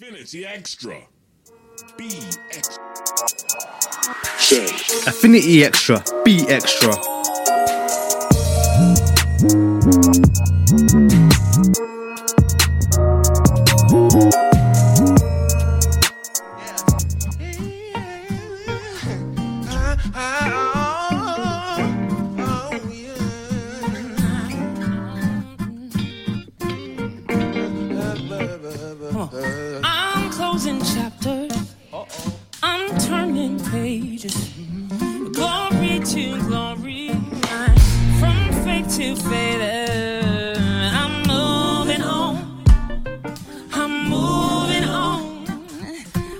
Affinity 0.00 0.46
Extra. 0.46 0.96
Be 1.98 2.08
extra. 2.52 2.82
Affinity 5.06 5.62
Extra. 5.62 6.02
Be 6.24 6.40
extra. 6.48 6.94
Pages. 34.20 34.50
Glory 35.32 36.00
to 36.00 36.40
glory. 36.42 37.08
From 38.18 38.52
faith 38.64 38.96
to 38.96 39.16
faith. 39.16 40.58
I'm 40.92 41.22
moving 41.26 42.02
on. 42.02 42.62
I'm 43.72 44.08
moving 44.08 44.84
on. 44.84 45.46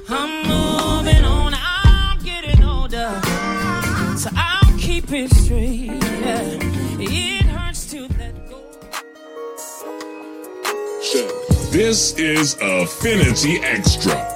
I'm 0.08 0.48
moving 0.48 1.24
on. 1.24 1.54
I'm 1.54 2.18
getting 2.22 2.62
older. 2.64 3.20
So 4.16 4.30
I'll 4.36 4.78
keep 4.78 5.12
it 5.12 5.32
straight. 5.34 5.90
It 7.02 7.46
hurts 7.46 7.90
to 7.90 8.08
let 8.18 8.48
go. 8.48 8.60
This 11.70 12.14
is 12.18 12.56
Affinity 12.60 13.58
Extra. 13.60 14.29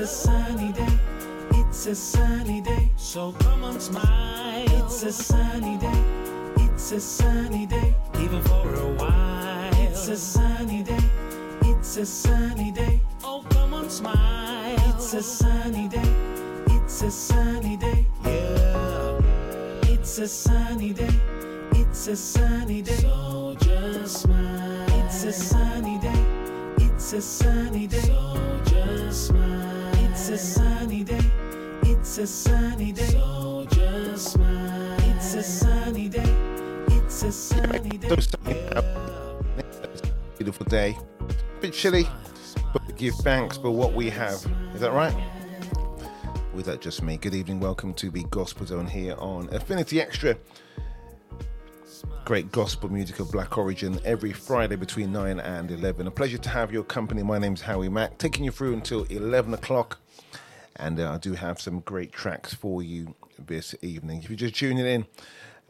It's 0.00 0.12
a 0.12 0.30
sunny 0.30 0.72
day. 0.72 0.98
It's 1.54 1.86
a 1.86 1.94
sunny 1.96 2.60
day. 2.60 2.88
So 2.96 3.32
come 3.32 3.64
on, 3.64 3.80
smile. 3.80 4.64
It's 4.84 5.02
a 5.02 5.10
sunny 5.10 5.76
day. 5.76 6.04
It's 6.58 6.92
a 6.92 7.00
sunny 7.00 7.66
day. 7.66 7.96
Even 8.20 8.40
for 8.42 8.74
a 8.76 8.92
while. 8.92 9.74
It's 9.82 10.06
a 10.06 10.16
sunny 10.16 10.84
day. 10.84 11.00
It's 11.62 11.96
a 11.96 12.06
sunny 12.06 12.70
day. 12.70 13.00
Oh, 13.24 13.44
come 13.50 13.74
on, 13.74 13.90
smile. 13.90 14.76
It's 14.94 15.14
a 15.14 15.22
sunny 15.22 15.88
day. 15.88 16.14
It's 16.68 17.02
a 17.02 17.10
sunny 17.10 17.76
day. 17.76 18.06
Yeah. 18.24 19.20
It's 19.82 20.16
a 20.20 20.28
sunny 20.28 20.92
day. 20.92 21.20
It's 21.72 22.06
a 22.06 22.14
sunny 22.14 22.82
day. 22.82 22.98
So 22.98 23.56
just 23.58 24.22
smile. 24.22 25.04
It's 25.04 25.24
a 25.24 25.32
sunny 25.32 25.98
day. 25.98 26.24
It's 26.86 27.12
a 27.14 27.20
sunny 27.20 27.88
day. 27.88 27.98
So 27.98 28.60
just 28.64 29.26
smile. 29.26 29.77
It's 30.30 30.42
a 30.42 30.60
sunny 30.60 31.04
day. 31.04 31.30
It's 31.84 32.18
a 32.18 32.26
sunny 32.26 32.92
day. 32.92 33.06
So 33.06 33.64
just 33.70 34.32
smile. 34.34 34.96
It's 35.16 35.34
a 35.34 35.42
sunny 35.42 36.10
day. 36.10 36.36
It's 36.88 37.22
a 37.22 37.32
sunny 37.32 37.96
day. 37.96 38.08
So 38.10 38.16
sunny 38.16 38.60
out. 38.76 38.84
Beautiful 40.36 40.66
day. 40.66 40.98
Bit 41.62 41.72
chilly, 41.72 42.06
but 42.74 42.86
we 42.86 42.92
give 42.92 43.14
thanks 43.14 43.56
for 43.56 43.70
what 43.70 43.94
we 43.94 44.10
have. 44.10 44.44
Is 44.74 44.82
that 44.82 44.92
right? 44.92 45.16
With 46.52 46.66
that, 46.66 46.82
just 46.82 47.02
me. 47.02 47.16
Good 47.16 47.34
evening. 47.34 47.58
Welcome 47.58 47.94
to 47.94 48.10
the 48.10 48.24
Gospel 48.24 48.66
Zone 48.66 48.86
here 48.86 49.14
on 49.16 49.48
Affinity 49.54 49.98
Extra. 49.98 50.36
Great 52.26 52.52
gospel 52.52 52.92
music 52.92 53.18
of 53.18 53.32
black 53.32 53.56
origin 53.56 53.98
every 54.04 54.34
Friday 54.34 54.76
between 54.76 55.10
9 55.10 55.40
and 55.40 55.70
11. 55.70 56.06
A 56.06 56.10
pleasure 56.10 56.36
to 56.36 56.50
have 56.50 56.70
your 56.70 56.84
company. 56.84 57.22
My 57.22 57.38
name's 57.38 57.62
Howie 57.62 57.88
Mack, 57.88 58.18
taking 58.18 58.44
you 58.44 58.50
through 58.50 58.74
until 58.74 59.04
11 59.04 59.54
o'clock. 59.54 59.98
And 60.78 61.00
uh, 61.00 61.12
I 61.12 61.18
do 61.18 61.32
have 61.34 61.60
some 61.60 61.80
great 61.80 62.12
tracks 62.12 62.54
for 62.54 62.82
you 62.82 63.14
this 63.38 63.74
evening. 63.82 64.22
If 64.22 64.30
you're 64.30 64.36
just 64.36 64.54
tuning 64.54 64.86
in 64.86 65.06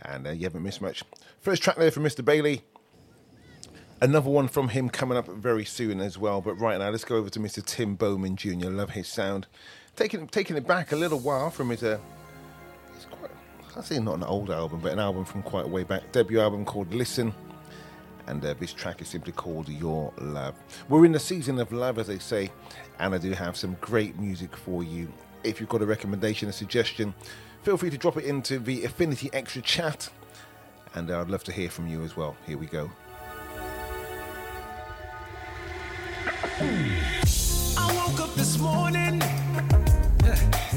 and 0.02 0.26
uh, 0.26 0.31
you 0.31 0.44
haven't 0.44 0.62
missed 0.62 0.82
much, 0.82 1.02
first 1.40 1.62
track 1.62 1.76
there 1.76 1.90
from 1.90 2.05
Mr. 2.05 2.25
Bailey 2.25 2.62
Another 4.00 4.31
one 4.31 4.46
from 4.46 4.69
him 4.69 4.88
coming 4.90 5.19
up 5.19 5.26
very 5.26 5.64
soon 5.64 6.00
as 6.00 6.16
well. 6.16 6.40
But 6.40 6.55
right 6.55 6.78
now, 6.78 6.90
let's 6.90 7.05
go 7.05 7.16
over 7.16 7.28
to 7.31 7.40
Mr. 7.40 7.64
Tim 7.64 7.96
Bowman 7.96 8.37
Jr. 8.37 8.70
Love 8.70 8.90
his 8.90 9.08
sound. 9.08 9.49
Taking 9.96 10.28
taking 10.28 10.56
it 10.56 10.66
back 10.66 10.93
a 10.93 10.96
little 10.96 11.19
while 11.19 11.50
from 11.50 11.70
his 11.70 11.82
uh, 11.82 11.99
quite 13.11 13.31
I 13.76 13.81
say 13.81 13.99
not 13.99 14.14
an 14.14 14.22
old 14.22 14.50
album, 14.50 14.78
but 14.81 14.93
an 14.93 15.00
album 15.00 15.25
from 15.25 15.43
quite 15.43 15.69
way 15.69 15.82
back. 15.82 16.12
Debut 16.12 16.40
album 16.40 16.64
called 16.64 16.94
Listen. 16.94 17.34
And 18.28 18.44
uh, 18.44 18.54
this 18.60 18.75
track 18.75 19.00
is 19.00 19.08
simply 19.08 19.32
called 19.32 19.70
Your 19.70 20.12
Love. 20.19 20.54
We're 20.90 21.06
in 21.06 21.12
the 21.12 21.19
season 21.19 21.58
of 21.58 21.72
love, 21.72 21.98
as 21.98 22.08
they 22.08 22.19
say, 22.19 22.52
and 22.98 23.14
I 23.14 23.19
do 23.19 23.32
have 23.32 23.56
some 23.56 23.75
great 23.80 24.19
music 24.19 24.54
for 24.54 24.84
you. 24.84 25.10
If 25.44 25.60
you've 25.60 25.69
got 25.70 25.80
a 25.80 25.86
recommendation, 25.86 26.46
a 26.50 26.52
suggestion, 26.52 27.14
feel 27.62 27.78
free 27.78 27.88
to 27.88 27.96
drop 27.96 28.19
it 28.19 28.26
into 28.26 28.58
the 28.58 28.84
Affinity 28.84 29.30
Extra 29.32 29.62
chat, 29.62 30.10
and 30.94 31.10
I'd 31.10 31.30
love 31.30 31.42
to 31.44 31.52
hear 31.52 31.70
from 31.70 31.88
you 31.88 32.02
as 32.04 32.19
well. 32.19 32.36
Here 32.46 32.58
we 32.58 32.66
go. 32.66 32.90
I 37.78 38.08
woke 38.10 38.20
up 38.20 38.34
this 38.34 38.58
morning, 38.58 39.22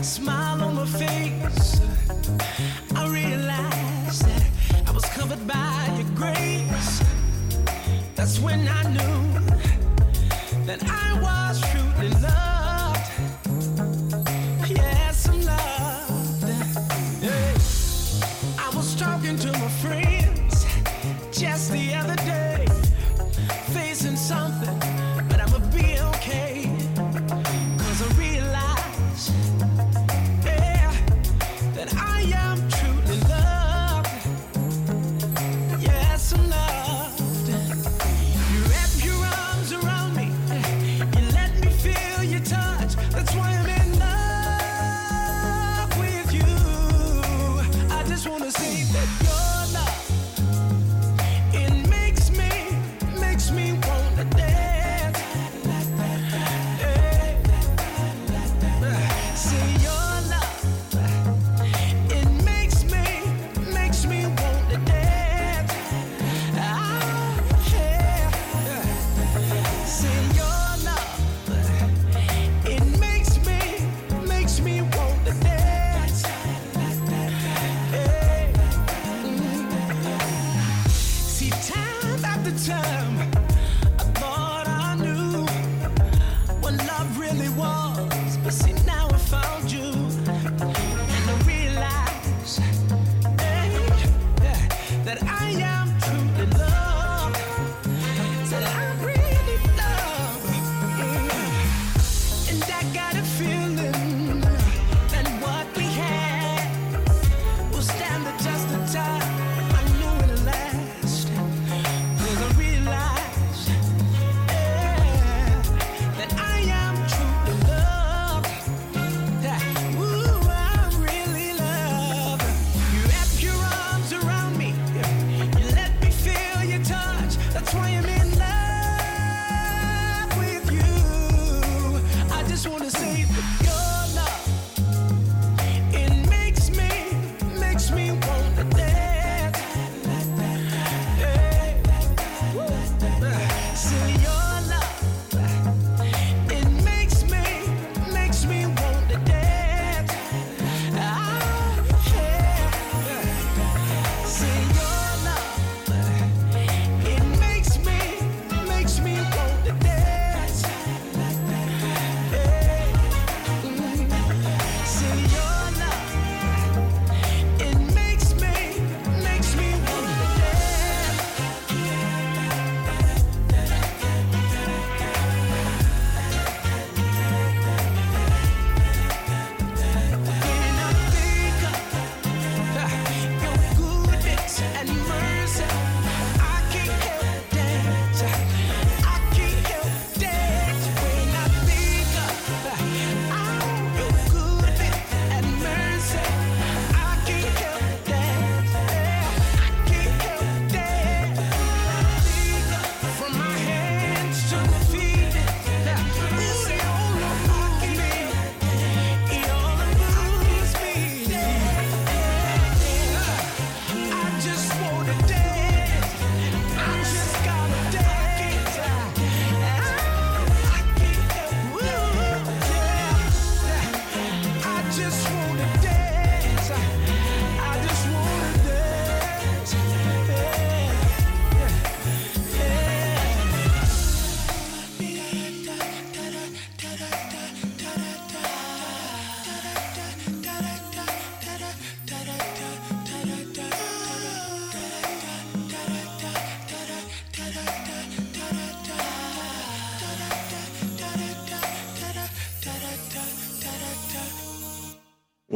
smile 0.01 0.63
on 0.63 0.75
my 0.75 0.86
face. 0.86 1.81
I 2.95 3.09
realized 3.09 4.25
that 4.25 4.88
I 4.88 4.92
was 4.92 5.03
covered 5.03 5.45
by 5.45 5.98
your 6.00 6.09
grace. 6.15 7.00
That's 8.21 8.39
when 8.39 8.68
I 8.68 8.83
knew 8.83 9.39
that 10.68 10.83
I 10.83 11.19
was 11.23 11.59
truly 11.71 12.09
loved. 12.21 12.50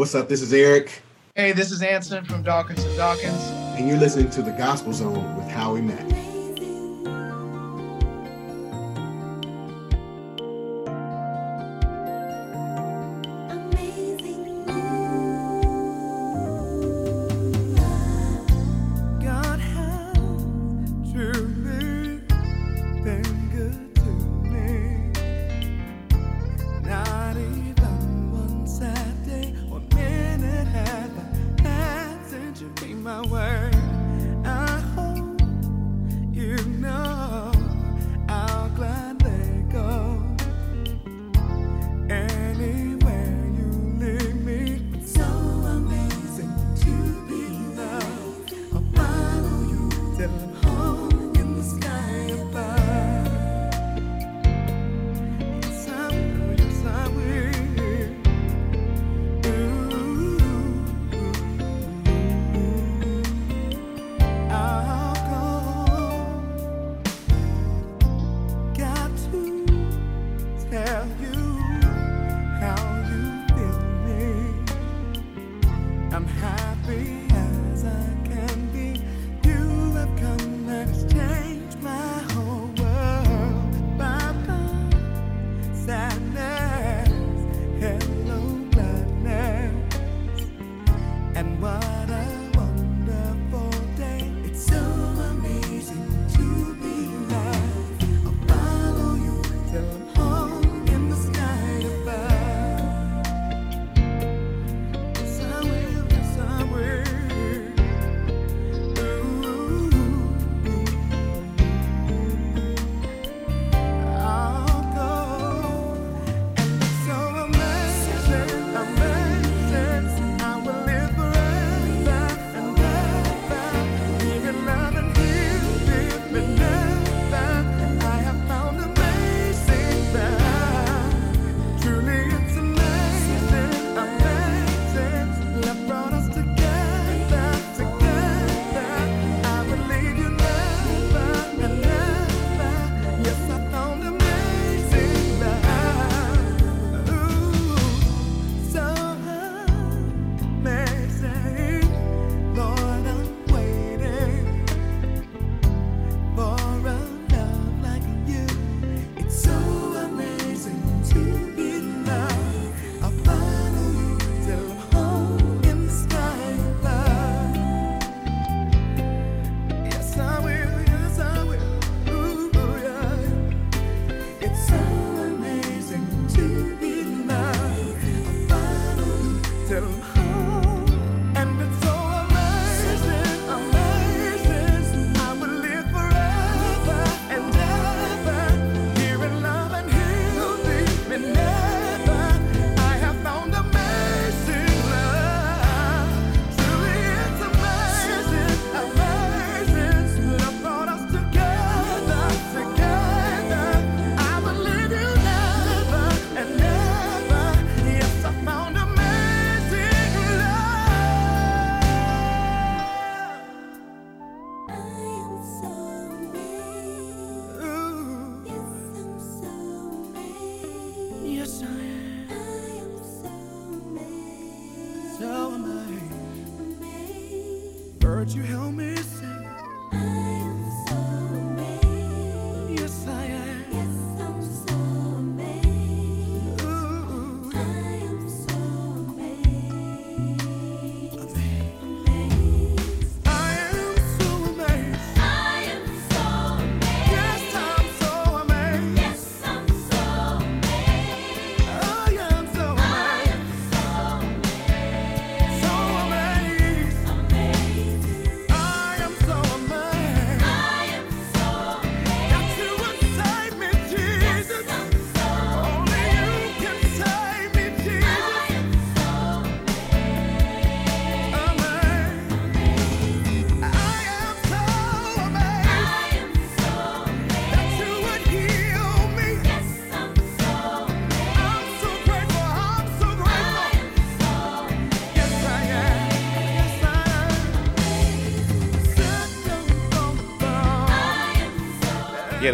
What's 0.05 0.13
up? 0.13 0.29
This 0.29 0.43
is 0.43 0.53
Eric, 0.53 1.01
Hey, 1.35 1.51
this 1.51 1.71
is 1.71 1.81
Anson 1.81 2.23
from 2.25 2.43
Dawkins 2.43 2.83
and 2.83 2.95
Dawkins. 2.95 3.41
and 3.75 3.87
you're 3.87 3.97
listening 3.97 4.29
to 4.29 4.43
the 4.43 4.51
Gospel 4.51 4.93
Zone 4.93 5.35
with 5.35 5.47
Howie 5.47 5.81
Mack. 5.81 6.14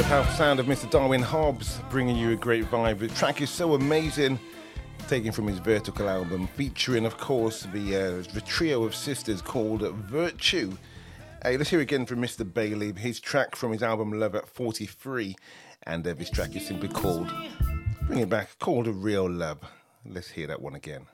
the 0.01 0.07
powerful 0.07 0.33
sound 0.33 0.59
of 0.59 0.65
Mr. 0.65 0.89
Darwin 0.89 1.21
Hobbs 1.21 1.79
bringing 1.91 2.15
you 2.15 2.31
a 2.31 2.35
great 2.35 2.65
vibe. 2.71 2.97
The 2.97 3.07
track 3.09 3.39
is 3.39 3.51
so 3.51 3.75
amazing, 3.75 4.39
taken 5.07 5.31
from 5.31 5.45
his 5.45 5.59
Vertical 5.59 6.09
album, 6.09 6.47
featuring, 6.55 7.05
of 7.05 7.19
course, 7.19 7.67
the, 7.71 7.95
uh, 7.95 8.33
the 8.33 8.41
trio 8.41 8.83
of 8.83 8.95
sisters 8.95 9.43
called 9.43 9.81
Virtue. 9.81 10.75
Hey, 11.43 11.55
let's 11.55 11.69
hear 11.69 11.81
again 11.81 12.07
from 12.07 12.19
Mr. 12.19 12.51
Bailey, 12.51 12.93
his 12.93 13.19
track 13.19 13.55
from 13.55 13.71
his 13.73 13.83
album 13.83 14.11
Love 14.13 14.33
at 14.33 14.47
43, 14.47 15.35
and 15.83 16.07
uh, 16.07 16.15
this 16.15 16.31
track 16.31 16.55
is 16.55 16.65
simply 16.65 16.87
called, 16.87 17.31
bring 18.07 18.19
it 18.19 18.29
back, 18.29 18.57
called 18.57 18.87
A 18.87 18.91
Real 18.91 19.29
Love. 19.29 19.59
Let's 20.03 20.31
hear 20.31 20.47
that 20.47 20.63
one 20.63 20.73
again. 20.73 21.05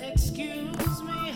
Excuse 0.00 1.02
me, 1.02 1.32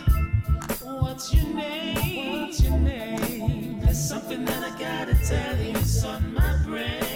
what's 0.85 1.35
your 1.35 1.55
name? 1.55 2.45
What's 2.47 2.63
your 2.63 2.79
name? 2.79 3.78
It's 3.89 3.99
something 3.99 4.45
that 4.45 4.63
I 4.63 4.79
gotta 4.79 5.15
tell 5.25 5.57
you, 5.57 5.71
it's 5.71 6.05
on 6.05 6.35
my 6.35 6.57
brain. 6.67 7.08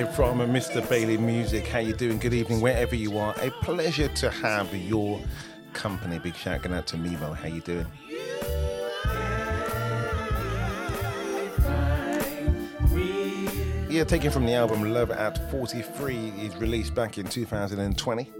Vibe 0.00 0.12
from 0.14 0.38
Mr. 0.38 0.88
Bailey 0.88 1.18
Music. 1.18 1.66
How 1.66 1.78
you 1.78 1.92
doing? 1.92 2.18
Good 2.18 2.32
evening, 2.32 2.60
wherever 2.60 2.94
you 2.94 3.18
are. 3.18 3.34
A 3.42 3.50
pleasure 3.50 4.08
to 4.08 4.30
have 4.30 4.74
your 4.74 5.20
company. 5.74 6.18
Big 6.18 6.34
shout 6.34 6.62
going 6.62 6.74
out 6.74 6.86
to 6.88 6.96
Mevo. 6.96 7.36
How 7.36 7.48
you 7.48 7.60
doing? 7.60 7.86
Yeah, 13.90 14.04
taken 14.04 14.30
from 14.30 14.46
the 14.46 14.54
album 14.54 14.90
Love 14.90 15.10
at 15.10 15.50
43 15.50 16.16
is 16.38 16.56
released 16.56 16.94
back 16.94 17.18
in 17.18 17.26
2020. 17.26 18.30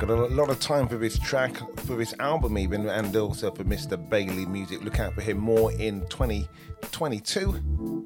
Got 0.00 0.08
a 0.10 0.14
lot 0.14 0.48
of 0.48 0.58
time 0.58 0.88
for 0.88 0.96
this 0.96 1.18
track, 1.18 1.58
for 1.80 1.94
this 1.94 2.14
album 2.20 2.56
even, 2.56 2.88
and 2.88 3.14
also 3.14 3.50
for 3.50 3.64
Mr. 3.64 3.98
Bailey 4.08 4.46
Music. 4.46 4.82
Look 4.82 4.98
out 4.98 5.12
for 5.12 5.20
him 5.20 5.36
more 5.36 5.70
in 5.72 6.00
2022. 6.08 8.04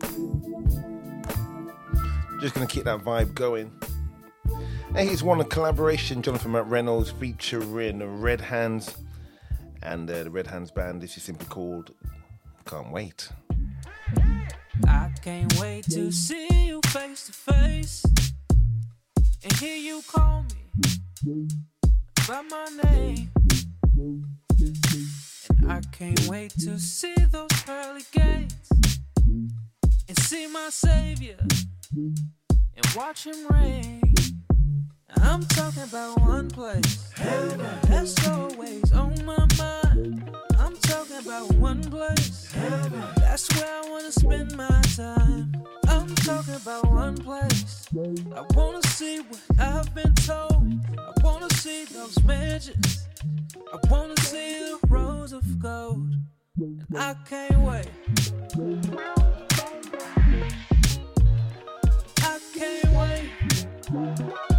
Just 2.40 2.54
gonna 2.54 2.66
keep 2.66 2.82
that 2.84 3.04
vibe 3.04 3.32
going. 3.34 3.70
And 4.96 5.08
he's 5.08 5.22
won 5.22 5.40
a 5.40 5.44
collaboration, 5.44 6.20
Jonathan 6.20 6.50
McReynolds 6.50 7.12
featuring 7.12 8.00
the 8.00 8.08
Red 8.08 8.40
Hands, 8.40 8.92
and 9.80 10.10
uh, 10.10 10.24
the 10.24 10.30
Red 10.30 10.48
Hands 10.48 10.68
band. 10.72 11.00
This 11.00 11.16
is 11.16 11.22
simply 11.22 11.46
called 11.46 11.92
"Can't 12.66 12.90
Wait." 12.90 13.28
I 14.88 15.12
can't 15.22 15.60
wait 15.60 15.84
to 15.90 16.10
see 16.10 16.48
you 16.66 16.80
face 16.86 17.26
to 17.26 17.32
face 17.32 18.04
and 19.44 19.52
hear 19.54 19.76
you 19.76 20.02
call 20.08 20.42
me 20.42 21.46
by 22.28 22.40
my 22.50 22.66
name. 22.84 23.30
And 23.98 25.70
I 25.70 25.80
can't 25.92 26.26
wait 26.26 26.52
to 26.60 26.78
see 26.78 27.14
those 27.30 27.50
pearly 27.66 28.02
gates 28.12 28.70
and 30.08 30.18
see 30.20 30.46
my 30.46 30.68
Savior 30.70 31.36
and 31.94 32.86
watch 32.96 33.26
Him 33.26 33.46
reign. 33.50 34.02
I'm 35.16 35.44
talking 35.46 35.82
about 35.82 36.20
one 36.20 36.50
place 36.50 37.12
Heaven 37.12 37.60
that's 37.82 38.26
always 38.28 38.92
on 38.92 39.14
my 39.24 39.46
mind. 39.58 40.30
I'm 40.58 40.76
talking 40.76 41.16
about 41.18 41.52
one 41.54 41.82
place. 41.82 42.50
Heaven 42.52 43.02
That's 43.16 43.48
where 43.54 43.66
I 43.66 43.88
wanna 43.90 44.12
spend 44.12 44.56
my 44.56 44.80
time. 44.96 45.52
I'm 46.06 46.90
one 46.90 47.16
place. 47.16 47.86
I 48.36 48.44
wanna 48.54 48.82
see 48.88 49.20
what 49.20 49.40
I've 49.58 49.94
been 49.94 50.14
told. 50.14 50.70
I 50.98 51.12
wanna 51.22 51.48
see 51.54 51.86
those 51.86 52.22
mansions. 52.24 53.08
I 53.72 53.78
wanna 53.88 54.14
see 54.20 54.58
the 54.58 54.78
rows 54.88 55.32
of 55.32 55.58
gold. 55.58 56.12
And 56.58 56.84
I 56.94 57.14
can't 57.26 57.58
wait. 57.60 57.88
I 62.20 62.38
can't 62.54 62.90
wait. 62.92 64.53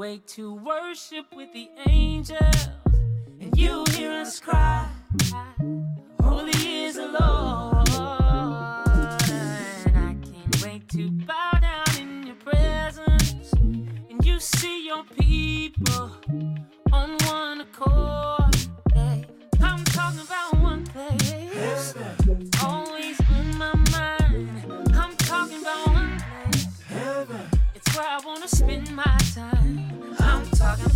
Wait 0.00 0.26
to 0.26 0.54
worship 0.54 1.26
with 1.36 1.52
the 1.52 1.68
angels 1.86 2.70
and 3.38 3.54
you 3.54 3.84
hear 3.90 4.10
us 4.12 4.40
cry. 4.40 4.88
Holy 6.22 6.52
is 6.84 6.94
the 6.94 7.06
Lord. 7.20 7.86
And 9.84 9.98
I 9.98 10.16
can't 10.24 10.64
wait 10.64 10.88
to 10.88 11.10
bow 11.10 11.58
down 11.60 12.00
in 12.00 12.26
your 12.28 12.36
presence 12.36 13.52
and 13.52 14.24
you 14.24 14.40
see 14.40 14.86
your 14.86 15.04
people 15.04 16.16
on 16.92 17.18
one 17.26 17.60
accord. 17.60 18.56
I'm 19.60 19.84
talking 19.84 20.20
about 20.20 20.49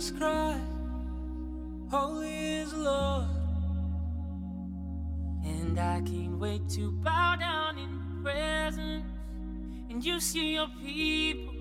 You 0.00 0.06
hear 0.06 0.14
us 0.14 0.18
cry, 0.18 0.60
Holy 1.90 2.56
is 2.60 2.72
Lord. 2.72 3.26
And 5.44 5.78
I 5.78 6.00
can't 6.00 6.38
wait 6.38 6.66
to 6.70 6.90
bow 6.90 7.36
down 7.36 7.76
in 7.78 8.22
presence. 8.22 9.04
And 9.90 10.02
you 10.02 10.18
see 10.18 10.54
your 10.54 10.68
people 10.82 11.54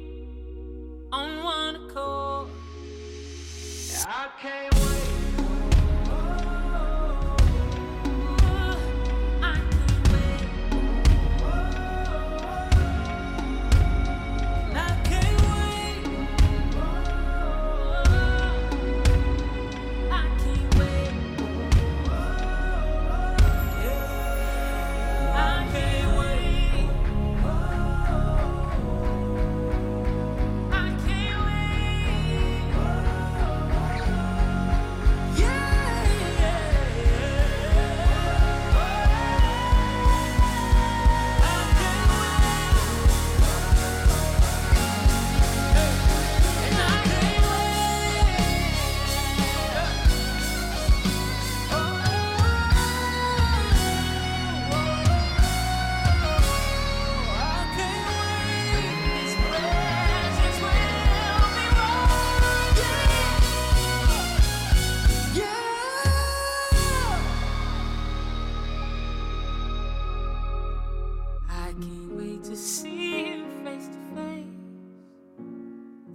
on 1.11 1.43
one 1.43 1.75
accord. 1.75 2.49
I 4.07 4.29
can't 4.41 4.73
wait. 4.73 5.18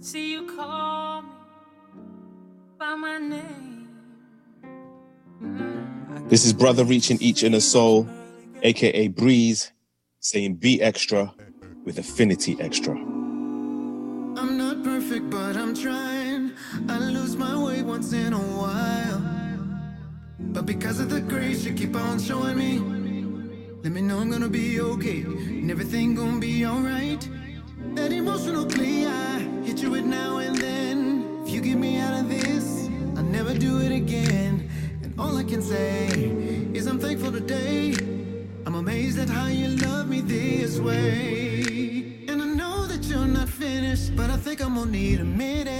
See 0.05 0.33
you 0.33 0.45
call 0.55 1.23
me 1.23 1.29
by 2.77 2.93
my 2.93 3.17
name. 3.17 3.89
Mm-hmm. 5.41 6.27
This 6.27 6.45
is 6.45 6.53
Brother 6.53 6.85
Reaching 6.85 7.17
Each 7.21 7.41
Inner 7.41 7.59
Soul, 7.59 8.07
aka 8.61 9.07
Breeze, 9.07 9.71
saying 10.19 10.57
be 10.57 10.79
extra 10.79 11.33
with 11.85 11.97
Affinity 11.97 12.55
Extra. 12.59 12.93
I'm 12.93 14.59
not 14.59 14.83
perfect, 14.83 15.31
but 15.31 15.57
I'm 15.57 15.73
trying. 15.73 16.51
I 16.87 16.99
lose 16.99 17.35
my 17.35 17.57
way 17.59 17.81
once 17.81 18.13
in 18.13 18.31
a 18.33 18.37
while. 18.37 19.23
But 20.37 20.67
because 20.67 20.99
of 20.99 21.09
the 21.09 21.21
grace 21.21 21.65
you 21.65 21.73
keep 21.73 21.95
on 21.95 22.19
showing 22.19 22.59
me, 22.59 22.77
let 23.81 23.91
me 23.91 24.01
know 24.01 24.19
I'm 24.19 24.29
gonna 24.29 24.49
be 24.49 24.79
okay. 24.81 25.21
And 25.21 25.71
everything 25.71 26.13
gonna 26.13 26.39
be 26.39 26.63
alright. 26.63 27.27
That 27.95 28.11
emotional 28.11 28.67
plea, 28.67 29.05
I 29.85 29.87
hit 29.87 29.93
you 29.93 30.03
with 30.03 30.05
now 30.05 30.37
and 30.37 30.55
then. 30.55 31.43
If 31.45 31.53
you 31.53 31.61
get 31.61 31.77
me 31.77 31.99
out 31.99 32.19
of 32.19 32.27
this, 32.27 32.89
I'll 33.15 33.23
never 33.23 33.53
do 33.53 33.81
it 33.81 33.91
again. 33.91 34.67
And 35.03 35.13
all 35.19 35.37
I 35.37 35.43
can 35.43 35.61
say 35.61 36.07
is 36.73 36.87
I'm 36.87 36.99
thankful 36.99 37.31
today. 37.31 37.93
I'm 38.65 38.73
amazed 38.75 39.19
at 39.19 39.29
how 39.29 39.45
you 39.47 39.67
love 39.85 40.09
me 40.09 40.21
this 40.21 40.79
way. 40.79 42.25
And 42.27 42.41
I 42.41 42.45
know 42.45 42.87
that 42.87 43.03
you're 43.05 43.27
not 43.27 43.47
finished, 43.47 44.15
but 44.15 44.31
I 44.31 44.37
think 44.37 44.59
I'm 44.61 44.73
gonna 44.73 44.89
need 44.89 45.19
a 45.19 45.23
minute. 45.23 45.75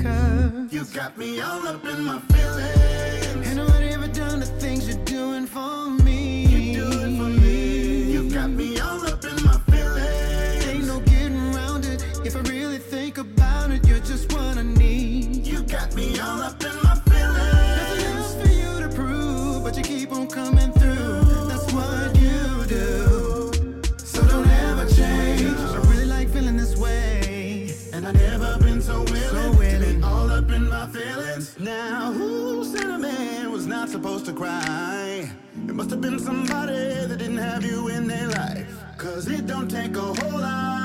Cause 0.00 0.72
you 0.72 0.84
got 0.94 1.18
me 1.18 1.40
all 1.40 1.66
up 1.66 1.84
in 1.84 2.04
my 2.04 2.20
feelings. 2.20 3.46
Ain't 3.48 3.56
nobody 3.56 3.88
ever 3.88 4.08
done 4.08 4.38
the 4.40 4.46
things 4.60 4.86
you're 4.88 5.04
doing 5.04 5.46
for 5.46 5.90
me. 6.04 6.46
You 6.46 6.74
do 6.82 6.88
it 6.88 7.16
for 7.18 7.30
me. 7.42 8.12
You 8.12 8.30
got 8.30 8.50
me 8.50 8.78
just 14.12 14.30
what 14.34 14.58
I 14.58 14.62
need. 14.62 15.46
You 15.46 15.62
got 15.62 15.94
me 15.94 16.18
all 16.20 16.42
up 16.42 16.62
in 16.62 16.76
my 16.86 16.96
feelings. 17.08 17.78
Nothing 17.78 18.06
else 18.12 18.34
for 18.42 18.52
you 18.60 18.72
to 18.84 18.88
prove, 18.94 19.64
but 19.64 19.74
you 19.78 19.82
keep 19.82 20.12
on 20.12 20.26
coming 20.28 20.70
through. 20.72 21.22
That's 21.50 21.72
what 21.72 22.14
you 22.24 22.66
do. 22.66 23.50
So 23.96 24.20
don't 24.26 24.50
ever 24.68 24.86
change. 24.98 25.58
I 25.76 25.78
really 25.90 26.04
like 26.04 26.28
feeling 26.28 26.58
this 26.58 26.76
way. 26.76 27.74
And 27.94 28.06
I 28.06 28.12
never 28.12 28.58
been 28.58 28.82
so 28.82 29.02
willing, 29.04 29.44
so 29.44 29.50
willing. 29.52 29.80
To 29.80 29.98
be 30.00 30.02
all 30.02 30.30
up 30.30 30.50
in 30.50 30.68
my 30.68 30.86
feelings. 30.88 31.58
Now, 31.58 32.12
who 32.12 32.64
said 32.64 32.90
a 32.90 32.98
man 32.98 33.50
was 33.50 33.66
not 33.66 33.88
supposed 33.88 34.26
to 34.26 34.34
cry? 34.34 35.30
It 35.68 35.74
must 35.74 35.88
have 35.88 36.02
been 36.02 36.18
somebody 36.18 37.06
that 37.08 37.18
didn't 37.18 37.44
have 37.50 37.64
you 37.64 37.88
in 37.88 38.08
their 38.08 38.28
life. 38.28 38.76
Cause 38.98 39.26
it 39.26 39.46
don't 39.46 39.70
take 39.70 39.96
a 39.96 40.08
whole 40.20 40.38
lot 40.38 40.81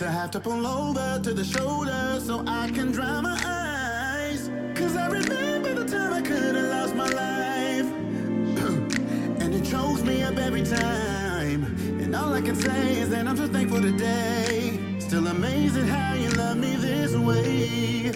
to 0.00 0.10
have 0.10 0.30
to 0.30 0.40
pull 0.40 0.66
over 0.66 1.20
to 1.22 1.34
the 1.34 1.44
shoulder 1.44 2.18
so 2.20 2.42
I 2.46 2.70
can 2.70 2.90
dry 2.90 3.20
my 3.20 3.38
eyes. 3.44 4.48
Cause 4.74 4.96
I 4.96 5.08
remember 5.08 5.74
the 5.74 5.84
time 5.84 6.14
I 6.14 6.22
could 6.22 6.54
have 6.54 6.70
lost 6.76 6.94
my 6.94 7.10
life. 7.10 7.84
and 9.42 9.54
it 9.54 9.62
chokes 9.70 10.00
me 10.02 10.22
up 10.22 10.38
every 10.38 10.62
time. 10.62 11.64
And 12.00 12.16
all 12.16 12.32
I 12.32 12.40
can 12.40 12.56
say 12.56 13.00
is 13.00 13.10
that 13.10 13.26
I'm 13.26 13.36
so 13.36 13.46
thankful 13.46 13.82
today. 13.82 14.80
Still 15.00 15.26
amazing 15.26 15.86
how 15.86 16.14
you 16.14 16.30
love 16.30 16.56
me 16.56 16.76
this 16.76 17.14
way. 17.14 18.06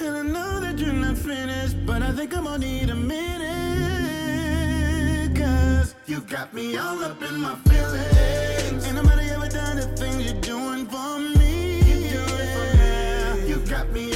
And 0.00 0.16
I 0.16 0.22
know 0.22 0.58
that 0.58 0.76
you're 0.76 0.92
not 0.92 1.16
finished, 1.18 1.86
but 1.86 2.02
I 2.02 2.10
think 2.10 2.36
I'm 2.36 2.42
gonna 2.46 2.58
need 2.66 2.90
a 2.90 2.96
minute. 2.96 3.22
Cause 5.36 5.94
you 6.06 6.20
got 6.22 6.52
me 6.52 6.76
all 6.78 7.04
up 7.04 7.22
in 7.22 7.38
my 7.38 7.54
feelings. 7.68 8.92
Nobody 8.92 9.12
ever 9.12 9.21
done 9.52 9.76
the 9.76 9.86
things 9.96 10.24
you're 10.24 10.40
doing 10.40 10.86
for 10.86 11.18
me. 11.18 11.80
You 11.80 12.08
do 12.10 12.22
it 12.24 12.48
for 12.56 12.68
me. 12.78 13.48
You 13.48 13.56
got 13.68 13.90
me 13.92 14.11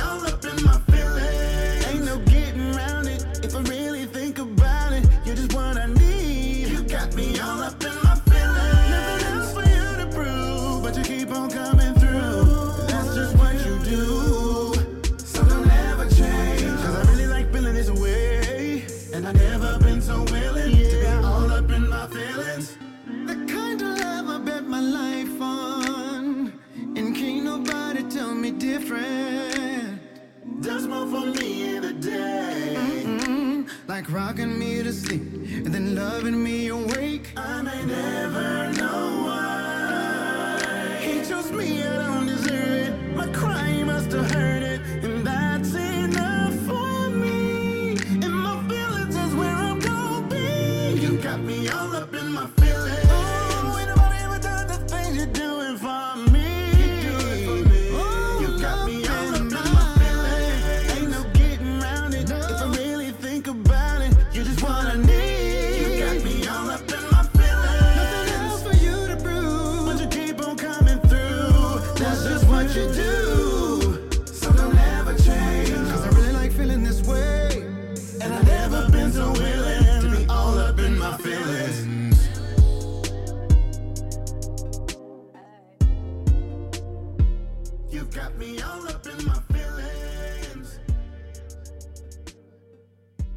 Like 34.06 34.14
rocking 34.14 34.56
me 34.56 34.84
to 34.84 34.92
sleep 34.92 35.22
and 35.64 35.74
then 35.74 35.96
loving 35.96 36.40
me 36.40 36.68
awake. 36.68 37.32
I 37.36 37.60
may 37.62 37.84
never 37.86 38.72
know 38.74 39.24
why. 39.26 40.98
He 41.00 41.24
chose 41.28 41.50
me, 41.50 41.82
I 41.82 42.06
don't 42.06 42.26
deserve 42.26 42.88
it. 42.88 43.16
My 43.16 43.26
crime 43.32 43.86
must 43.86 44.12
have 44.12 44.30
hurt 44.30 44.45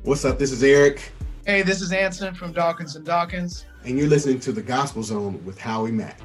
What's 0.09 0.25
up? 0.25 0.39
This 0.39 0.51
is 0.51 0.63
Eric, 0.63 1.11
Hey, 1.45 1.61
this 1.61 1.83
is 1.83 1.91
Anson 1.91 2.33
from 2.33 2.51
Dawkins 2.51 2.95
and 2.95 3.05
Dawkins. 3.05 3.65
and 3.83 3.95
you're 3.95 4.07
listening 4.07 4.39
to 4.39 4.51
the 4.51 4.59
Gospel 4.63 5.03
Zone 5.03 5.39
with 5.45 5.59
Howie 5.59 5.91
Mack. 5.91 6.19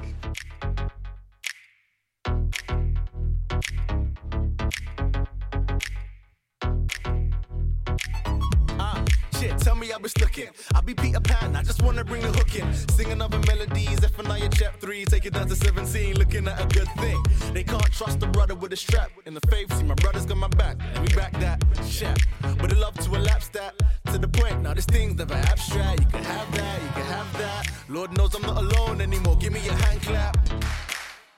Uh, 8.79 9.05
shit, 9.39 9.57
tell 9.59 9.75
me 9.75 9.91
I 9.91 9.97
was 9.97 10.17
looking. 10.19 10.47
I 10.73 10.81
be 10.81 10.95
Peter 10.95 11.19
Pan, 11.19 11.54
I 11.54 11.54
just 11.54 11.54
wanna 11.85 12.03
bring 12.03 12.21
the 12.21 12.31
hook 12.31 12.55
in. 12.55 12.73
Sing 12.89 13.11
another 13.11 13.39
melodies, 13.47 14.03
F 14.03 14.17
and 14.19 14.27
I 14.27 14.39
a 14.39 14.49
chap 14.49 14.79
three, 14.79 15.05
take 15.05 15.25
it 15.25 15.33
down 15.33 15.47
to 15.47 15.55
17, 15.55 16.15
looking 16.15 16.47
at 16.47 16.59
a 16.59 16.67
good 16.67 16.89
thing. 16.97 17.23
They 17.53 17.63
can't 17.63 17.91
trust 17.91 18.19
the 18.19 18.27
brother 18.27 18.55
with 18.55 18.73
a 18.73 18.75
strap. 18.75 19.11
In 19.25 19.33
the 19.35 19.41
faith, 19.49 19.71
see 19.77 19.83
my 19.83 19.93
brothers 19.95 20.25
got 20.25 20.37
my 20.37 20.47
back, 20.47 20.77
and 20.95 21.07
we 21.07 21.15
back 21.15 21.33
that. 21.39 21.63
Shit, 21.85 22.17
but 22.41 22.69
they 22.69 22.75
love 22.75 22.95
to 23.05 23.15
elapse 23.15 23.49
that 23.49 23.73
to 24.11 24.17
the 24.17 24.27
point. 24.27 24.61
Now 24.63 24.73
this 24.73 24.85
thing's 24.85 25.15
never 25.15 25.35
abstract. 25.35 25.99
You 25.99 26.07
can 26.07 26.23
have 26.23 26.51
that, 26.55 26.81
you 26.81 26.89
can 26.89 27.05
have 27.05 27.37
that. 27.37 27.71
Lord 27.87 28.17
knows 28.17 28.33
I'm 28.33 28.41
not 28.41 28.57
alone 28.57 28.99
anymore. 28.99 29.37
Give 29.37 29.53
me 29.53 29.61
a 29.67 29.73
hand 29.73 30.01
clap. 30.01 30.37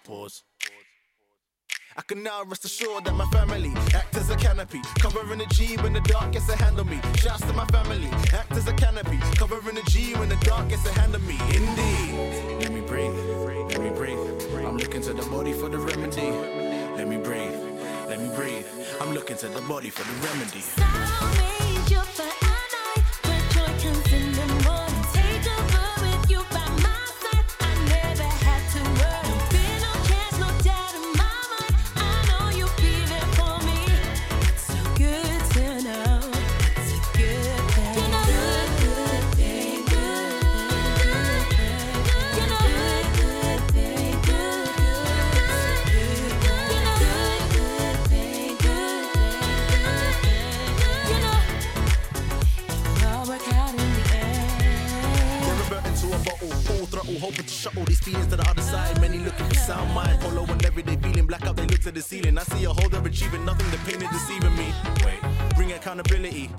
Pause. 0.06 0.44
I 1.98 2.04
can 2.04 2.22
now 2.22 2.44
rest 2.44 2.64
assured 2.64 3.06
that 3.06 3.16
my 3.16 3.26
family 3.32 3.74
act 3.96 4.16
as 4.16 4.30
a 4.30 4.36
canopy, 4.36 4.82
covering 5.00 5.40
the 5.40 5.48
G 5.48 5.78
when 5.78 5.94
the 5.94 6.02
dark 6.02 6.32
gets 6.32 6.48
a 6.48 6.56
hand 6.56 6.80
on 6.80 6.88
me. 6.88 7.00
Shouts 7.16 7.42
to 7.42 7.54
my 7.54 7.66
family, 7.66 8.08
act 8.34 8.52
as 8.52 8.68
a 8.68 8.74
canopy, 8.74 9.18
covering 9.36 9.74
the 9.76 9.82
G 9.90 10.14
when 10.14 10.30
the 10.30 10.36
dark 10.42 10.70
gets 10.70 10.86
a 10.86 10.92
hand 10.92 11.16
on 11.16 11.26
me. 11.26 11.38
Indeed. 11.56 12.62
Let 12.62 12.72
me 12.72 12.82
breathe, 12.82 13.18
let 13.72 13.82
me 13.82 13.90
breathe. 13.90 14.20
I'm 14.64 14.78
looking 14.78 15.02
to 15.02 15.14
the 15.14 15.26
body 15.32 15.54
for 15.54 15.70
the 15.70 15.80
remedy. 15.80 16.30
Let 16.96 17.08
me 17.08 17.18
breathe, 17.18 17.58
let 18.08 18.22
me 18.22 18.30
breathe. 18.36 18.68
I'm 19.02 19.16
looking 19.16 19.38
to 19.38 19.48
the 19.48 19.62
body 19.62 19.90
for 19.90 20.04
the 20.04 20.28
remedy. 20.28 20.64
To 57.20 57.48
shuttle 57.48 57.84
these 57.86 58.00
feelings 58.00 58.28
to 58.28 58.36
the 58.36 58.48
other 58.48 58.62
side. 58.62 59.00
Many 59.02 59.18
looking 59.18 59.48
for 59.48 59.56
sound 59.56 59.92
mind. 59.94 60.22
follow 60.22 60.46
and 60.46 60.64
everyday 60.66 60.96
feeling. 60.98 61.26
Black 61.26 61.46
out, 61.48 61.56
they 61.56 61.66
look 61.66 61.80
to 61.82 61.92
the 61.92 62.02
ceiling. 62.02 62.38
I 62.38 62.44
see 62.44 62.66
a 62.66 62.70
holder 62.70 63.02
achieving 63.04 63.44
nothing. 63.44 63.70
The 63.72 63.78
pain 63.90 64.02
is 64.02 64.10
deceiving 64.10 64.56
me. 64.56 64.72
Wait, 65.04 65.20
bring 65.56 65.72
accountability. 65.72 66.52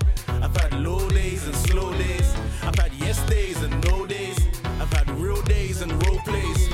I've 0.43 0.57
had 0.57 0.75
low 0.81 1.09
days 1.11 1.47
and 1.47 1.55
slow 1.55 1.93
days. 1.93 2.35
I've 2.63 2.75
had 2.75 2.93
yes 2.95 3.23
days 3.31 3.63
and 3.63 3.73
no 3.87 4.05
days. 4.07 4.37
I've 4.81 4.93
had 4.93 5.09
real 5.11 5.41
days 5.43 5.81
and 5.81 5.93
role 6.07 6.19
plays. 6.27 6.69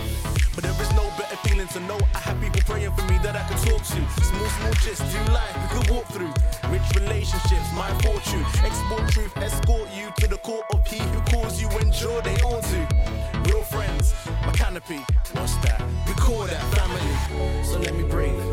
But 0.55 0.65
there 0.65 0.81
is 0.81 0.93
no 0.95 1.05
better 1.19 1.37
feeling 1.49 1.69
to 1.69 1.81
know 1.81 1.99
I 2.15 2.19
have 2.21 2.41
people 2.41 2.63
praying 2.65 2.93
for 2.93 3.05
me 3.13 3.19
that 3.23 3.37
I 3.37 3.43
can 3.47 3.59
talk 3.69 3.83
to. 3.83 4.01
Small, 4.25 4.49
small 4.49 4.73
gist, 4.81 5.03
do 5.13 5.33
life 5.33 5.55
we 5.61 5.79
could 5.79 5.91
walk 5.91 6.07
through. 6.07 6.33
Rich 6.73 6.89
relationships, 6.97 7.69
my 7.75 7.91
fortune. 8.01 8.45
Export 8.65 9.11
truth, 9.11 9.37
escort 9.37 9.89
you 9.93 10.11
to 10.19 10.27
the 10.27 10.39
court 10.39 10.65
of 10.73 10.87
he 10.87 11.01
who 11.01 11.21
calls 11.33 11.61
you 11.61 11.69
when 11.69 11.93
sure 11.93 12.23
they 12.23 12.37
ought 12.43 12.65
to. 12.65 13.34
Real 13.47 13.63
friends, 13.63 14.15
my 14.47 14.53
canopy. 14.53 14.99
What's 15.33 15.57
that? 15.59 15.83
We 16.07 16.15
call 16.15 16.47
that 16.47 16.63
family. 16.75 17.65
So 17.65 17.79
let 17.79 17.95
me 17.95 18.05
breathe, 18.05 18.45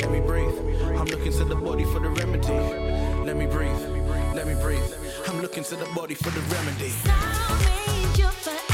let 0.00 0.10
me 0.10 0.20
breathe. 0.20 0.56
I'm 0.98 1.06
looking 1.06 1.32
to 1.32 1.44
the 1.44 1.56
body 1.56 1.84
for 1.84 2.00
the 2.00 2.10
remedy. 2.10 2.48
Let 3.24 3.36
me 3.36 3.46
breathe, 3.46 3.80
let 4.34 4.46
me 4.46 4.54
breathe. 4.54 4.92
I'm 5.28 5.40
looking 5.40 5.64
to 5.64 5.76
the 5.76 5.86
body 5.94 6.14
for 6.14 6.30
the 6.30 6.40
remedy. 6.54 6.92
It's 6.92 8.69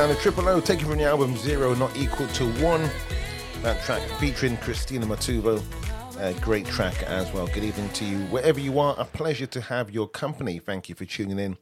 Down 0.00 0.08
to 0.08 0.14
Triple 0.14 0.48
O, 0.48 0.62
taken 0.62 0.88
from 0.88 0.96
the 0.96 1.04
album 1.04 1.36
Zero 1.36 1.74
Not 1.74 1.94
Equal 1.94 2.26
to 2.28 2.50
One. 2.64 2.88
That 3.60 3.82
track 3.82 4.00
featuring 4.18 4.56
Christina 4.56 5.04
Matuvo. 5.04 5.62
A 6.18 6.32
great 6.40 6.64
track 6.64 7.02
as 7.02 7.30
well. 7.34 7.46
Good 7.46 7.64
evening 7.64 7.90
to 7.90 8.06
you. 8.06 8.16
Wherever 8.28 8.58
you 8.58 8.78
are, 8.78 8.94
a 8.96 9.04
pleasure 9.04 9.44
to 9.48 9.60
have 9.60 9.90
your 9.90 10.08
company. 10.08 10.58
Thank 10.58 10.88
you 10.88 10.94
for 10.94 11.04
tuning 11.04 11.38
in. 11.38 11.58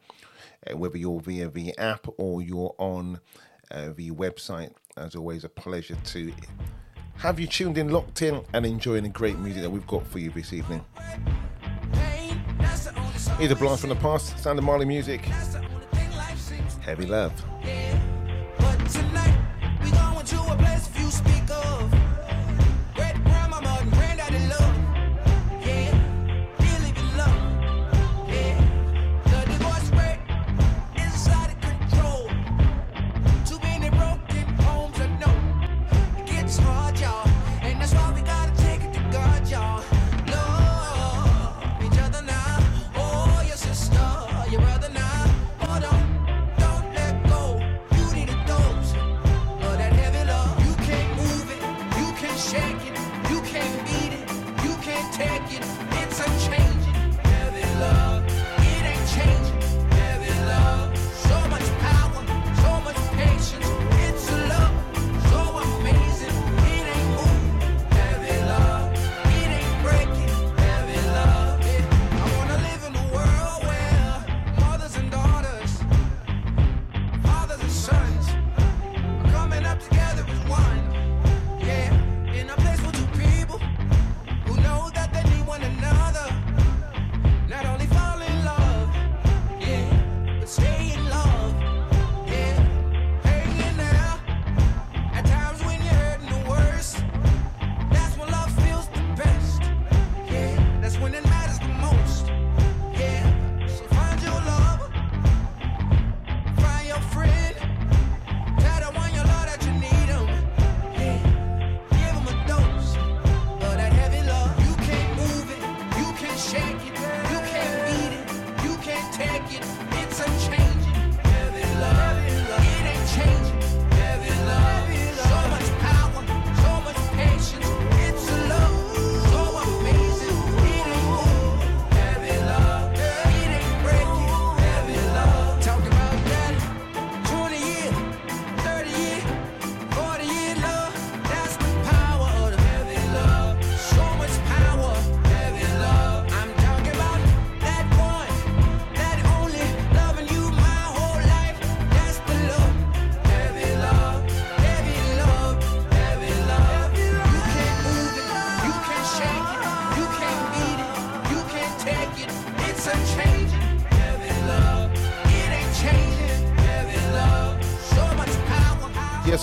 Uh, 0.65 0.77
whether 0.77 0.97
you're 0.97 1.19
via 1.19 1.49
the 1.49 1.77
app 1.79 2.07
or 2.17 2.41
you're 2.41 2.77
on 2.79 3.19
uh, 3.73 3.89
the 3.97 4.13
website, 4.13 4.71
as 4.97 5.17
always, 5.17 5.43
a 5.43 5.49
pleasure 5.49 5.97
to 6.05 6.33
have 7.17 7.41
you 7.41 7.49
tuned 7.49 7.77
in, 7.77 7.89
locked 7.89 8.23
in, 8.23 8.45
and 8.53 8.65
enjoying 8.65 9.03
the 9.03 9.09
great 9.09 9.37
music 9.41 9.63
that 9.63 9.71
we've 9.71 9.89
got 9.89 10.07
for 10.07 10.21
you 10.21 10.31
this 10.31 10.53
evening. 10.53 10.85
Here's 13.37 13.51
a 13.51 13.57
blast 13.57 13.81
from 13.81 13.91
the 13.91 13.97
past, 13.97 14.39
Sound 14.39 14.61
of 14.61 14.65
Marley 14.65 14.87
music. 14.87 15.23
Heavy 16.83 17.07
love. 17.07 17.33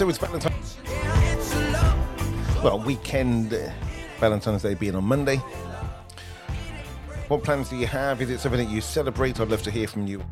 So 0.05 0.09
it's 0.09 0.17
Valentine's. 0.19 0.77
Well, 2.63 2.79
weekend, 2.79 3.53
uh, 3.53 3.71
Valentine's 4.19 4.61
Day 4.61 4.75
being 4.75 4.95
on 4.95 5.03
Monday. 5.03 5.37
What 7.27 7.43
plans 7.43 7.69
do 7.69 7.75
you 7.75 7.87
have? 7.87 8.21
Is 8.21 8.29
it 8.29 8.39
something 8.39 8.63
that 8.63 8.71
you 8.71 8.81
celebrate? 8.81 9.39
I'd 9.39 9.49
love 9.49 9.63
to 9.63 9.71
hear 9.71 9.87
from 9.87 10.05
you. 10.05 10.23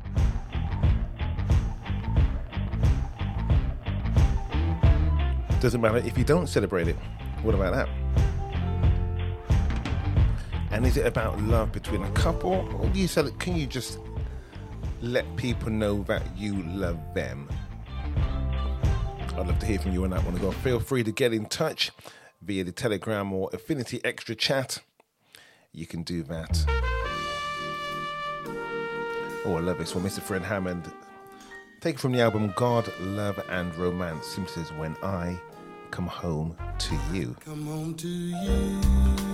Doesn't 5.59 5.81
matter 5.81 5.97
if 5.97 6.17
you 6.17 6.23
don't 6.23 6.47
celebrate 6.47 6.87
it. 6.87 6.97
What 7.41 7.55
about 7.55 7.73
that? 7.73 7.89
And 10.71 10.85
is 10.85 10.97
it 10.97 11.07
about 11.07 11.41
love 11.41 11.71
between 11.71 12.03
a 12.03 12.11
couple, 12.11 12.53
or 12.79 12.87
you? 12.93 13.07
Can 13.39 13.55
you 13.55 13.65
just 13.65 13.97
let 15.01 15.35
people 15.35 15.71
know 15.71 16.03
that 16.03 16.21
you 16.37 16.61
love 16.63 16.99
them? 17.15 17.49
I'd 19.43 19.49
love 19.49 19.59
to 19.59 19.65
hear 19.65 19.79
from 19.79 19.91
you 19.91 20.05
on 20.05 20.11
that 20.11 20.23
one 20.23 20.35
as 20.35 20.39
well. 20.39 20.53
Feel 20.53 20.79
free 20.79 21.03
to 21.03 21.11
get 21.11 21.33
in 21.33 21.47
touch 21.47 21.91
via 22.41 22.63
the 22.63 22.71
Telegram 22.71 23.33
or 23.33 23.49
Affinity 23.51 23.99
Extra 24.05 24.35
Chat. 24.35 24.79
You 25.73 25.85
can 25.85 26.03
do 26.03 26.23
that. 26.23 26.63
Oh, 29.45 29.55
I 29.57 29.59
love 29.59 29.79
this 29.79 29.93
one, 29.93 30.05
Mr. 30.05 30.21
Fred 30.21 30.43
Hammond. 30.43 30.89
Taken 31.81 31.99
from 31.99 32.13
the 32.13 32.21
album 32.21 32.53
God, 32.55 32.89
Love 33.01 33.37
and 33.49 33.75
Romance. 33.75 34.27
Simply 34.27 34.53
says, 34.53 34.71
When 34.71 34.95
I 35.03 35.37
come 35.91 36.07
home 36.07 36.55
to 36.77 36.97
you. 37.11 37.35
Come 37.43 37.65
home 37.65 37.95
to 37.95 38.07
you. 38.07 39.32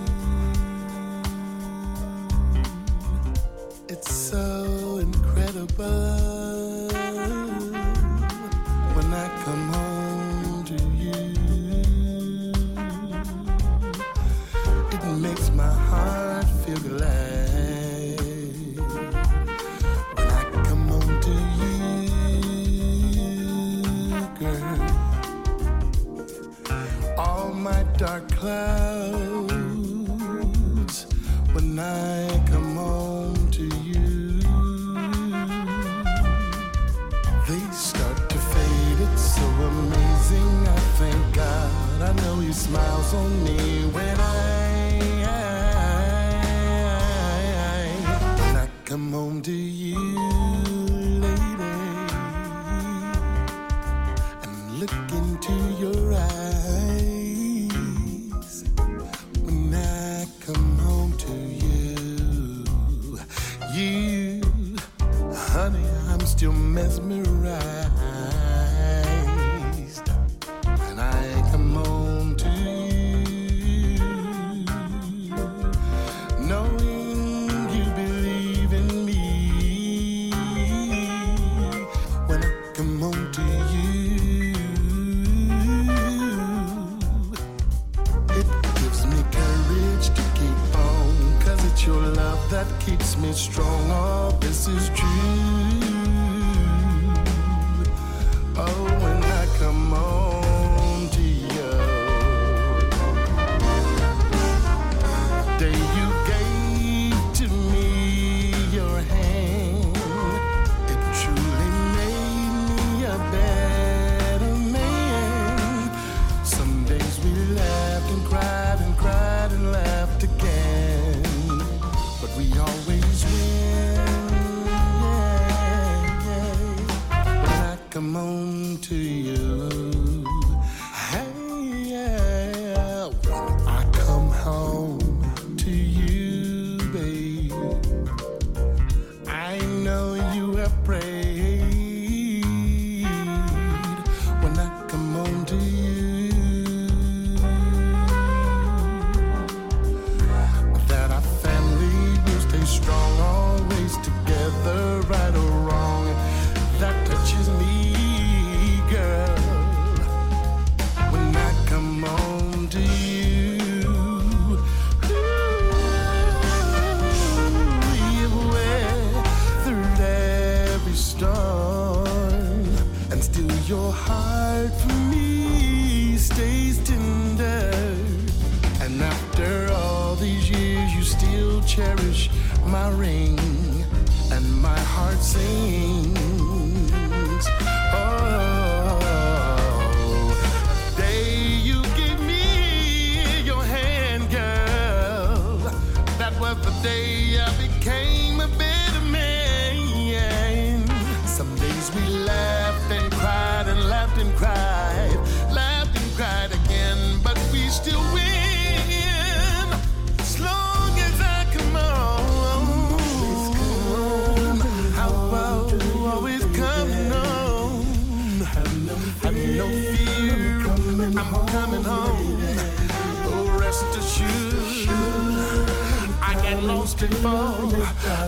Get 226.50 226.62
lost 226.64 226.98
before, 226.98 227.70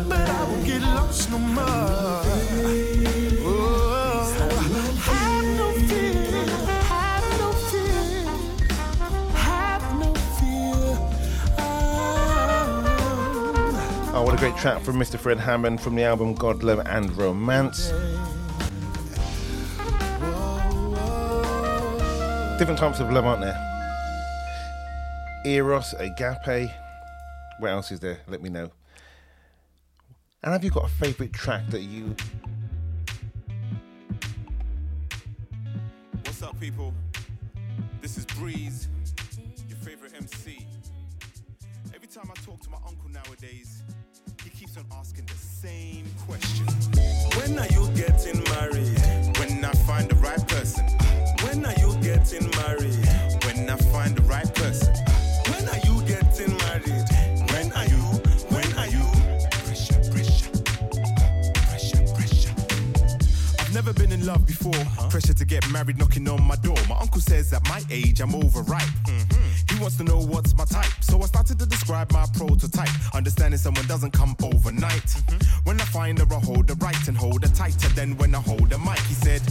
but 0.09 0.29
I 0.29 0.45
won't 0.49 0.65
get 0.65 0.81
lost 0.81 1.31
no 1.31 1.39
more. 1.39 2.23
Oh, 3.45 4.33
have 5.01 5.45
no 5.59 5.73
fear, 5.89 6.47
have 6.93 7.27
no 7.41 7.53
fear, 7.71 8.25
have 9.35 9.99
no 9.99 10.15
fear. 10.39 10.97
Oh, 11.59 11.73
Oh, 14.15 14.23
what 14.23 14.35
a 14.35 14.37
great 14.37 14.57
track 14.57 14.83
from 14.83 14.97
Mr. 14.97 15.19
Fred 15.19 15.39
Hammond 15.41 15.81
from 15.81 15.97
the 15.97 16.05
album 16.05 16.35
God, 16.35 16.63
Love 16.63 16.83
and 16.87 17.17
Romance. 17.17 17.89
Different 22.59 22.79
types 22.79 23.01
of 23.01 23.11
love, 23.11 23.25
aren't 23.25 23.41
there? 23.41 23.59
Eros, 25.45 25.95
agape. 25.95 26.71
What 27.63 27.71
else 27.71 27.93
is 27.93 28.01
there? 28.01 28.19
Let 28.27 28.43
me 28.43 28.51
know. 28.51 28.73
And 30.43 30.53
have 30.53 30.65
you 30.65 30.71
got 30.71 30.87
a 30.87 30.89
favourite 30.89 31.33
track 31.33 31.65
that 31.69 31.83
you 31.83 32.17
What's 36.25 36.43
up, 36.43 36.59
people? 36.59 36.93
This 38.01 38.19
is 38.19 38.25
Breeze, 38.25 38.89
your 39.69 39.79
favorite 39.79 40.13
MC. 40.17 40.67
Every 41.95 42.09
time 42.09 42.29
I 42.29 42.35
talk 42.45 42.61
to 42.63 42.71
my 42.71 42.79
uncle 42.85 43.09
nowadays, 43.09 43.85
he 44.43 44.51
keeps 44.51 44.77
on 44.77 44.85
asking 44.99 45.27
the 45.27 45.35
same 45.35 46.07
question 46.27 46.67
When 47.37 47.57
are 47.61 47.69
you 47.69 47.87
getting 47.95 48.43
married? 48.55 49.39
When 49.39 49.65
I 49.65 49.71
find 49.87 50.11
the 50.11 50.17
right 50.17 50.49
person. 50.49 50.85
When 51.45 51.65
are 51.65 51.75
you 51.75 51.95
getting 52.03 52.51
married? 52.51 52.97
When 53.45 53.71
I 53.71 53.77
find 53.77 54.17
the 54.17 54.23
right 54.23 54.52
never 63.93 64.09
been 64.09 64.21
in 64.21 64.27
love 64.27 64.47
before. 64.47 64.75
Uh-huh. 64.75 65.09
Pressure 65.09 65.35
to 65.35 65.45
get 65.45 65.69
married 65.71 65.99
knocking 65.99 66.29
on 66.29 66.43
my 66.43 66.57
door. 66.57 66.77
My 66.89 66.97
uncle 66.99 67.21
says 67.21 67.53
at 67.53 67.65
my 67.69 67.83
age 67.91 68.21
I'm 68.21 68.35
overripe. 68.35 68.83
Mm-hmm. 68.83 69.75
He 69.75 69.81
wants 69.81 69.97
to 69.97 70.05
know 70.05 70.21
what's 70.21 70.57
my 70.57 70.65
type. 70.65 70.93
So 71.01 71.21
I 71.21 71.27
started 71.27 71.59
to 71.59 71.67
describe 71.67 72.13
my 72.13 72.27
prototype. 72.35 72.91
Understanding 73.15 73.59
someone 73.59 73.87
doesn't 73.87 74.13
come 74.13 74.37
overnight. 74.43 75.03
Mm-hmm. 75.03 75.61
When 75.65 75.81
I 75.81 75.85
find 75.85 76.19
her, 76.19 76.27
I 76.31 76.41
hold 76.41 76.69
her 76.69 76.77
right 76.77 77.09
and 77.09 77.17
hold 77.17 77.43
her 77.45 77.55
tighter 77.55 77.89
than 77.91 78.17
when 78.19 78.35
I 78.35 78.41
hold 78.41 78.71
her 78.73 78.79
mic. 78.79 78.99
He 79.01 79.15
said, 79.15 79.43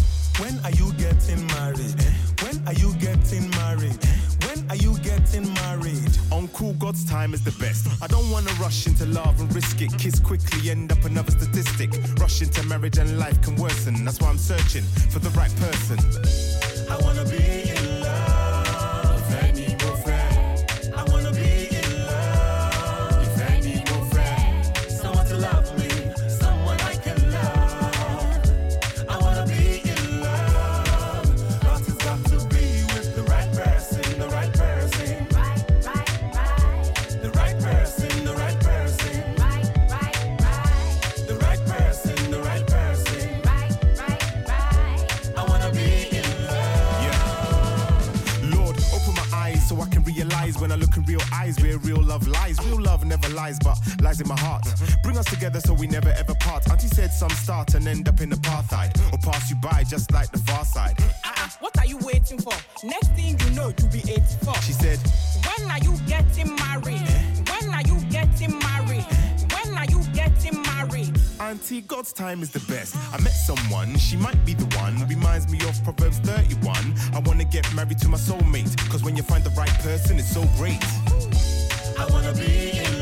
When 0.41 0.59
are 0.65 0.71
you 0.71 0.91
getting 0.93 1.45
married? 1.53 1.95
Eh? 1.99 2.11
When 2.41 2.67
are 2.67 2.73
you 2.73 2.95
getting 2.95 3.47
married? 3.51 3.95
Eh? 4.01 4.47
When 4.47 4.71
are 4.71 4.75
you 4.75 4.97
getting 5.03 5.53
married? 5.53 6.17
Uncle 6.31 6.73
God's 6.79 7.05
time 7.05 7.35
is 7.35 7.43
the 7.43 7.51
best. 7.63 7.87
I 8.01 8.07
don't 8.07 8.27
want 8.31 8.47
to 8.47 8.55
rush 8.55 8.87
into 8.87 9.05
love 9.05 9.39
and 9.39 9.53
risk 9.53 9.83
it. 9.83 9.95
Kiss 9.99 10.19
quickly, 10.19 10.71
end 10.71 10.91
up 10.91 11.05
another 11.05 11.29
statistic. 11.29 11.91
Rush 12.19 12.41
into 12.41 12.63
marriage 12.63 12.97
and 12.97 13.19
life 13.19 13.39
can 13.43 13.55
worsen. 13.55 14.03
That's 14.03 14.19
why 14.19 14.29
I'm 14.29 14.39
searching 14.39 14.81
for 15.11 15.19
the 15.19 15.29
right 15.41 15.55
person. 15.57 15.99
I 16.89 16.97
wanna 17.03 17.25
be 17.25 17.69
in 17.69 17.90
realize 50.51 50.61
when 50.61 50.71
I 50.71 50.75
look 50.75 50.97
in 50.97 51.03
real 51.03 51.21
eyes 51.33 51.59
where 51.61 51.77
real 51.79 52.01
love 52.01 52.27
lies. 52.27 52.57
Real 52.65 52.81
love 52.81 53.05
never 53.05 53.29
lies, 53.29 53.59
but 53.59 53.77
lies 54.01 54.21
in 54.21 54.27
my 54.27 54.37
heart. 54.39 54.67
Bring 55.03 55.17
us 55.17 55.25
together 55.25 55.59
so 55.59 55.73
we 55.73 55.87
never 55.87 56.09
ever 56.09 56.33
part. 56.39 56.69
Auntie 56.69 56.87
said 56.87 57.11
some 57.11 57.29
start 57.29 57.73
and 57.75 57.87
end 57.87 58.07
up 58.07 58.21
in 58.21 58.31
apartheid 58.31 58.91
or 59.13 59.17
pass 59.19 59.49
you 59.49 59.55
by 59.57 59.83
just 59.83 60.11
like 60.11 60.31
the 60.31 60.39
far 60.39 60.65
side. 60.65 60.99
Uh-uh, 60.99 61.49
what 61.59 61.77
are 61.79 61.85
you 61.85 61.97
waiting 61.99 62.39
for? 62.39 62.53
Next 62.83 63.09
thing 63.15 63.39
you 63.39 63.49
know, 63.55 63.73
you'll 63.77 63.91
be 63.91 63.99
84. 63.99 64.55
She 64.61 64.73
said, 64.73 64.99
When 65.45 65.69
are 65.69 65.79
you 65.79 65.95
getting 66.07 66.55
married? 66.55 67.01
Eh? 67.01 67.23
When 67.51 67.73
are 67.73 67.83
you 67.83 67.99
getting 68.09 68.57
married? 68.59 69.05
When 69.53 69.77
are 69.77 69.85
you 69.85 70.01
getting 70.13 70.53
married? 70.53 70.60
Auntie, 71.41 71.81
God's 71.81 72.13
time 72.13 72.43
is 72.43 72.51
the 72.51 72.59
best. 72.71 72.95
I 73.11 73.19
met 73.19 73.33
someone, 73.33 73.97
she 73.97 74.15
might 74.15 74.45
be 74.45 74.53
the 74.53 74.77
one. 74.77 75.07
Reminds 75.07 75.51
me 75.51 75.57
of 75.67 75.83
Proverbs 75.83 76.19
31. 76.19 76.93
I 77.15 77.19
wanna 77.25 77.45
get 77.45 77.65
married 77.73 77.97
to 78.01 78.09
my 78.09 78.17
soulmate. 78.17 78.77
Cause 78.91 79.01
when 79.01 79.17
you 79.17 79.23
find 79.23 79.43
the 79.43 79.49
right 79.57 79.73
person, 79.79 80.19
it's 80.19 80.31
so 80.31 80.43
great. 80.57 80.85
I 81.97 82.05
wanna 82.11 82.33
be 82.33 82.77
in 82.77 83.00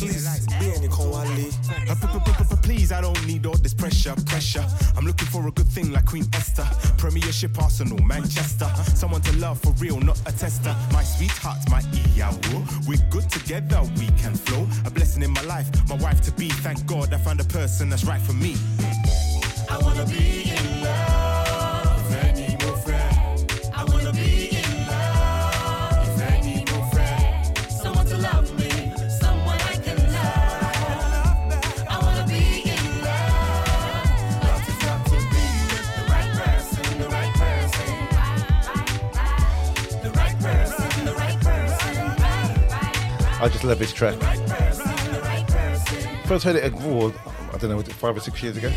least 0.00 0.48
be 0.60 0.72
any 0.76 0.88
Please, 2.68 2.92
I 2.92 3.00
don't 3.00 3.26
need 3.26 3.46
all 3.46 3.56
this 3.56 3.72
pressure, 3.72 4.14
pressure. 4.26 4.62
I'm 4.94 5.06
looking 5.06 5.26
for 5.28 5.48
a 5.48 5.50
good 5.50 5.66
thing 5.68 5.90
like 5.90 6.04
Queen 6.04 6.26
Esther. 6.34 6.66
Premiership 6.98 7.58
Arsenal, 7.58 7.98
Manchester. 8.04 8.68
Someone 8.94 9.22
to 9.22 9.36
love 9.38 9.58
for 9.58 9.72
real, 9.82 9.98
not 10.00 10.20
a 10.26 10.32
tester. 10.32 10.76
My 10.92 11.02
sweetheart, 11.02 11.58
my 11.70 11.80
Iyawo. 11.80 12.86
We're 12.86 13.02
good 13.08 13.30
together, 13.30 13.80
we 13.98 14.06
can 14.20 14.34
flow. 14.34 14.66
A 14.84 14.90
blessing 14.90 15.22
in 15.22 15.30
my 15.30 15.42
life, 15.42 15.68
my 15.88 15.96
wife 15.96 16.20
to 16.22 16.32
be. 16.32 16.50
Thank 16.50 16.84
God 16.86 17.14
I 17.14 17.16
found 17.16 17.40
a 17.40 17.44
person 17.44 17.88
that's 17.88 18.04
right 18.04 18.20
for 18.20 18.34
me. 18.34 18.56
I 19.70 19.78
wanna 19.78 20.04
be 20.04 20.47
I 43.48 43.50
just 43.50 43.64
love 43.64 43.78
this 43.78 43.94
track. 43.94 44.14
First 46.26 46.44
heard 46.44 46.56
it, 46.56 46.70
oh, 46.76 47.14
I 47.50 47.56
don't 47.56 47.70
know, 47.70 47.76
was 47.78 47.88
it 47.88 47.94
five 47.94 48.14
or 48.14 48.20
six 48.20 48.42
years 48.42 48.58
ago? 48.58 48.68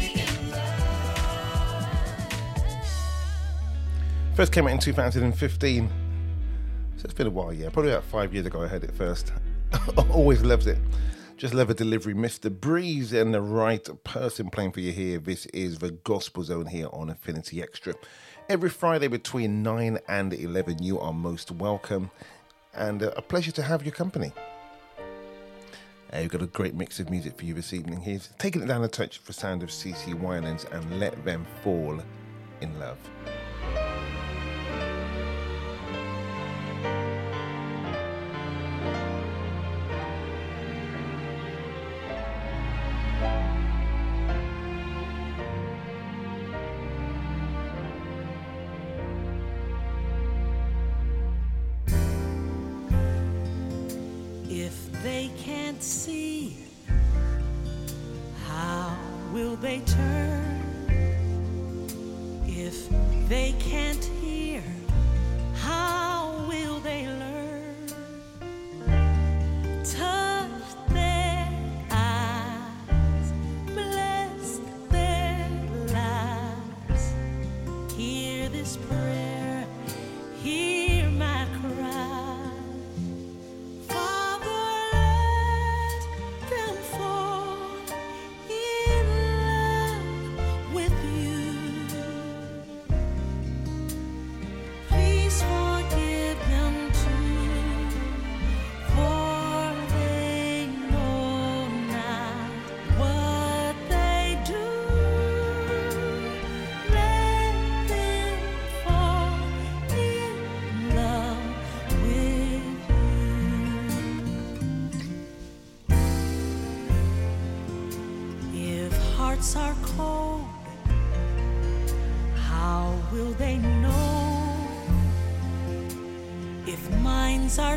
First 4.33 4.53
came 4.53 4.67
out 4.67 4.71
in 4.71 4.79
2015. 4.79 5.89
So 6.95 7.03
it's 7.03 7.13
been 7.13 7.27
a 7.27 7.29
while, 7.29 7.51
yeah. 7.51 7.67
Probably 7.67 7.91
about 7.91 8.05
five 8.05 8.33
years 8.33 8.45
ago 8.45 8.61
I 8.61 8.67
heard 8.67 8.85
it 8.85 8.93
first. 8.93 9.33
Always 10.09 10.41
loved 10.41 10.67
it. 10.67 10.77
Just 11.35 11.53
love 11.53 11.67
the 11.67 11.73
delivery. 11.73 12.13
Mr. 12.13 12.49
Breeze 12.49 13.11
and 13.11 13.33
the 13.33 13.41
right 13.41 13.85
person 14.05 14.49
playing 14.49 14.71
for 14.71 14.79
you 14.79 14.93
here. 14.93 15.19
This 15.19 15.47
is 15.47 15.79
the 15.79 15.91
Gospel 15.91 16.43
Zone 16.43 16.67
here 16.67 16.87
on 16.93 17.09
Affinity 17.09 17.61
Extra. 17.61 17.93
Every 18.47 18.69
Friday 18.69 19.09
between 19.09 19.63
9 19.63 19.99
and 20.07 20.33
11, 20.33 20.81
you 20.81 20.97
are 20.97 21.11
most 21.11 21.51
welcome. 21.51 22.09
And 22.73 23.03
uh, 23.03 23.11
a 23.17 23.21
pleasure 23.21 23.51
to 23.51 23.63
have 23.63 23.83
your 23.83 23.91
company. 23.91 24.31
Uh, 26.13 26.17
we've 26.19 26.29
got 26.29 26.41
a 26.41 26.47
great 26.47 26.75
mix 26.75 26.99
of 26.99 27.09
music 27.09 27.37
for 27.37 27.45
you 27.45 27.53
this 27.53 27.71
evening. 27.71 28.01
Here's 28.01 28.27
taking 28.37 28.61
it 28.61 28.65
down 28.65 28.83
a 28.83 28.87
touch 28.89 29.19
for 29.19 29.31
sound 29.31 29.63
of 29.63 29.69
CeCe 29.69 30.13
Winans 30.13 30.65
and 30.65 30.99
Let 30.99 31.23
Them 31.23 31.45
Fall 31.63 32.01
in 32.59 32.79
Love. 32.79 32.97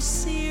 Minds 0.05 0.44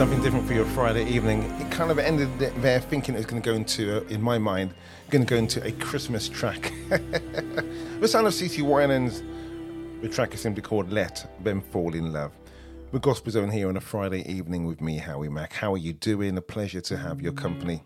Something 0.00 0.22
different 0.22 0.46
for 0.46 0.54
your 0.54 0.64
Friday 0.64 1.04
evening. 1.10 1.42
It 1.60 1.70
kind 1.70 1.90
of 1.90 1.98
ended 1.98 2.30
there 2.38 2.80
thinking 2.80 3.14
it 3.14 3.18
was 3.18 3.26
going 3.26 3.42
to 3.42 3.46
go 3.46 3.54
into, 3.54 3.98
uh, 3.98 4.08
in 4.08 4.22
my 4.22 4.38
mind, 4.38 4.72
going 5.10 5.26
to 5.26 5.28
go 5.28 5.36
into 5.36 5.62
a 5.62 5.72
Christmas 5.72 6.26
track. 6.26 6.72
the 6.88 8.08
sound 8.08 8.26
of 8.26 8.32
CeCe 8.32 8.62
Winans. 8.62 9.22
The 10.00 10.08
track 10.08 10.32
is 10.32 10.40
simply 10.40 10.62
called 10.62 10.90
Let 10.90 11.30
Them 11.44 11.60
Fall 11.60 11.94
in 11.94 12.14
Love. 12.14 12.32
We're 12.92 13.00
Gospel 13.00 13.30
Zone 13.32 13.50
here 13.50 13.68
on 13.68 13.76
a 13.76 13.80
Friday 13.82 14.26
evening 14.26 14.64
with 14.64 14.80
me, 14.80 14.96
Howie 14.96 15.28
Mack. 15.28 15.52
How 15.52 15.74
are 15.74 15.76
you 15.76 15.92
doing? 15.92 16.38
A 16.38 16.40
pleasure 16.40 16.80
to 16.80 16.96
have 16.96 17.20
your 17.20 17.32
company. 17.32 17.82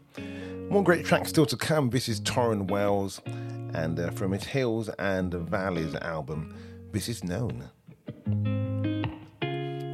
More 0.70 0.84
great 0.84 1.04
tracks 1.04 1.30
still 1.30 1.46
to 1.46 1.56
come. 1.56 1.90
This 1.90 2.08
is 2.08 2.20
Tauren 2.20 2.70
Wells, 2.70 3.20
and 3.26 3.98
uh, 3.98 4.12
from 4.12 4.30
his 4.30 4.44
Hills 4.44 4.88
and 5.00 5.34
Valleys 5.34 5.96
album, 5.96 6.54
this 6.92 7.08
is 7.08 7.24
Known. 7.24 7.68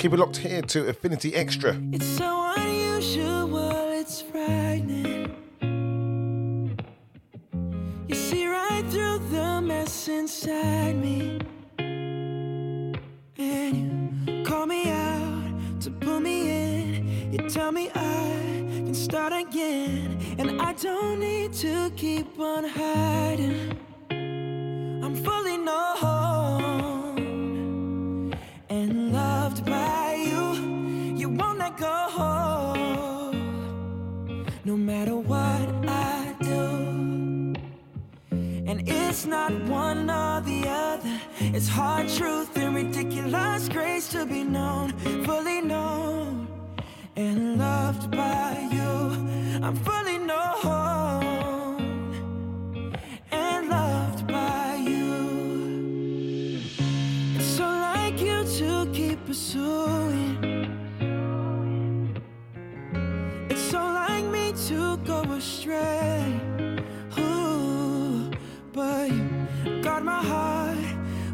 Keep 0.00 0.14
it 0.14 0.18
locked 0.18 0.38
here 0.38 0.62
to 0.62 0.88
Affinity 0.88 1.34
Extra. 1.34 1.78
It's 1.92 2.06
so 2.06 2.54
unusual, 2.56 3.70
it's 3.92 4.22
frightening. 4.22 5.36
You 8.08 8.14
see 8.14 8.46
right 8.46 8.82
through 8.88 9.18
the 9.28 9.60
mess 9.60 10.08
inside 10.08 10.96
me. 10.96 11.38
And 13.36 13.76
you 14.26 14.42
call 14.42 14.64
me 14.64 14.88
out 14.88 15.80
to 15.82 15.90
pull 15.90 16.20
me 16.20 16.48
in. 16.48 17.32
You 17.34 17.50
tell 17.50 17.70
me 17.70 17.90
I 17.94 18.64
can 18.86 18.94
start 18.94 19.34
again. 19.34 20.18
And 20.38 20.62
I 20.62 20.72
don't 20.72 21.20
need 21.20 21.52
to 21.64 21.92
keep 21.94 22.40
on 22.40 22.64
hiding. 22.64 23.78
I'm 24.10 25.14
fully 25.14 25.58
known 25.58 26.99
and 28.70 29.12
loved 29.12 29.66
by 29.66 30.14
you. 30.14 31.16
You 31.16 31.28
won't 31.28 31.58
let 31.58 31.76
go, 31.76 33.32
no 34.64 34.76
matter 34.76 35.16
what 35.16 35.68
I 35.88 36.34
do. 36.40 37.54
And 38.30 38.88
it's 38.88 39.26
not 39.26 39.52
one 39.64 40.08
or 40.08 40.40
the 40.40 40.68
other. 40.68 41.20
It's 41.40 41.68
hard 41.68 42.08
truth 42.08 42.56
and 42.56 42.76
ridiculous 42.76 43.68
grace 43.68 44.08
to 44.12 44.24
be 44.24 44.44
known, 44.44 44.92
fully 45.24 45.60
known 45.60 46.46
and 47.16 47.58
loved 47.58 48.10
by 48.12 48.68
you. 48.72 49.60
I'm 49.62 49.74
fully 49.76 50.18
known 50.18 51.29
It's 59.30 59.38
so 63.70 63.78
like 63.78 64.24
me 64.24 64.52
to 64.66 64.96
go 65.04 65.22
astray. 65.34 66.40
But 68.72 69.08
you 69.12 69.82
guard 69.82 70.02
my 70.02 70.20
heart 70.20 70.78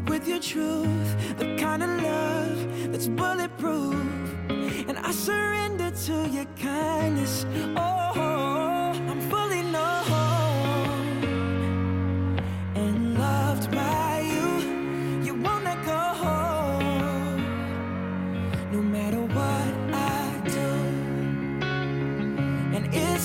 with 0.07 0.27
your 0.27 0.39
truth, 0.39 1.39
the 1.39 1.57
kind 1.57 1.81
of 1.81 1.89
love 2.03 2.91
that's 2.91 3.07
bulletproof. 3.07 3.95
And 4.87 4.99
I 4.99 5.09
surrender 5.11 5.89
to 5.89 6.29
your 6.29 6.45
kindness. 6.55 7.47
Oh, 7.75 8.36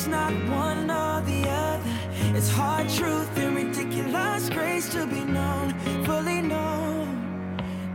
it's 0.03 0.11
not 0.11 0.33
one 0.51 0.91
or 0.91 1.21
the 1.21 1.49
other. 1.49 1.91
It's 2.37 2.49
hard 2.49 2.89
truth 2.89 3.39
and 3.39 3.55
ridiculous 3.55 4.51
grace 4.51 4.93
to 4.95 5.07
be 5.07 5.23
known, 5.23 5.75
fully 6.05 6.43
known 6.43 7.07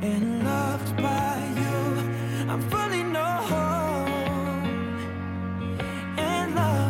and 0.01 0.41
loved 0.41 0.95
by 0.95 1.35
you. 1.61 2.49
I'm 2.49 2.61
fully 2.69 3.03
known 3.03 4.07
and 6.17 6.55
loved 6.55 6.86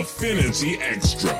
Affinity 0.00 0.78
Extra. 0.80 1.30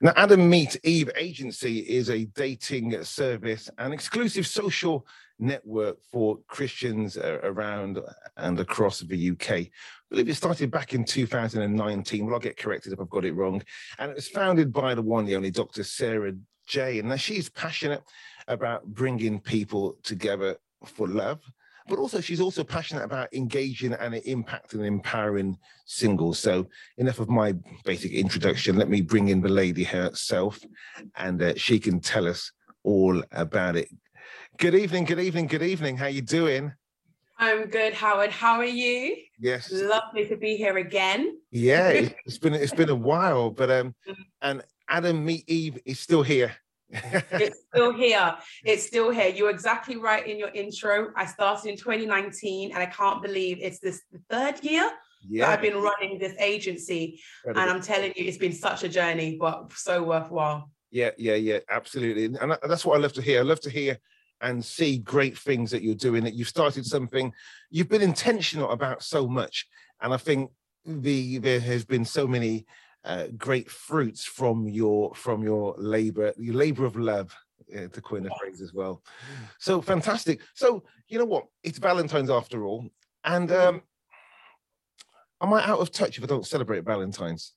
Now, 0.00 0.12
Adam 0.14 0.48
Meet 0.48 0.76
Eve 0.84 1.10
Agency 1.16 1.80
is 1.80 2.10
a 2.10 2.26
dating 2.26 3.02
service 3.02 3.68
and 3.76 3.92
exclusive 3.92 4.46
social 4.46 5.04
network 5.40 5.98
for 6.12 6.38
Christians 6.46 7.16
uh, 7.16 7.40
around 7.42 7.98
and 8.36 8.60
across 8.60 9.00
the 9.00 9.30
UK. 9.32 9.50
I 9.50 9.70
believe 10.10 10.28
it 10.28 10.36
started 10.36 10.70
back 10.70 10.94
in 10.94 11.04
2019. 11.04 12.24
Well, 12.24 12.34
I'll 12.34 12.40
get 12.40 12.56
corrected 12.56 12.92
if 12.92 13.00
I've 13.00 13.10
got 13.10 13.24
it 13.24 13.34
wrong. 13.34 13.64
And 13.98 14.12
it 14.12 14.14
was 14.14 14.28
founded 14.28 14.72
by 14.72 14.94
the 14.94 15.02
one, 15.02 15.24
the 15.24 15.34
only 15.34 15.50
Dr. 15.50 15.82
Sarah 15.82 16.34
J. 16.68 17.00
And 17.00 17.08
now 17.08 17.16
she's 17.16 17.50
passionate 17.50 18.04
about 18.46 18.84
bringing 18.86 19.40
people 19.40 19.96
together 20.04 20.56
for 20.84 21.08
love, 21.08 21.40
but 21.88 21.98
also 21.98 22.20
she's 22.20 22.40
also 22.40 22.64
passionate 22.64 23.04
about 23.04 23.32
engaging 23.34 23.92
and 23.92 24.14
impacting 24.14 24.74
and 24.74 24.86
empowering 24.86 25.58
singles. 25.84 26.38
So 26.38 26.66
enough 26.96 27.18
of 27.18 27.28
my 27.28 27.54
basic 27.84 28.12
introduction. 28.12 28.76
Let 28.76 28.88
me 28.88 29.00
bring 29.02 29.28
in 29.28 29.40
the 29.40 29.48
lady 29.48 29.84
herself, 29.84 30.60
and 31.16 31.42
uh, 31.42 31.54
she 31.56 31.78
can 31.78 32.00
tell 32.00 32.26
us 32.26 32.52
all 32.82 33.22
about 33.32 33.76
it. 33.76 33.88
Good 34.58 34.74
evening, 34.74 35.04
good 35.04 35.20
evening, 35.20 35.46
good 35.46 35.62
evening. 35.62 35.96
How 35.96 36.06
are 36.06 36.10
you 36.10 36.22
doing? 36.22 36.72
I'm 37.38 37.66
good, 37.66 37.94
Howard. 37.94 38.30
How 38.30 38.58
are 38.58 38.64
you? 38.64 39.16
Yes. 39.40 39.70
Lovely 39.72 40.26
to 40.28 40.36
be 40.36 40.56
here 40.56 40.78
again. 40.78 41.38
Yeah, 41.50 41.88
it- 41.90 42.16
it's 42.24 42.38
been 42.38 42.54
it's 42.54 42.72
been 42.74 42.90
a 42.90 42.94
while, 42.94 43.50
but 43.50 43.70
um, 43.70 43.94
and 44.40 44.62
Adam 44.88 45.24
Meet 45.24 45.44
Eve 45.48 45.78
is 45.84 45.98
still 46.00 46.22
here. 46.22 46.54
it's 47.32 47.60
still 47.72 47.92
here. 47.92 48.36
It's 48.64 48.86
still 48.86 49.10
here. 49.10 49.28
You're 49.28 49.50
exactly 49.50 49.96
right 49.96 50.26
in 50.26 50.38
your 50.38 50.50
intro. 50.50 51.10
I 51.16 51.26
started 51.26 51.68
in 51.68 51.76
2019 51.76 52.70
and 52.72 52.78
I 52.78 52.86
can't 52.86 53.22
believe 53.22 53.58
it's 53.60 53.78
this 53.80 54.02
third 54.30 54.62
year 54.62 54.90
Yeah. 55.28 55.46
that 55.46 55.52
I've 55.54 55.62
been 55.62 55.80
running 55.82 56.18
this 56.18 56.34
agency. 56.38 57.20
And 57.44 57.58
I'm 57.58 57.80
telling 57.82 58.12
you, 58.16 58.24
it's 58.26 58.38
been 58.38 58.52
such 58.52 58.84
a 58.84 58.88
journey, 58.88 59.36
but 59.38 59.72
so 59.72 60.02
worthwhile. 60.02 60.70
Yeah, 60.90 61.10
yeah, 61.18 61.34
yeah, 61.34 61.58
absolutely. 61.70 62.26
And 62.26 62.56
that's 62.68 62.84
what 62.84 62.96
I 62.96 63.00
love 63.00 63.12
to 63.14 63.22
hear. 63.22 63.40
I 63.40 63.42
love 63.42 63.60
to 63.62 63.70
hear 63.70 63.98
and 64.40 64.64
see 64.64 64.98
great 64.98 65.36
things 65.38 65.70
that 65.70 65.82
you're 65.82 65.94
doing, 65.94 66.22
that 66.24 66.34
you've 66.34 66.48
started 66.48 66.84
something, 66.84 67.32
you've 67.70 67.88
been 67.88 68.02
intentional 68.02 68.70
about 68.70 69.02
so 69.02 69.26
much. 69.26 69.66
And 70.00 70.12
I 70.12 70.18
think 70.18 70.50
the 70.84 71.38
there 71.38 71.60
has 71.60 71.84
been 71.84 72.04
so 72.04 72.26
many 72.26 72.66
uh, 73.04 73.26
great 73.36 73.70
fruits 73.70 74.24
from 74.24 74.68
your 74.68 75.14
from 75.14 75.42
your 75.42 75.74
labor, 75.78 76.32
your 76.38 76.54
labor 76.54 76.84
of 76.84 76.96
love, 76.96 77.34
uh, 77.76 77.88
to 77.88 78.00
coin 78.00 78.26
a 78.26 78.30
phrase 78.38 78.60
as 78.60 78.72
well. 78.72 79.02
So 79.58 79.80
fantastic. 79.82 80.40
So 80.54 80.84
you 81.08 81.18
know 81.18 81.24
what? 81.24 81.46
It's 81.62 81.78
Valentine's 81.78 82.30
after 82.30 82.64
all. 82.64 82.86
And 83.24 83.50
um 83.52 83.82
am 85.40 85.52
I 85.52 85.64
out 85.64 85.80
of 85.80 85.90
touch 85.90 86.16
if 86.18 86.24
I 86.24 86.26
don't 86.26 86.46
celebrate 86.46 86.84
Valentine's? 86.84 87.52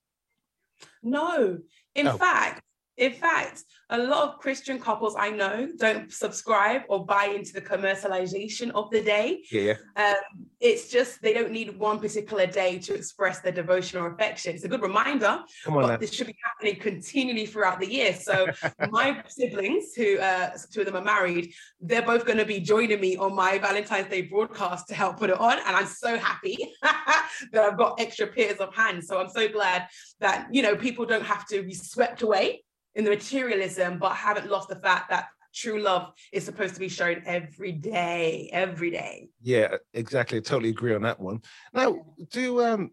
No, 1.02 1.60
in 1.95 2.08
Oh. 2.08 2.18
fact, 2.18 2.62
in 2.98 3.14
fact, 3.14 3.64
a 3.89 3.98
lot 3.98 4.28
of 4.28 4.39
Christian 4.39 4.80
couples 4.80 5.16
I 5.18 5.30
know 5.30 5.70
don't 5.78 6.12
subscribe 6.12 6.82
or 6.89 7.06
buy 7.06 7.26
into 7.26 7.54
the 7.54 7.62
commercialization 7.62 8.72
of 8.72 8.89
the 8.89 9.02
day. 9.02 9.43
Yeah. 9.52 9.76
Um, 9.95 10.48
it's 10.60 10.89
just 10.89 11.22
they 11.22 11.32
don't 11.32 11.52
need 11.52 11.78
one 11.78 12.00
particular 12.00 12.48
day 12.48 12.80
to 12.80 12.95
express 12.95 13.39
their 13.39 13.52
devotion 13.52 14.00
or 14.00 14.12
affection. 14.12 14.56
It's 14.56 14.66
a 14.66 14.68
good 14.68 14.82
reminder, 14.82 15.43
Come 15.64 15.78
on 15.78 15.84
but 15.84 15.88
now. 15.88 15.98
this 15.98 16.12
should 16.12 16.28
be 16.28 16.36
happening 16.43 16.82
continually 16.82 17.45
throughout 17.45 17.80
the 17.80 17.89
year. 17.89 18.14
So 18.14 18.48
my 18.89 19.24
siblings, 19.28 19.93
who 19.95 20.18
uh, 20.18 20.58
two 20.72 20.82
of 20.82 20.88
them 20.88 20.98
are 20.98 21.04
married, 21.04 21.54
they're 21.80 22.02
both 22.02 22.26
going 22.26 22.39
to 22.39 22.45
be 22.45 22.60
joining 22.60 23.00
me 23.00 23.16
on 23.16 23.36
my 23.36 23.60
Valentine's 23.60 24.10
Day 24.10 24.24
broadcast 24.24 24.88
to 24.88 24.95
help 24.95 25.18
put 25.18 25.30
it 25.30 25.39
on, 25.39 25.60
and 25.60 25.76
I'm 25.76 25.86
so 25.86 26.18
happy 26.18 26.58
that 26.82 27.64
I've 27.64 27.78
got 27.78 28.00
extra 28.02 28.28
pairs 28.28 28.58
of 28.58 28.74
hands. 28.74 29.08
So 29.08 29.20
I'm 29.20 29.30
so 29.30 29.48
glad 29.48 29.88
that 30.20 30.48
you 30.52 30.64
know 30.64 30.76
people 30.76 31.06
don't 31.06 31.26
have 31.26 31.45
to 31.48 31.62
be 31.62 31.76
swept 31.76 32.24
away 32.24 32.64
in 32.98 33.04
the 33.04 33.12
materialism, 33.12 34.00
but 34.00 34.14
haven't 34.14 34.50
lost 34.50 34.68
the 34.68 34.76
fact 34.76 35.10
that 35.12 35.28
true 35.54 35.80
love 35.80 36.12
is 36.34 36.43
supposed 36.43 36.74
to 36.74 36.80
be 36.80 36.89
shown 36.89 37.22
every 37.26 37.72
day, 37.72 38.50
every 38.52 38.91
day. 38.91 39.30
Yeah, 39.41 39.76
exactly. 39.93 40.39
I 40.39 40.41
totally 40.41 40.70
agree 40.70 40.93
on 40.93 41.04
that 41.04 41.20
one. 41.20 41.41
Now, 41.74 42.06
do 42.32 42.64
um 42.66 42.91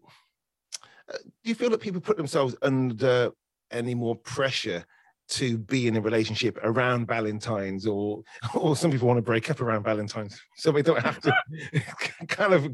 uh, 1.11 1.17
do 1.17 1.49
you 1.49 1.55
feel 1.55 1.71
that 1.71 1.81
people 1.81 2.01
put 2.01 2.17
themselves 2.17 2.55
under 2.61 3.31
any 3.71 3.93
more 3.93 4.15
pressure 4.15 4.85
to 5.27 5.57
be 5.57 5.87
in 5.87 5.97
a 5.97 6.01
relationship 6.01 6.59
around 6.61 7.07
Valentine's, 7.07 7.87
or 7.87 8.21
or 8.53 8.75
some 8.75 8.91
people 8.91 9.07
want 9.07 9.17
to 9.17 9.23
break 9.23 9.49
up 9.49 9.59
around 9.59 9.83
Valentine's, 9.83 10.39
so 10.55 10.71
they 10.71 10.83
don't 10.83 11.01
have 11.01 11.19
to 11.21 11.33
kind 12.27 12.53
of 12.53 12.71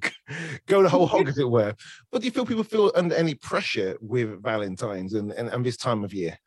go 0.66 0.84
the 0.84 0.90
whole 0.90 1.08
hog, 1.08 1.30
as 1.30 1.38
it 1.38 1.50
were. 1.50 1.74
But 2.12 2.22
do 2.22 2.26
you 2.26 2.32
feel 2.32 2.46
people 2.46 2.66
feel 2.66 2.92
under 2.94 3.16
any 3.16 3.36
pressure 3.36 3.98
with 4.02 4.44
Valentine's 4.44 5.14
and, 5.14 5.32
and, 5.32 5.48
and 5.48 5.66
this 5.66 5.78
time 5.78 6.04
of 6.04 6.14
year? 6.14 6.38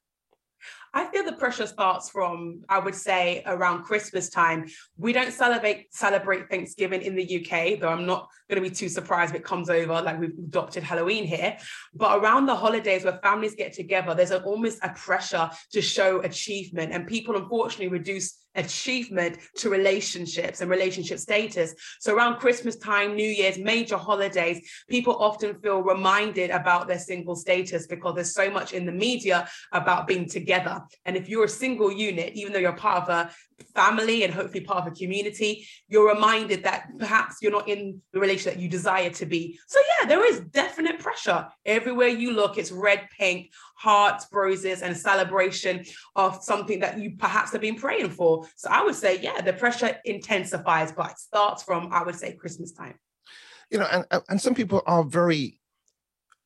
I 0.97 1.07
feel 1.07 1.24
the 1.24 1.32
pressure 1.32 1.66
starts 1.66 2.09
from, 2.09 2.62
I 2.68 2.78
would 2.78 2.95
say, 2.95 3.42
around 3.47 3.82
Christmas 3.82 4.30
time. 4.30 4.66
We 4.97 5.12
don't 5.12 5.32
celebrate 5.32 5.92
celebrate 5.92 6.49
Thanksgiving 6.49 7.03
in 7.03 7.16
the 7.16 7.45
UK, 7.45 7.80
though 7.80 7.88
I'm 7.88 8.07
not 8.07 8.28
going 8.49 8.62
to 8.62 8.68
be 8.68 8.74
too 8.74 8.88
surprised 8.88 9.34
if 9.34 9.40
it 9.40 9.45
comes 9.45 9.68
over 9.68 10.01
like 10.01 10.20
we've 10.20 10.38
adopted 10.38 10.84
Halloween 10.84 11.24
here. 11.24 11.57
But 11.95 12.18
around 12.18 12.47
the 12.47 12.55
holidays 12.55 13.05
where 13.05 13.18
families 13.24 13.57
get 13.57 13.72
together, 13.72 14.14
there's 14.14 14.30
an, 14.30 14.45
almost 14.45 14.78
a 14.82 14.90
pressure 14.90 15.51
to 15.72 15.82
show 15.82 16.20
achievement, 16.20 16.92
and 16.92 17.09
people 17.09 17.36
unfortunately 17.36 17.88
reduce 17.88 18.43
achievement 18.55 19.38
to 19.57 19.70
relationships 19.70 20.61
and 20.61 20.70
relationship 20.70 21.18
status. 21.18 21.74
So 22.00 22.14
around 22.14 22.38
Christmas 22.38 22.76
time, 22.76 23.14
New 23.14 23.28
Year's, 23.28 23.59
major 23.59 23.96
holidays, 23.96 24.68
people 24.88 25.16
often 25.16 25.59
feel 25.61 25.82
reminded 25.82 26.50
about 26.50 26.86
their 26.88 26.98
single 26.98 27.36
status 27.36 27.86
because 27.86 28.14
there's 28.14 28.34
so 28.34 28.50
much 28.50 28.72
in 28.72 28.86
the 28.86 28.92
media 28.92 29.48
about 29.72 30.07
being 30.07 30.28
together. 30.28 30.80
And 31.05 31.16
if 31.16 31.28
you're 31.28 31.44
a 31.44 31.48
single 31.48 31.92
unit, 31.92 32.34
even 32.34 32.52
though 32.52 32.59
you're 32.59 32.72
part 32.72 33.02
of 33.02 33.09
a 33.09 33.30
family 33.74 34.24
and 34.24 34.32
hopefully 34.32 34.64
part 34.64 34.86
of 34.86 34.92
a 34.92 34.96
community, 34.96 35.66
you're 35.88 36.12
reminded 36.12 36.64
that 36.64 36.88
perhaps 36.98 37.36
you're 37.40 37.52
not 37.52 37.68
in 37.68 38.00
the 38.12 38.20
relationship 38.20 38.55
that 38.55 38.62
you 38.62 38.68
desire 38.68 39.11
to 39.11 39.26
be. 39.26 39.59
So 39.66 39.80
yeah, 39.80 40.09
there 40.09 40.24
is 40.24 40.40
definite 40.40 40.98
pressure. 40.98 41.46
Everywhere 41.64 42.09
you 42.09 42.32
look, 42.32 42.59
it's 42.59 42.72
red, 42.72 43.09
pink, 43.16 43.50
hearts, 43.76 44.26
roses, 44.32 44.82
and 44.82 44.96
celebration 44.96 45.84
of 46.16 46.42
something 46.42 46.80
that 46.80 46.98
you 46.98 47.12
perhaps 47.18 47.52
have 47.52 47.61
been 47.61 47.76
praying 47.76 48.11
for. 48.11 48.43
So 48.57 48.68
I 48.70 48.82
would 48.82 48.95
say, 48.95 49.20
yeah, 49.20 49.40
the 49.40 49.53
pressure 49.53 49.97
intensifies, 50.05 50.92
but 50.92 51.12
it 51.12 51.18
starts 51.18 51.62
from, 51.62 51.92
I 51.92 52.03
would 52.03 52.16
say, 52.16 52.32
Christmas 52.34 52.72
time. 52.72 52.99
you 53.70 53.78
know 53.78 53.86
and 54.11 54.22
and 54.28 54.40
some 54.40 54.55
people 54.55 54.82
are 54.86 55.05
very 55.05 55.61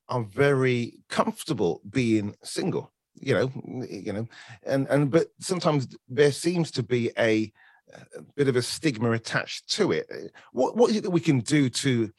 are 0.08 0.22
very 0.22 1.00
comfortable 1.08 1.80
being 1.90 2.34
single 2.42 2.92
you 3.14 3.34
know 3.34 3.50
you 3.88 4.12
know 4.12 4.26
and 4.64 4.86
and 4.88 5.10
but 5.10 5.28
sometimes 5.40 5.88
there 6.08 6.32
seems 6.32 6.70
to 6.70 6.82
be 6.82 7.10
a, 7.18 7.52
a 8.16 8.22
bit 8.36 8.48
of 8.48 8.56
a 8.56 8.62
stigma 8.62 9.10
attached 9.12 9.68
to 9.68 9.92
it 9.92 10.06
what 10.52 10.76
what 10.76 10.90
is 10.90 10.96
it 10.96 11.02
that 11.02 11.10
we 11.10 11.20
can 11.20 11.40
do 11.40 11.68
to 11.68 12.10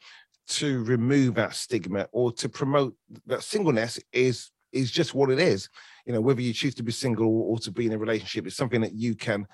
to 0.46 0.84
remove 0.84 1.34
that 1.34 1.54
stigma 1.54 2.06
or 2.12 2.32
to 2.32 2.48
promote 2.48 2.94
that 3.26 3.42
singleness 3.42 3.98
is 4.12 4.50
is 4.72 4.90
just 4.90 5.14
what 5.14 5.30
it 5.30 5.38
is 5.38 5.68
you 6.06 6.12
know 6.12 6.20
whether 6.20 6.40
you 6.40 6.52
choose 6.52 6.74
to 6.74 6.82
be 6.82 6.92
single 6.92 7.42
or 7.42 7.58
to 7.58 7.70
be 7.70 7.86
in 7.86 7.92
a 7.92 7.98
relationship 7.98 8.46
it's 8.46 8.56
something 8.56 8.80
that 8.80 8.94
you 8.94 9.14
can 9.14 9.46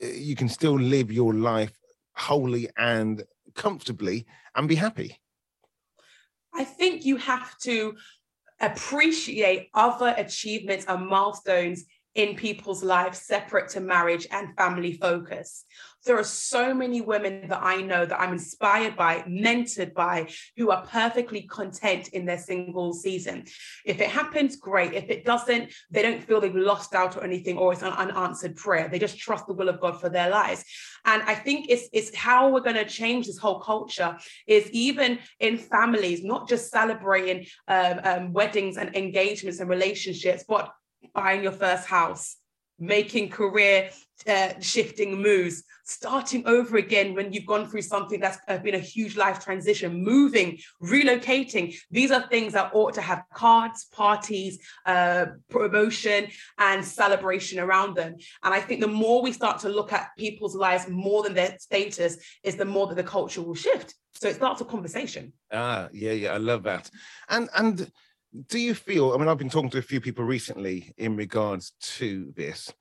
Eh, 0.00 0.12
you 0.16 0.36
can 0.36 0.48
still 0.48 0.78
live 0.78 1.10
your 1.10 1.34
life 1.34 1.78
wholly 2.14 2.68
and 2.76 3.22
comfortably 3.54 4.26
and 4.54 4.68
be 4.68 4.74
happy 4.74 5.18
I 6.54 6.64
think 6.64 7.04
you 7.04 7.16
have 7.18 7.56
to 7.58 7.94
appreciate 8.60 9.68
other 9.74 10.14
achievements 10.16 10.86
and 10.88 11.06
milestones 11.06 11.84
in 12.14 12.34
people's 12.34 12.82
lives 12.82 13.20
separate 13.20 13.68
to 13.68 13.80
marriage 13.80 14.26
and 14.30 14.56
family 14.56 14.94
focus. 14.94 15.66
There 16.06 16.18
are 16.18 16.24
so 16.24 16.72
many 16.72 17.00
women 17.00 17.48
that 17.48 17.62
I 17.62 17.82
know 17.82 18.06
that 18.06 18.20
I'm 18.20 18.32
inspired 18.32 18.96
by, 18.96 19.22
mentored 19.22 19.92
by, 19.92 20.28
who 20.56 20.70
are 20.70 20.86
perfectly 20.86 21.42
content 21.42 22.08
in 22.08 22.24
their 22.24 22.38
single 22.38 22.92
season. 22.92 23.44
If 23.84 24.00
it 24.00 24.08
happens, 24.08 24.56
great. 24.56 24.94
If 24.94 25.10
it 25.10 25.24
doesn't, 25.24 25.72
they 25.90 26.02
don't 26.02 26.22
feel 26.22 26.40
they've 26.40 26.54
lost 26.54 26.94
out 26.94 27.16
or 27.16 27.24
anything, 27.24 27.58
or 27.58 27.72
it's 27.72 27.82
an 27.82 27.92
unanswered 27.92 28.56
prayer. 28.56 28.88
They 28.88 28.98
just 28.98 29.18
trust 29.18 29.46
the 29.46 29.52
will 29.52 29.68
of 29.68 29.80
God 29.80 30.00
for 30.00 30.08
their 30.08 30.30
lives. 30.30 30.64
And 31.04 31.22
I 31.22 31.34
think 31.34 31.66
it's, 31.68 31.88
it's 31.92 32.14
how 32.14 32.50
we're 32.50 32.60
going 32.60 32.76
to 32.76 32.84
change 32.84 33.26
this 33.26 33.38
whole 33.38 33.60
culture 33.60 34.16
is 34.46 34.70
even 34.70 35.18
in 35.40 35.58
families, 35.58 36.22
not 36.22 36.48
just 36.48 36.70
celebrating 36.70 37.46
um, 37.68 38.00
um, 38.04 38.32
weddings 38.32 38.76
and 38.76 38.94
engagements 38.94 39.60
and 39.60 39.68
relationships, 39.68 40.44
but 40.46 40.72
buying 41.14 41.42
your 41.42 41.52
first 41.52 41.86
house, 41.86 42.36
making 42.78 43.30
career 43.30 43.90
uh, 44.26 44.52
shifting 44.60 45.20
moves, 45.20 45.62
starting 45.84 46.46
over 46.46 46.78
again 46.78 47.14
when 47.14 47.32
you've 47.32 47.46
gone 47.46 47.68
through 47.68 47.82
something 47.82 48.18
that's 48.18 48.38
been 48.62 48.74
a 48.74 48.78
huge 48.78 49.16
life 49.16 49.42
transition, 49.44 50.02
moving, 50.02 50.58
relocating. 50.82 51.76
These 51.90 52.10
are 52.10 52.26
things 52.28 52.54
that 52.54 52.74
ought 52.74 52.94
to 52.94 53.02
have 53.02 53.22
cards, 53.32 53.86
parties, 53.92 54.58
uh, 54.84 55.26
promotion, 55.48 56.28
and 56.58 56.84
celebration 56.84 57.58
around 57.60 57.94
them. 57.94 58.16
And 58.42 58.52
I 58.52 58.60
think 58.60 58.80
the 58.80 58.88
more 58.88 59.22
we 59.22 59.32
start 59.32 59.60
to 59.60 59.68
look 59.68 59.92
at 59.92 60.10
people's 60.18 60.56
lives 60.56 60.88
more 60.88 61.22
than 61.22 61.34
their 61.34 61.56
status, 61.60 62.16
is 62.42 62.56
the 62.56 62.64
more 62.64 62.86
that 62.88 62.96
the 62.96 63.04
culture 63.04 63.42
will 63.42 63.54
shift. 63.54 63.94
So 64.14 64.28
it 64.28 64.36
starts 64.36 64.62
a 64.62 64.64
conversation. 64.64 65.34
Ah, 65.52 65.88
yeah, 65.92 66.12
yeah, 66.12 66.32
I 66.32 66.38
love 66.38 66.62
that. 66.62 66.90
And 67.28 67.48
and 67.54 67.92
do 68.48 68.58
you 68.58 68.74
feel? 68.74 69.12
I 69.12 69.18
mean, 69.18 69.28
I've 69.28 69.38
been 69.38 69.50
talking 69.50 69.70
to 69.70 69.78
a 69.78 69.82
few 69.82 70.00
people 70.00 70.24
recently 70.24 70.92
in 70.96 71.16
regards 71.16 71.72
to 71.80 72.32
this 72.36 72.72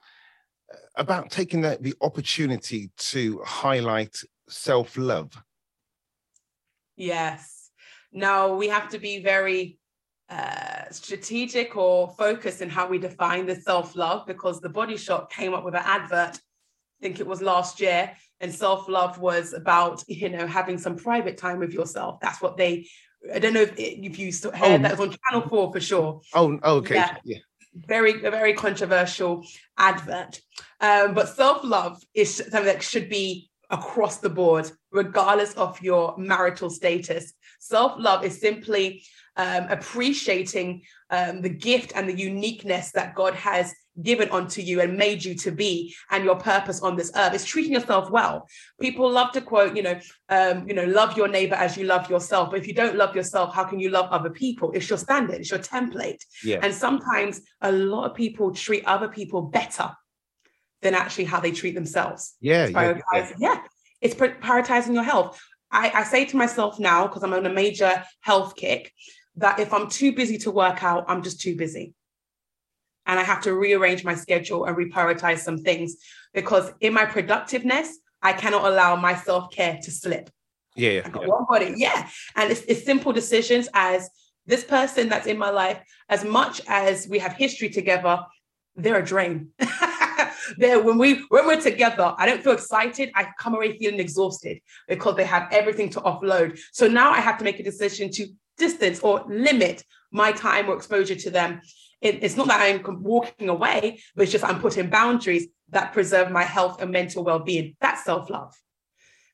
uh, 0.73 0.77
about 0.95 1.29
taking 1.29 1.61
the, 1.61 1.77
the 1.79 1.93
opportunity 2.01 2.91
to 2.97 3.41
highlight 3.45 4.17
self 4.49 4.97
love. 4.97 5.31
Yes. 6.95 7.69
No, 8.11 8.55
we 8.55 8.67
have 8.69 8.89
to 8.89 8.99
be 8.99 9.21
very 9.21 9.77
uh, 10.29 10.89
strategic 10.89 11.75
or 11.75 12.09
focused 12.17 12.61
in 12.61 12.69
how 12.69 12.87
we 12.87 12.97
define 12.97 13.45
the 13.45 13.55
self 13.55 13.95
love 13.95 14.25
because 14.25 14.59
the 14.59 14.69
Body 14.69 14.97
Shop 14.97 15.31
came 15.31 15.53
up 15.53 15.63
with 15.63 15.75
an 15.75 15.83
advert. 15.83 16.35
I 16.35 17.01
think 17.01 17.19
it 17.19 17.27
was 17.27 17.41
last 17.41 17.79
year, 17.79 18.11
and 18.39 18.53
self 18.53 18.87
love 18.87 19.19
was 19.19 19.53
about 19.53 20.03
you 20.07 20.29
know 20.29 20.47
having 20.47 20.77
some 20.77 20.95
private 20.95 21.37
time 21.37 21.59
with 21.59 21.73
yourself. 21.73 22.19
That's 22.21 22.41
what 22.41 22.57
they. 22.57 22.87
I 23.33 23.39
don't 23.39 23.53
know 23.53 23.61
if, 23.61 23.73
if 23.77 24.19
you 24.19 24.31
still 24.31 24.51
heard 24.51 24.79
Oh. 24.79 24.83
that 24.83 24.91
was 24.91 24.99
on 24.99 25.15
Channel 25.31 25.49
Four 25.49 25.71
for 25.71 25.79
sure. 25.79 26.21
Oh, 26.33 26.59
okay. 26.63 26.95
Yeah. 26.95 27.17
Yeah. 27.23 27.37
very 27.73 28.23
a 28.25 28.31
very 28.31 28.53
controversial 28.53 29.45
advert. 29.77 30.41
Um, 30.81 31.13
but 31.13 31.29
self-love 31.29 32.01
is 32.13 32.35
something 32.35 32.65
that 32.65 32.83
should 32.83 33.09
be 33.09 33.49
across 33.69 34.17
the 34.17 34.29
board, 34.29 34.71
regardless 34.91 35.53
of 35.55 35.81
your 35.81 36.15
marital 36.17 36.69
status. 36.69 37.33
Self-love 37.59 38.23
is 38.23 38.39
simply 38.39 39.03
um, 39.37 39.67
appreciating 39.69 40.83
um, 41.09 41.41
the 41.41 41.49
gift 41.49 41.91
and 41.95 42.07
the 42.07 42.17
uniqueness 42.17 42.91
that 42.91 43.15
God 43.15 43.33
has 43.33 43.73
given 44.01 44.29
unto 44.29 44.61
you 44.61 44.81
and 44.81 44.97
made 44.97 45.23
you 45.23 45.35
to 45.35 45.51
be 45.51 45.95
and 46.11 46.23
your 46.23 46.35
purpose 46.35 46.81
on 46.81 46.95
this 46.95 47.11
earth. 47.15 47.33
It's 47.33 47.45
treating 47.45 47.73
yourself 47.73 48.09
well. 48.09 48.47
People 48.79 49.09
love 49.09 49.31
to 49.33 49.41
quote, 49.41 49.75
you 49.75 49.83
know, 49.83 49.99
um, 50.29 50.67
you 50.67 50.73
know, 50.73 50.85
love 50.85 51.15
your 51.15 51.27
neighbor 51.27 51.55
as 51.55 51.77
you 51.77 51.85
love 51.85 52.09
yourself. 52.09 52.51
But 52.51 52.59
if 52.59 52.67
you 52.67 52.73
don't 52.73 52.95
love 52.95 53.15
yourself, 53.15 53.53
how 53.53 53.63
can 53.63 53.79
you 53.79 53.89
love 53.89 54.09
other 54.11 54.29
people? 54.29 54.71
It's 54.73 54.89
your 54.89 54.97
standard, 54.97 55.37
it's 55.37 55.51
your 55.51 55.59
template. 55.59 56.23
Yeah. 56.43 56.59
And 56.61 56.73
sometimes 56.73 57.41
a 57.61 57.71
lot 57.71 58.09
of 58.09 58.15
people 58.15 58.53
treat 58.53 58.85
other 58.85 59.07
people 59.07 59.43
better 59.43 59.91
than 60.81 60.93
actually 60.93 61.25
how 61.25 61.39
they 61.39 61.51
treat 61.51 61.75
themselves. 61.75 62.35
Yeah, 62.41 62.65
It's 62.65 62.73
yeah, 62.73 63.01
yeah. 63.13 63.31
yeah. 63.39 63.61
It's 64.01 64.13
prioritizing 64.13 64.93
your 64.93 65.03
health. 65.03 65.41
I, 65.71 65.91
I 65.93 66.03
say 66.03 66.25
to 66.25 66.37
myself 66.37 66.79
now, 66.79 67.07
because 67.07 67.23
I'm 67.23 67.33
on 67.33 67.45
a 67.45 67.53
major 67.53 68.03
health 68.21 68.55
kick, 68.55 68.93
that 69.37 69.59
if 69.59 69.73
I'm 69.73 69.89
too 69.89 70.13
busy 70.13 70.37
to 70.39 70.51
work 70.51 70.83
out, 70.83 71.05
I'm 71.07 71.23
just 71.23 71.41
too 71.41 71.55
busy. 71.55 71.93
And 73.05 73.19
I 73.19 73.23
have 73.23 73.41
to 73.43 73.53
rearrange 73.53 74.03
my 74.03 74.15
schedule 74.15 74.65
and 74.65 74.75
reprioritize 74.75 75.39
some 75.39 75.57
things 75.57 75.95
because 76.33 76.71
in 76.81 76.93
my 76.93 77.05
productiveness, 77.05 77.99
I 78.21 78.33
cannot 78.33 78.65
allow 78.65 78.95
my 78.95 79.15
self 79.15 79.51
care 79.51 79.79
to 79.83 79.91
slip. 79.91 80.29
Yeah, 80.75 80.89
yeah, 80.91 81.01
I 81.05 81.09
got 81.09 81.23
yeah. 81.23 81.29
one 81.29 81.45
body. 81.47 81.73
Yeah. 81.77 82.09
And 82.35 82.51
it's, 82.51 82.61
it's 82.61 82.83
simple 82.83 83.13
decisions 83.13 83.69
as 83.73 84.09
this 84.45 84.63
person 84.63 85.09
that's 85.09 85.27
in 85.27 85.37
my 85.37 85.49
life, 85.49 85.81
as 86.09 86.23
much 86.23 86.61
as 86.67 87.07
we 87.07 87.19
have 87.19 87.33
history 87.33 87.69
together, 87.69 88.19
they're 88.75 88.99
a 88.99 89.05
drain. 89.05 89.49
they're, 90.57 90.81
when 90.81 90.97
we 90.97 91.25
when 91.29 91.47
we're 91.47 91.61
together, 91.61 92.13
I 92.17 92.25
don't 92.25 92.43
feel 92.43 92.53
excited. 92.53 93.11
I 93.15 93.27
come 93.39 93.55
away 93.55 93.77
feeling 93.77 93.99
exhausted 93.99 94.59
because 94.87 95.15
they 95.15 95.25
have 95.25 95.47
everything 95.51 95.89
to 95.91 96.01
offload. 96.01 96.59
So 96.73 96.87
now 96.87 97.11
I 97.11 97.19
have 97.19 97.37
to 97.39 97.43
make 97.43 97.59
a 97.59 97.63
decision 97.63 98.11
to 98.11 98.27
distance 98.57 98.99
or 98.99 99.23
limit 99.27 99.83
my 100.11 100.31
time 100.31 100.69
or 100.69 100.75
exposure 100.75 101.15
to 101.15 101.29
them. 101.29 101.61
It- 102.05 102.23
it's 102.23 102.37
not 102.37 102.47
that 102.47 102.61
I'm 102.61 103.03
walking 103.03 103.49
away, 103.49 103.99
but 104.15 104.23
it's 104.23 104.31
just 104.31 104.43
I'm 104.43 104.61
putting 104.61 104.89
boundaries 104.89 105.47
that 105.69 105.91
preserve 105.91 106.29
my 106.31 106.43
health 106.43 106.81
and 106.81 106.91
mental 106.91 107.23
well-being. 107.23 107.75
That's 107.81 108.03
self-love 108.05 108.53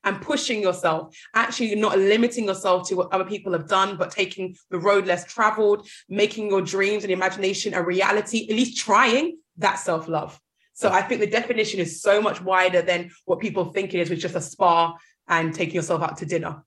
and 0.04 0.22
pushing 0.22 0.62
yourself, 0.62 1.16
actually 1.36 1.76
not 1.76 1.98
limiting 2.00 2.46
yourself 2.46 2.88
to 2.90 2.96
what 2.96 3.14
other 3.14 3.26
people 3.26 3.52
have 3.52 3.68
done, 3.68 3.98
but 3.98 4.10
taking 4.10 4.56
the 4.72 4.80
road 4.80 5.06
less 5.06 5.32
traveled, 5.32 5.88
making 6.10 6.50
your 6.50 6.62
dreams 6.62 7.04
and 7.04 7.12
imagination 7.12 7.74
a 7.74 7.84
reality, 7.84 8.48
at 8.50 8.56
least 8.56 8.78
trying 8.78 9.38
that's 9.58 9.84
self 9.84 10.08
love. 10.08 10.40
So 10.74 10.90
I 10.90 11.02
think 11.02 11.20
the 11.20 11.28
definition 11.28 11.80
is 11.82 12.02
so 12.02 12.22
much 12.22 12.42
wider 12.42 12.82
than 12.82 13.12
what 13.26 13.40
people 13.40 13.66
think 13.66 13.94
it 13.94 14.00
is, 14.00 14.10
with 14.10 14.20
just 14.20 14.36
a 14.36 14.42
spa 14.42 14.98
and 15.28 15.54
taking 15.54 15.76
yourself 15.76 16.02
out 16.02 16.18
to 16.18 16.26
dinner. 16.26 16.64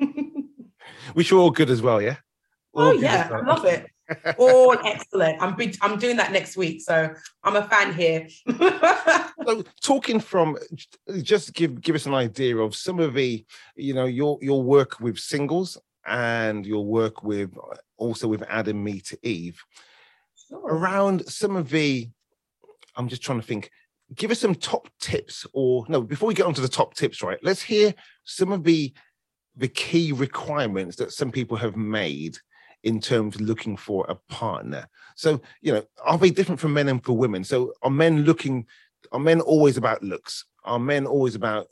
Which 1.14 1.32
are 1.32 1.36
all 1.36 1.52
good 1.52 1.70
as 1.70 1.80
well, 1.80 2.02
yeah? 2.02 2.16
Oh, 2.74 2.86
All 2.86 2.92
good 2.92 3.02
yeah, 3.02 3.30
I 3.32 3.40
love 3.46 3.64
it. 3.64 3.86
All 4.38 4.76
excellent. 4.84 5.40
I'm 5.42 5.56
big, 5.56 5.76
I'm 5.80 5.98
doing 5.98 6.16
that 6.16 6.32
next 6.32 6.56
week. 6.56 6.80
So 6.82 7.10
I'm 7.42 7.56
a 7.56 7.66
fan 7.68 7.94
here. 7.94 8.28
so 9.46 9.64
talking 9.82 10.20
from 10.20 10.58
just 11.22 11.54
give 11.54 11.80
give 11.80 11.94
us 11.94 12.06
an 12.06 12.14
idea 12.14 12.56
of 12.56 12.74
some 12.74 13.00
of 13.00 13.14
the 13.14 13.44
you 13.76 13.94
know 13.94 14.04
your 14.06 14.38
your 14.42 14.62
work 14.62 15.00
with 15.00 15.18
singles 15.18 15.78
and 16.06 16.66
your 16.66 16.84
work 16.84 17.22
with 17.22 17.50
also 17.96 18.28
with 18.28 18.42
Adam 18.48 18.82
Meet 18.84 19.18
Eve 19.22 19.62
around 20.52 21.26
some 21.26 21.56
of 21.56 21.70
the 21.70 22.08
i'm 22.96 23.08
just 23.08 23.22
trying 23.22 23.40
to 23.40 23.46
think 23.46 23.70
give 24.14 24.30
us 24.30 24.40
some 24.40 24.54
top 24.54 24.88
tips 25.00 25.46
or 25.52 25.84
no 25.88 26.02
before 26.02 26.28
we 26.28 26.34
get 26.34 26.46
onto 26.46 26.62
the 26.62 26.68
top 26.68 26.94
tips 26.94 27.22
right 27.22 27.38
let's 27.42 27.62
hear 27.62 27.94
some 28.24 28.52
of 28.52 28.64
the 28.64 28.92
the 29.56 29.68
key 29.68 30.12
requirements 30.12 30.96
that 30.96 31.12
some 31.12 31.30
people 31.30 31.56
have 31.56 31.76
made 31.76 32.36
in 32.84 33.00
terms 33.00 33.34
of 33.34 33.40
looking 33.40 33.76
for 33.76 34.06
a 34.08 34.14
partner. 34.32 34.86
So 35.16 35.40
you 35.60 35.72
know 35.72 35.84
are 36.04 36.18
they 36.18 36.30
different 36.30 36.60
from 36.60 36.74
men 36.74 36.88
and 36.88 37.02
for 37.04 37.16
women? 37.16 37.42
So 37.42 37.72
are 37.82 37.90
men 37.90 38.24
looking 38.24 38.66
are 39.12 39.18
men 39.18 39.40
always 39.40 39.76
about 39.76 40.02
looks? 40.02 40.44
Are 40.64 40.78
men 40.78 41.06
always 41.06 41.34
about 41.34 41.66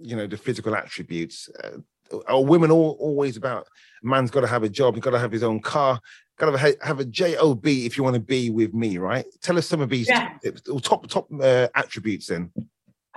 you 0.00 0.16
know 0.16 0.26
the 0.26 0.36
physical 0.36 0.74
attributes? 0.74 1.50
Uh, 1.62 1.78
are 2.26 2.44
women 2.44 2.70
all, 2.70 2.96
always 3.00 3.36
about 3.38 3.66
man's 4.02 4.30
got 4.30 4.42
to 4.42 4.46
have 4.46 4.62
a 4.64 4.68
job 4.68 4.94
he's 4.94 5.02
got 5.02 5.12
to 5.12 5.18
have 5.18 5.32
his 5.32 5.42
own 5.42 5.58
car 5.60 5.98
got 6.38 6.50
to 6.50 6.58
have, 6.58 6.74
have 6.82 7.00
a 7.00 7.06
job 7.06 7.66
if 7.66 7.96
you 7.96 8.02
want 8.04 8.14
to 8.14 8.20
be 8.20 8.50
with 8.50 8.74
me 8.74 8.98
right? 8.98 9.24
Tell 9.40 9.56
us 9.56 9.66
some 9.66 9.80
of 9.80 9.88
these 9.88 10.08
Yeah. 10.08 10.28
top 10.82 11.06
top 11.06 11.28
uh, 11.40 11.68
attributes 11.74 12.26
then. 12.26 12.52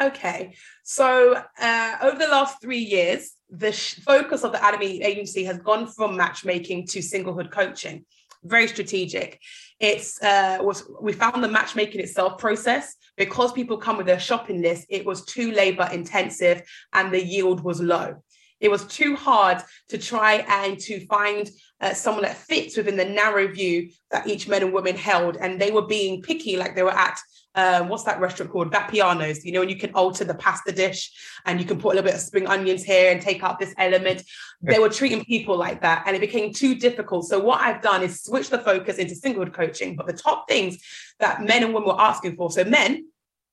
Okay, 0.01 0.55
so 0.83 1.41
uh, 1.59 1.95
over 2.01 2.17
the 2.17 2.27
last 2.27 2.61
three 2.61 2.79
years, 2.79 3.34
the 3.49 3.71
sh- 3.71 3.95
focus 3.95 4.43
of 4.43 4.51
the 4.51 4.63
Adam 4.63 4.79
Meet 4.79 4.95
Eve 4.95 5.03
Agency 5.03 5.43
has 5.45 5.57
gone 5.59 5.87
from 5.87 6.17
matchmaking 6.17 6.87
to 6.87 6.99
singlehood 6.99 7.51
coaching. 7.51 8.05
Very 8.43 8.67
strategic. 8.67 9.39
It's 9.79 10.21
uh, 10.21 10.59
was 10.61 10.89
we 11.01 11.13
found 11.13 11.43
the 11.43 11.47
matchmaking 11.47 12.01
itself 12.01 12.37
process 12.37 12.95
because 13.17 13.51
people 13.51 13.77
come 13.77 13.97
with 13.97 14.05
their 14.05 14.19
shopping 14.19 14.61
list. 14.61 14.85
It 14.89 15.05
was 15.05 15.25
too 15.25 15.51
labor 15.51 15.89
intensive 15.91 16.61
and 16.93 17.11
the 17.11 17.23
yield 17.23 17.63
was 17.63 17.81
low. 17.81 18.23
It 18.59 18.69
was 18.69 18.85
too 18.85 19.15
hard 19.15 19.61
to 19.89 19.97
try 19.97 20.45
and 20.47 20.79
to 20.79 21.05
find 21.07 21.49
uh, 21.81 21.93
someone 21.93 22.23
that 22.23 22.37
fits 22.37 22.77
within 22.77 22.97
the 22.97 23.05
narrow 23.05 23.47
view 23.47 23.89
that 24.11 24.27
each 24.27 24.47
men 24.47 24.63
and 24.63 24.73
women 24.73 24.95
held, 24.95 25.37
and 25.37 25.59
they 25.59 25.71
were 25.71 25.85
being 25.85 26.21
picky, 26.21 26.57
like 26.57 26.75
they 26.75 26.83
were 26.83 26.91
at 26.91 27.19
um, 27.55 27.87
what's 27.87 28.03
that 28.03 28.19
restaurant 28.19 28.51
called? 28.51 28.71
Vapiano's, 28.71 29.45
you 29.45 29.51
know, 29.51 29.61
and 29.61 29.69
you 29.69 29.77
can 29.77 29.93
alter 29.93 30.25
the 30.25 30.33
pasta 30.33 30.71
dish 30.71 31.11
and 31.45 31.59
you 31.59 31.65
can 31.65 31.79
put 31.79 31.93
a 31.93 31.95
little 31.95 32.03
bit 32.03 32.15
of 32.15 32.19
spring 32.19 32.47
onions 32.47 32.83
here 32.83 33.11
and 33.11 33.21
take 33.21 33.43
out 33.43 33.59
this 33.59 33.73
element. 33.77 34.23
They 34.61 34.77
were 34.77 34.89
treating 34.89 35.23
people 35.23 35.57
like 35.57 35.81
that 35.81 36.03
and 36.05 36.15
it 36.15 36.19
became 36.19 36.53
too 36.53 36.75
difficult. 36.75 37.27
So, 37.27 37.39
what 37.39 37.61
I've 37.61 37.81
done 37.81 38.03
is 38.03 38.21
switch 38.21 38.49
the 38.49 38.59
focus 38.59 38.97
into 38.97 39.15
singlehood 39.15 39.53
coaching. 39.53 39.95
But 39.95 40.07
the 40.07 40.13
top 40.13 40.49
things 40.49 40.77
that 41.19 41.43
men 41.43 41.63
and 41.63 41.73
women 41.73 41.87
were 41.87 42.01
asking 42.01 42.35
for, 42.35 42.51
so 42.51 42.65
men, 42.65 43.05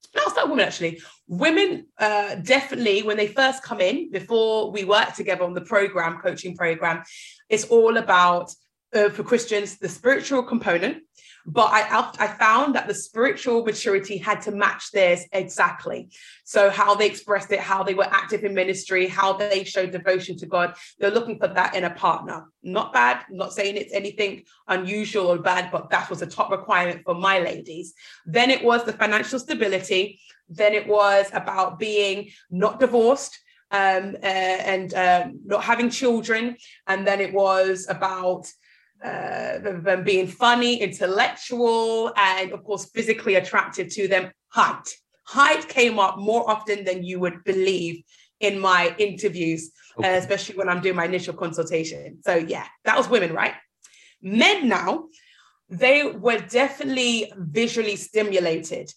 Start 0.05 0.35
with 0.35 0.49
women 0.49 0.65
actually. 0.65 1.01
Women 1.27 1.87
uh, 1.97 2.35
definitely, 2.35 3.03
when 3.03 3.17
they 3.17 3.27
first 3.27 3.63
come 3.63 3.81
in, 3.81 4.11
before 4.11 4.71
we 4.71 4.83
work 4.83 5.13
together 5.13 5.43
on 5.43 5.53
the 5.53 5.61
program, 5.61 6.19
coaching 6.19 6.55
program, 6.55 7.03
it's 7.49 7.65
all 7.65 7.97
about 7.97 8.51
uh, 8.93 9.09
for 9.09 9.23
Christians 9.23 9.77
the 9.77 9.89
spiritual 9.89 10.43
component. 10.43 11.03
But 11.45 11.71
I 11.71 12.11
I 12.19 12.27
found 12.27 12.75
that 12.75 12.87
the 12.87 12.93
spiritual 12.93 13.63
maturity 13.63 14.17
had 14.17 14.41
to 14.43 14.51
match 14.51 14.91
theirs 14.91 15.25
exactly. 15.31 16.09
So 16.43 16.69
how 16.69 16.95
they 16.95 17.05
expressed 17.05 17.51
it, 17.51 17.59
how 17.59 17.83
they 17.83 17.93
were 17.93 18.07
active 18.09 18.43
in 18.43 18.53
ministry, 18.53 19.07
how 19.07 19.33
they 19.33 19.63
showed 19.63 19.91
devotion 19.91 20.37
to 20.37 20.45
God. 20.45 20.75
They're 20.99 21.11
looking 21.11 21.39
for 21.39 21.47
that 21.47 21.75
in 21.75 21.83
a 21.83 21.89
partner. 21.89 22.45
Not 22.63 22.93
bad. 22.93 23.25
Not 23.29 23.53
saying 23.53 23.75
it's 23.75 23.93
anything 23.93 24.43
unusual 24.67 25.27
or 25.27 25.37
bad, 25.37 25.71
but 25.71 25.89
that 25.89 26.09
was 26.09 26.21
a 26.21 26.27
top 26.27 26.49
requirement 26.49 27.01
for 27.03 27.15
my 27.15 27.39
ladies. 27.39 27.93
Then 28.25 28.49
it 28.49 28.63
was 28.63 28.83
the 28.83 28.93
financial 28.93 29.39
stability. 29.39 30.19
Then 30.49 30.73
it 30.73 30.87
was 30.87 31.29
about 31.33 31.79
being 31.79 32.29
not 32.49 32.79
divorced 32.79 33.37
um, 33.71 34.15
uh, 34.21 34.25
and 34.25 34.93
um, 34.93 35.39
not 35.45 35.63
having 35.63 35.89
children. 35.89 36.55
And 36.87 37.05
then 37.07 37.19
it 37.19 37.33
was 37.33 37.87
about 37.89 38.47
uh, 39.03 39.59
them 39.59 39.83
them 39.83 40.03
being 40.03 40.27
funny, 40.27 40.81
intellectual, 40.81 42.11
and 42.15 42.51
of 42.51 42.63
course, 42.63 42.85
physically 42.85 43.35
attractive 43.35 43.89
to 43.89 44.07
them. 44.07 44.31
Height. 44.49 44.87
Height 45.25 45.67
came 45.67 45.99
up 45.99 46.17
more 46.17 46.49
often 46.49 46.83
than 46.85 47.03
you 47.03 47.19
would 47.19 47.43
believe 47.43 48.03
in 48.39 48.59
my 48.59 48.93
interviews, 48.97 49.71
uh, 50.03 50.07
especially 50.07 50.55
when 50.55 50.69
I'm 50.69 50.81
doing 50.81 50.95
my 50.95 51.05
initial 51.05 51.33
consultation. 51.33 52.19
So, 52.21 52.35
yeah, 52.35 52.65
that 52.85 52.97
was 52.97 53.09
women, 53.09 53.33
right? 53.33 53.53
Men 54.21 54.67
now, 54.67 55.05
they 55.69 56.03
were 56.05 56.39
definitely 56.39 57.31
visually 57.37 57.95
stimulated. 57.95 58.93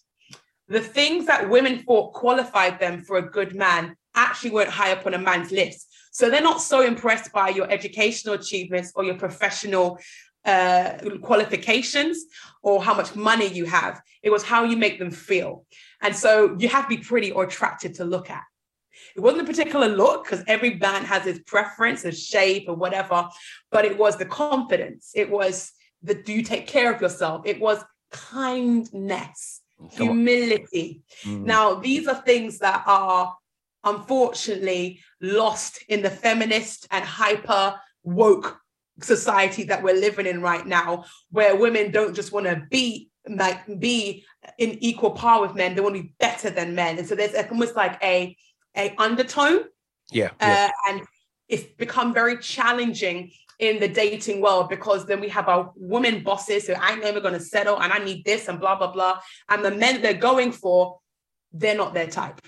The 0.67 0.81
things 0.81 1.25
that 1.27 1.49
women 1.49 1.79
thought 1.79 2.13
qualified 2.13 2.79
them 2.79 3.03
for 3.03 3.17
a 3.17 3.29
good 3.29 3.55
man 3.55 3.95
actually 4.15 4.51
weren't 4.51 4.69
high 4.69 4.91
up 4.91 5.05
on 5.05 5.13
a 5.13 5.17
man's 5.17 5.51
list. 5.51 5.86
So 6.17 6.31
they're 6.31 6.41
not 6.41 6.63
so 6.63 6.81
impressed 6.81 7.31
by 7.31 7.49
your 7.49 7.69
educational 7.69 8.33
achievements 8.33 8.91
or 8.95 9.03
your 9.03 9.13
professional 9.13 9.99
uh, 10.45 10.93
qualifications 11.21 12.25
or 12.63 12.83
how 12.83 12.95
much 12.95 13.15
money 13.15 13.45
you 13.45 13.65
have. 13.65 14.01
It 14.23 14.31
was 14.31 14.41
how 14.41 14.63
you 14.63 14.77
make 14.77 14.97
them 14.97 15.11
feel. 15.11 15.67
And 16.01 16.15
so 16.15 16.55
you 16.57 16.69
have 16.69 16.89
to 16.89 16.97
be 16.97 17.03
pretty 17.03 17.31
or 17.31 17.43
attractive 17.43 17.93
to 17.97 18.03
look 18.03 18.31
at. 18.31 18.41
It 19.15 19.19
wasn't 19.19 19.43
a 19.43 19.45
particular 19.45 19.89
look 19.89 20.23
because 20.23 20.43
every 20.47 20.73
man 20.73 21.05
has 21.05 21.23
his 21.23 21.37
preference, 21.45 22.01
his 22.01 22.25
shape, 22.25 22.65
or 22.67 22.73
whatever, 22.73 23.29
but 23.69 23.85
it 23.85 23.95
was 23.95 24.17
the 24.17 24.25
confidence. 24.25 25.11
It 25.13 25.29
was 25.29 25.71
the 26.01 26.15
do 26.15 26.33
you 26.33 26.41
take 26.41 26.65
care 26.65 26.91
of 26.91 26.99
yourself? 26.99 27.43
It 27.45 27.59
was 27.59 27.85
kindness, 28.09 29.61
humility. 29.91 31.03
Mm. 31.25 31.45
Now, 31.45 31.75
these 31.75 32.07
are 32.07 32.19
things 32.23 32.57
that 32.57 32.81
are 32.87 33.35
unfortunately 33.83 34.99
lost 35.21 35.83
in 35.87 36.01
the 36.01 36.09
feminist 36.09 36.87
and 36.91 37.03
hyper 37.03 37.75
woke 38.03 38.59
society 39.01 39.63
that 39.63 39.83
we're 39.83 39.95
living 39.95 40.25
in 40.25 40.41
right 40.41 40.65
now, 40.65 41.05
where 41.31 41.55
women 41.55 41.91
don't 41.91 42.15
just 42.15 42.31
want 42.31 42.45
to 42.45 42.63
be 42.69 43.09
like 43.29 43.79
be 43.79 44.23
in 44.57 44.77
equal 44.83 45.11
par 45.11 45.41
with 45.41 45.55
men; 45.55 45.75
they 45.75 45.81
want 45.81 45.95
to 45.95 46.03
be 46.03 46.13
better 46.19 46.49
than 46.49 46.75
men, 46.75 46.97
and 46.97 47.07
so 47.07 47.15
there's 47.15 47.35
almost 47.49 47.75
like 47.75 48.01
a 48.03 48.35
a 48.75 48.95
undertone, 48.97 49.65
Yeah. 50.11 50.29
yeah. 50.39 50.69
uh, 50.69 50.91
and 50.91 51.01
it's 51.47 51.63
become 51.77 52.13
very 52.13 52.37
challenging 52.37 53.31
in 53.59 53.79
the 53.79 53.87
dating 53.87 54.39
world 54.39 54.69
because 54.69 55.07
then 55.07 55.19
we 55.19 55.29
have 55.29 55.47
our 55.47 55.71
women 55.75 56.23
bosses 56.23 56.67
who 56.67 56.75
I'm 56.75 56.99
never 56.99 57.19
going 57.19 57.33
to 57.33 57.39
settle, 57.39 57.79
and 57.81 57.91
I 57.91 57.99
need 57.99 58.23
this 58.23 58.47
and 58.47 58.59
blah 58.59 58.75
blah 58.77 58.91
blah, 58.91 59.19
and 59.49 59.63
the 59.63 59.71
men 59.71 60.01
they're 60.01 60.13
going 60.13 60.51
for, 60.51 60.99
they're 61.51 61.75
not 61.77 61.93
their 61.93 62.07
type. 62.07 62.39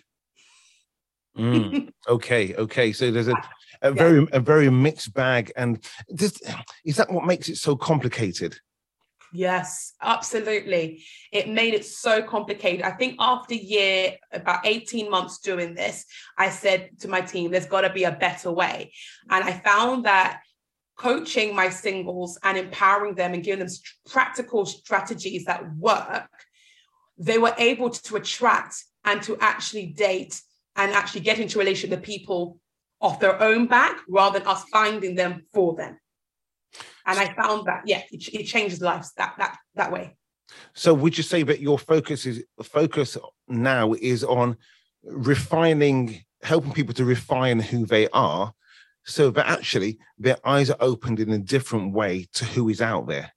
Mm, 1.39 1.89
okay, 2.07 2.53
okay. 2.55 2.91
So 2.91 3.11
there's 3.11 3.27
a, 3.27 3.35
a 3.81 3.91
very 3.91 4.27
a 4.31 4.39
very 4.39 4.69
mixed 4.69 5.13
bag, 5.13 5.51
and 5.55 5.83
this, 6.09 6.39
is 6.85 6.97
that 6.97 7.11
what 7.11 7.25
makes 7.25 7.49
it 7.49 7.57
so 7.57 7.75
complicated? 7.75 8.59
Yes, 9.31 9.93
absolutely. 10.01 11.03
It 11.31 11.47
made 11.47 11.75
it 11.75 11.85
so 11.85 12.23
complicated. 12.23 12.81
I 12.81 12.91
think 12.91 13.15
after 13.19 13.53
year, 13.53 14.15
about 14.33 14.65
18 14.65 15.09
months 15.09 15.39
doing 15.39 15.75
this, 15.75 16.05
I 16.37 16.49
said 16.49 16.89
to 17.01 17.07
my 17.07 17.21
team, 17.21 17.51
there's 17.51 17.67
got 17.67 17.81
to 17.81 17.93
be 17.93 18.05
a 18.05 18.11
better 18.11 18.51
way. 18.51 18.91
And 19.29 19.43
I 19.43 19.51
found 19.51 20.05
that 20.05 20.41
coaching 20.97 21.55
my 21.55 21.69
singles 21.69 22.39
and 22.43 22.57
empowering 22.57 23.15
them 23.15 23.33
and 23.33 23.43
giving 23.43 23.65
them 23.65 23.73
practical 24.07 24.65
strategies 24.65 25.45
that 25.45 25.75
work, 25.75 26.29
they 27.17 27.37
were 27.37 27.53
able 27.57 27.91
to 27.91 28.15
attract 28.15 28.83
and 29.05 29.21
to 29.23 29.37
actually 29.39 29.87
date 29.87 30.41
and 30.80 30.93
actually 30.93 31.21
get 31.21 31.39
into 31.39 31.59
relation 31.59 31.89
with 31.89 32.01
people 32.01 32.57
off 33.01 33.19
their 33.19 33.41
own 33.41 33.67
back 33.67 33.97
rather 34.07 34.39
than 34.39 34.47
us 34.47 34.63
finding 34.71 35.15
them 35.15 35.43
for 35.53 35.75
them. 35.75 35.97
And 37.05 37.19
I 37.19 37.34
found 37.34 37.67
that, 37.67 37.82
yeah, 37.86 38.01
it, 38.11 38.34
it 38.34 38.43
changes 38.43 38.82
lives 38.82 39.11
that 39.17 39.36
that 39.38 39.57
that 39.75 39.91
way. 39.91 40.15
So 40.73 40.93
would 40.93 41.17
you 41.17 41.23
say 41.23 41.43
that 41.43 41.59
your 41.59 41.77
focus 41.77 42.25
is 42.25 42.43
focus 42.63 43.17
now 43.47 43.93
is 43.93 44.23
on 44.23 44.57
refining, 45.03 46.23
helping 46.43 46.71
people 46.71 46.93
to 46.95 47.05
refine 47.05 47.59
who 47.59 47.86
they 47.86 48.07
are, 48.09 48.53
so 49.05 49.32
that 49.32 49.47
actually 49.47 49.99
their 50.17 50.38
eyes 50.45 50.69
are 50.69 50.77
opened 50.80 51.19
in 51.19 51.32
a 51.32 51.39
different 51.39 51.93
way 51.93 52.27
to 52.34 52.45
who 52.45 52.69
is 52.69 52.82
out 52.82 53.07
there? 53.07 53.32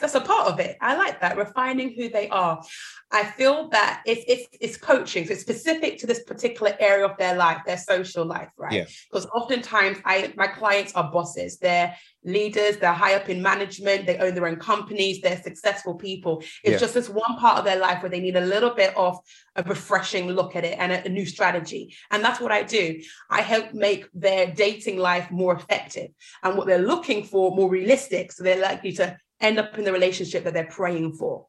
Yes, 0.00 0.12
that's 0.12 0.24
a 0.24 0.26
part 0.26 0.48
of 0.48 0.60
it. 0.60 0.76
I 0.80 0.96
like 0.96 1.20
that, 1.20 1.36
refining 1.36 1.94
who 1.94 2.08
they 2.08 2.28
are. 2.28 2.62
I 3.10 3.24
feel 3.24 3.68
that 3.70 4.02
it's 4.06 4.24
it's 4.28 4.48
it's 4.60 4.76
coaching, 4.76 5.26
so 5.26 5.32
it's 5.32 5.40
specific 5.40 5.98
to 5.98 6.06
this 6.06 6.22
particular 6.24 6.76
area 6.78 7.06
of 7.06 7.16
their 7.16 7.36
life, 7.36 7.62
their 7.64 7.78
social 7.78 8.24
life, 8.24 8.50
right? 8.56 8.72
Yeah. 8.72 8.84
Because 9.10 9.26
oftentimes 9.26 9.98
I 10.04 10.32
my 10.36 10.46
clients 10.46 10.92
are 10.94 11.10
bosses, 11.10 11.58
they're 11.58 11.94
leaders, 12.24 12.76
they're 12.76 12.92
high 12.92 13.14
up 13.14 13.28
in 13.30 13.40
management, 13.40 14.06
they 14.06 14.18
own 14.18 14.34
their 14.34 14.46
own 14.46 14.56
companies, 14.56 15.20
they're 15.20 15.40
successful 15.40 15.94
people. 15.94 16.40
It's 16.62 16.72
Yeah. 16.72 16.78
just 16.78 16.94
this 16.94 17.08
one 17.08 17.36
part 17.38 17.58
of 17.58 17.64
their 17.64 17.78
life 17.78 18.02
where 18.02 18.10
they 18.10 18.20
need 18.20 18.36
a 18.36 18.42
little 18.44 18.74
bit 18.74 18.94
of 18.96 19.18
a 19.56 19.62
refreshing 19.62 20.28
look 20.28 20.54
at 20.54 20.64
it 20.64 20.76
and 20.78 20.92
a, 20.92 21.06
a 21.06 21.08
new 21.08 21.24
strategy. 21.24 21.94
And 22.10 22.22
that's 22.22 22.40
what 22.40 22.52
I 22.52 22.62
do. 22.62 23.00
I 23.30 23.40
help 23.40 23.72
make 23.72 24.06
their 24.12 24.52
dating 24.52 24.98
life 24.98 25.30
more 25.30 25.54
effective 25.54 26.10
and 26.42 26.56
what 26.56 26.66
they're 26.66 26.78
looking 26.78 27.24
for 27.24 27.54
more 27.56 27.70
realistic. 27.70 28.32
So 28.32 28.44
they're 28.44 28.60
likely 28.60 28.92
to 28.92 29.16
end 29.40 29.58
up 29.58 29.76
in 29.78 29.84
the 29.84 29.92
relationship 29.92 30.44
that 30.44 30.54
they're 30.54 30.66
praying 30.66 31.14
for. 31.14 31.46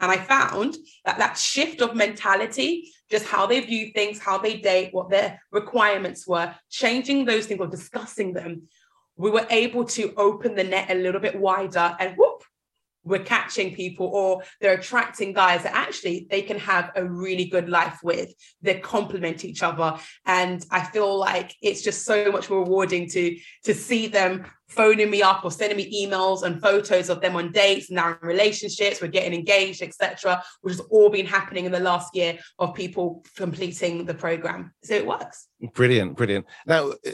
And 0.00 0.10
I 0.10 0.16
found 0.16 0.76
that 1.04 1.18
that 1.18 1.36
shift 1.36 1.80
of 1.82 1.96
mentality, 1.96 2.92
just 3.10 3.26
how 3.26 3.46
they 3.46 3.60
view 3.60 3.90
things, 3.92 4.18
how 4.18 4.38
they 4.38 4.58
date, 4.58 4.94
what 4.94 5.10
their 5.10 5.40
requirements 5.50 6.26
were, 6.26 6.54
changing 6.70 7.24
those 7.24 7.46
things 7.46 7.60
or 7.60 7.66
discussing 7.66 8.32
them, 8.32 8.62
we 9.16 9.30
were 9.30 9.46
able 9.50 9.84
to 9.84 10.14
open 10.16 10.54
the 10.54 10.64
net 10.64 10.90
a 10.90 10.94
little 10.94 11.20
bit 11.20 11.38
wider 11.38 11.96
and 11.98 12.16
whoop, 12.16 12.44
we're 13.08 13.24
catching 13.24 13.74
people 13.74 14.06
or 14.06 14.42
they're 14.60 14.78
attracting 14.78 15.32
guys 15.32 15.62
that 15.62 15.74
actually 15.74 16.26
they 16.30 16.42
can 16.42 16.58
have 16.58 16.90
a 16.94 17.04
really 17.04 17.46
good 17.46 17.68
life 17.68 17.98
with. 18.02 18.32
They 18.62 18.78
complement 18.80 19.44
each 19.44 19.62
other. 19.62 19.98
And 20.26 20.64
I 20.70 20.84
feel 20.84 21.18
like 21.18 21.54
it's 21.62 21.82
just 21.82 22.04
so 22.04 22.30
much 22.30 22.50
more 22.50 22.60
rewarding 22.60 23.08
to, 23.10 23.36
to 23.64 23.74
see 23.74 24.06
them 24.06 24.44
phoning 24.68 25.10
me 25.10 25.22
up 25.22 25.44
or 25.44 25.50
sending 25.50 25.78
me 25.78 26.06
emails 26.06 26.42
and 26.42 26.60
photos 26.60 27.08
of 27.08 27.20
them 27.20 27.36
on 27.36 27.50
dates 27.52 27.88
and 27.88 27.96
now 27.96 28.10
in 28.10 28.16
relationships, 28.20 29.00
we're 29.00 29.08
getting 29.08 29.32
engaged, 29.32 29.82
etc., 29.82 30.42
which 30.60 30.74
has 30.74 30.80
all 30.90 31.08
been 31.08 31.26
happening 31.26 31.64
in 31.64 31.72
the 31.72 31.80
last 31.80 32.14
year 32.14 32.38
of 32.58 32.74
people 32.74 33.24
completing 33.36 34.04
the 34.04 34.14
program. 34.14 34.72
So 34.82 34.94
it 34.94 35.06
works. 35.06 35.48
Brilliant, 35.72 36.16
brilliant. 36.16 36.46
Now, 36.66 36.90
uh, 36.90 37.10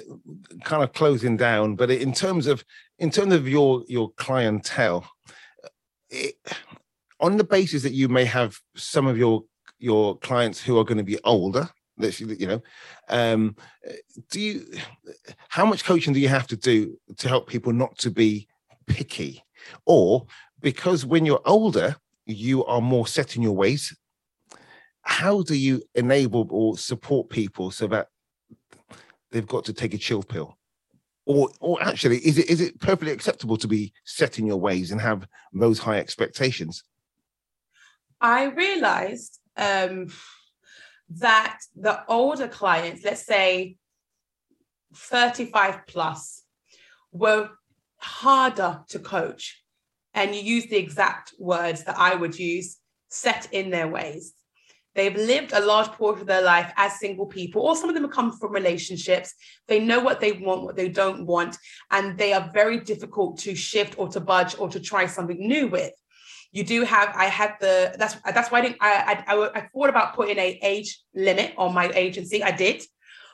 kind 0.64 0.82
of 0.82 0.92
closing 0.92 1.36
down, 1.36 1.76
but 1.76 1.90
in 1.90 2.12
terms 2.12 2.47
of 2.47 2.64
in 2.99 3.11
terms 3.11 3.32
of 3.32 3.49
your 3.49 3.84
your 3.88 4.11
clientele, 4.12 5.09
it, 6.15 6.35
on 7.21 7.37
the 7.37 7.45
basis 7.45 7.83
that 7.83 7.93
you 7.93 8.09
may 8.09 8.25
have 8.25 8.59
some 8.77 9.07
of 9.07 9.19
your 9.19 9.45
your 9.79 10.17
clients 10.19 10.62
who 10.62 10.79
are 10.79 10.85
going 10.85 10.99
to 10.99 11.05
be 11.05 11.19
older, 11.25 11.69
you 11.99 12.47
know, 12.47 12.62
um, 13.09 13.57
do 14.31 14.41
you 14.41 14.65
how 15.49 15.67
much 15.67 15.85
coaching 15.85 16.12
do 16.12 16.21
you 16.21 16.29
have 16.29 16.47
to 16.47 16.57
do 16.57 16.99
to 17.19 17.29
help 17.29 17.49
people 17.49 17.73
not 17.73 17.97
to 17.99 18.11
be 18.11 18.47
picky, 18.87 19.43
or 19.87 20.27
because 20.61 21.05
when 21.05 21.27
you're 21.27 21.43
older 21.45 21.97
you 22.27 22.65
are 22.65 22.81
more 22.81 23.07
set 23.07 23.37
in 23.37 23.43
your 23.43 23.57
ways? 23.57 23.97
How 25.03 25.43
do 25.43 25.55
you 25.55 25.83
enable 25.95 26.47
or 26.51 26.79
support 26.79 27.29
people 27.29 27.71
so 27.71 27.87
that 27.89 28.09
they've 29.31 29.47
got 29.47 29.67
to 29.67 29.73
take 29.75 29.93
a 29.93 29.99
chill 29.99 30.23
pill? 30.23 30.57
Or, 31.27 31.51
or 31.61 31.83
actually, 31.83 32.18
is 32.18 32.37
it 32.37 32.51
is 32.51 32.61
it 32.61 32.79
perfectly 32.81 33.12
acceptable 33.12 33.57
to 33.57 33.66
be 33.66 33.93
set 34.05 34.39
in 34.39 34.47
your 34.47 34.59
ways 34.59 34.91
and 34.91 35.01
have 35.01 35.27
those 35.53 35.79
high 35.79 35.99
expectations? 35.99 36.85
I 38.20 38.45
realized 38.45 39.41
um, 39.57 40.09
that 41.09 41.61
the 41.75 42.05
older 42.09 42.49
clients, 42.49 43.05
let's 43.05 43.25
say 43.25 43.77
35 44.95 45.87
plus, 45.87 46.43
were 47.12 47.51
harder 47.97 48.83
to 48.89 48.99
coach. 48.99 49.62
And 50.12 50.35
you 50.35 50.43
use 50.43 50.66
the 50.66 50.77
exact 50.77 51.35
words 51.39 51.85
that 51.85 51.99
I 51.99 52.14
would 52.14 52.39
use 52.39 52.79
set 53.09 53.49
in 53.53 53.70
their 53.70 53.89
ways. 53.89 54.35
They've 54.95 55.14
lived 55.14 55.53
a 55.53 55.64
large 55.64 55.88
portion 55.88 56.22
of 56.22 56.26
their 56.26 56.42
life 56.42 56.72
as 56.76 56.99
single 57.01 57.26
people, 57.26 57.62
or 57.62 57.74
some 57.74 57.88
of 57.88 57.95
them 57.95 58.05
have 58.05 58.12
come 58.12 58.32
from 58.32 58.53
relationships. 58.53 59.34
They 59.66 59.80
know 59.80 60.01
what 60.01 60.20
they 60.20 60.32
want, 60.32 60.62
what 60.62 60.76
they 60.76 60.88
don't 60.88 61.26
want, 61.26 61.57
and 61.90 62.16
they 62.16 62.32
are 62.32 62.51
very 62.55 62.78
difficult 62.80 63.38
to 63.40 63.55
shift 63.55 63.99
or 63.99 64.09
to 64.09 64.20
budge 64.20 64.57
or 64.59 64.68
to 64.68 64.80
try 64.80 65.07
something 65.07 65.38
new 65.38 65.66
with. 65.66 65.92
You 66.53 66.62
do 66.62 66.82
have, 66.82 67.12
I 67.16 67.24
had 67.24 67.55
the, 67.61 67.97
that's 67.99 68.14
that's 68.24 68.53
why 68.53 68.59
I 68.59 68.62
didn't, 68.62 68.76
I, 68.80 69.24
I, 69.26 69.34
I, 69.34 69.59
I 69.59 69.68
thought 69.74 69.88
about 69.88 70.14
putting 70.14 70.38
a 70.38 70.61
age 70.62 71.01
limit 71.12 71.55
on 71.59 71.74
my 71.74 71.88
agency. 71.90 72.45
I 72.45 72.53
did. 72.53 72.84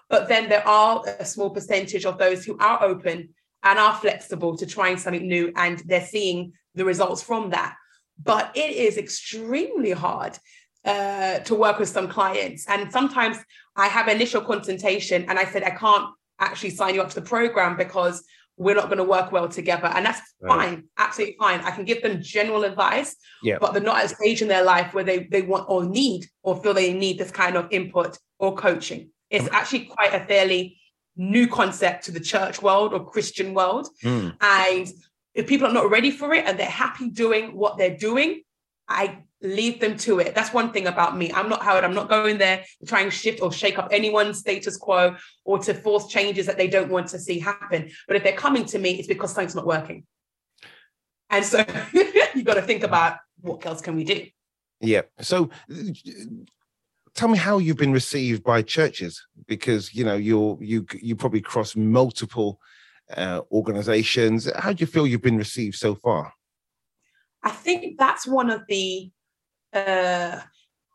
But 0.08 0.28
then 0.28 0.48
there 0.48 0.66
are 0.66 1.04
a 1.18 1.24
small 1.24 1.50
percentage 1.50 2.06
of 2.06 2.16
those 2.16 2.44
who 2.44 2.56
are 2.58 2.82
open 2.82 3.28
and 3.62 3.78
are 3.78 3.94
flexible 3.94 4.56
to 4.56 4.66
trying 4.66 4.96
something 4.96 5.28
new 5.28 5.52
and 5.54 5.78
they're 5.86 6.06
seeing 6.06 6.52
the 6.74 6.84
results 6.84 7.22
from 7.22 7.50
that. 7.50 7.76
But 8.22 8.56
it 8.56 8.70
is 8.70 8.96
extremely 8.96 9.92
hard 9.92 10.38
uh, 10.84 11.38
to 11.40 11.54
work 11.54 11.78
with 11.78 11.88
some 11.88 12.08
clients. 12.08 12.66
And 12.68 12.90
sometimes 12.90 13.36
I 13.76 13.86
have 13.88 14.08
initial 14.08 14.40
consultation 14.40 15.24
and 15.28 15.38
I 15.38 15.44
said, 15.44 15.62
I 15.62 15.70
can't 15.70 16.10
actually 16.38 16.70
sign 16.70 16.94
you 16.94 17.02
up 17.02 17.10
to 17.10 17.14
the 17.20 17.26
program 17.26 17.76
because 17.76 18.24
we're 18.56 18.74
not 18.74 18.86
going 18.86 18.98
to 18.98 19.04
work 19.04 19.32
well 19.32 19.48
together. 19.48 19.86
And 19.86 20.04
that's 20.04 20.20
Right. 20.40 20.50
fine, 20.50 20.84
absolutely 20.98 21.36
fine. 21.38 21.60
I 21.60 21.70
can 21.70 21.84
give 21.84 22.02
them 22.02 22.20
general 22.22 22.64
advice, 22.64 23.16
Yeah. 23.42 23.58
but 23.60 23.72
they're 23.72 23.82
not 23.82 23.98
at 23.98 24.06
a 24.06 24.14
stage 24.14 24.42
in 24.42 24.48
their 24.48 24.64
life 24.64 24.92
where 24.94 25.04
they, 25.04 25.24
they 25.24 25.42
want 25.42 25.66
or 25.68 25.84
need 25.84 26.26
or 26.42 26.60
feel 26.62 26.74
they 26.74 26.92
need 26.92 27.18
this 27.18 27.30
kind 27.30 27.56
of 27.56 27.68
input 27.70 28.18
or 28.38 28.54
coaching. 28.54 29.10
It's 29.30 29.48
actually 29.52 29.84
quite 29.86 30.12
a 30.12 30.24
fairly 30.26 30.78
new 31.16 31.46
concept 31.46 32.04
to 32.04 32.10
the 32.12 32.20
church 32.20 32.60
world 32.62 32.92
or 32.92 33.04
Christian 33.04 33.54
world. 33.54 33.88
Mm. 34.02 34.36
And 34.40 34.88
if 35.34 35.46
people 35.46 35.68
are 35.68 35.72
not 35.72 35.90
ready 35.90 36.10
for 36.10 36.34
it 36.34 36.44
and 36.46 36.58
they're 36.58 36.66
happy 36.66 37.08
doing 37.10 37.56
what 37.56 37.78
they're 37.78 37.96
doing, 37.96 38.42
I 38.88 39.22
leave 39.42 39.80
them 39.80 39.96
to 39.96 40.18
it. 40.18 40.34
That's 40.34 40.52
one 40.52 40.72
thing 40.72 40.86
about 40.86 41.16
me. 41.16 41.32
I'm 41.32 41.48
not 41.48 41.62
Howard. 41.62 41.84
I'm 41.84 41.94
not 41.94 42.08
going 42.08 42.38
there 42.38 42.64
to 42.80 42.86
try 42.86 43.00
and 43.00 43.12
shift 43.12 43.40
or 43.40 43.52
shake 43.52 43.78
up 43.78 43.88
anyone's 43.90 44.38
status 44.38 44.76
quo 44.76 45.16
or 45.44 45.58
to 45.60 45.74
force 45.74 46.08
changes 46.08 46.46
that 46.46 46.58
they 46.58 46.68
don't 46.68 46.90
want 46.90 47.08
to 47.08 47.18
see 47.18 47.38
happen. 47.38 47.90
But 48.06 48.16
if 48.16 48.22
they're 48.22 48.32
coming 48.32 48.64
to 48.66 48.78
me, 48.78 48.98
it's 48.98 49.08
because 49.08 49.32
something's 49.32 49.54
not 49.54 49.66
working. 49.66 50.04
And 51.30 51.44
so 51.44 51.64
you've 52.34 52.44
got 52.44 52.54
to 52.54 52.62
think 52.62 52.82
about 52.82 53.16
what 53.40 53.64
else 53.64 53.80
can 53.80 53.96
we 53.96 54.04
do? 54.04 54.26
Yeah. 54.80 55.02
So 55.20 55.50
tell 57.14 57.28
me 57.28 57.38
how 57.38 57.58
you've 57.58 57.76
been 57.76 57.92
received 57.92 58.42
by 58.42 58.62
churches 58.62 59.26
because 59.46 59.94
you 59.94 60.04
know 60.04 60.16
you're 60.16 60.58
you 60.60 60.86
you 61.00 61.16
probably 61.16 61.40
cross 61.40 61.76
multiple 61.76 62.60
uh, 63.16 63.40
organizations. 63.50 64.50
How 64.56 64.72
do 64.72 64.80
you 64.80 64.86
feel 64.86 65.06
you've 65.06 65.22
been 65.22 65.38
received 65.38 65.76
so 65.76 65.94
far? 65.94 66.32
I 67.42 67.50
think 67.50 67.98
that's 67.98 68.26
one 68.26 68.50
of 68.50 68.62
the 68.68 69.10
uh, 69.72 70.40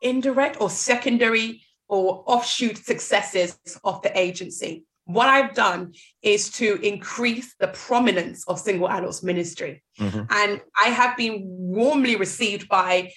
indirect 0.02 0.60
or 0.60 0.70
secondary 0.70 1.62
or 1.88 2.24
offshoot 2.26 2.76
successes 2.78 3.58
of 3.84 4.02
the 4.02 4.16
agency. 4.18 4.84
What 5.04 5.28
I've 5.28 5.54
done 5.54 5.94
is 6.20 6.50
to 6.52 6.74
increase 6.82 7.54
the 7.60 7.68
prominence 7.68 8.44
of 8.48 8.58
single 8.58 8.88
adults 8.88 9.22
ministry. 9.22 9.82
Mhm. 9.98 10.26
And 10.30 10.60
I 10.76 10.88
have 10.88 11.16
been 11.16 11.42
warmly 11.46 12.16
received 12.16 12.68
by 12.68 13.12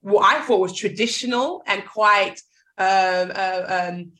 what 0.00 0.24
I 0.24 0.40
thought 0.42 0.58
was 0.58 0.76
traditional 0.76 1.62
and 1.66 1.86
quite, 1.86 2.40
um, 2.76 3.30
uh, 3.34 3.64
um, 3.68 4.12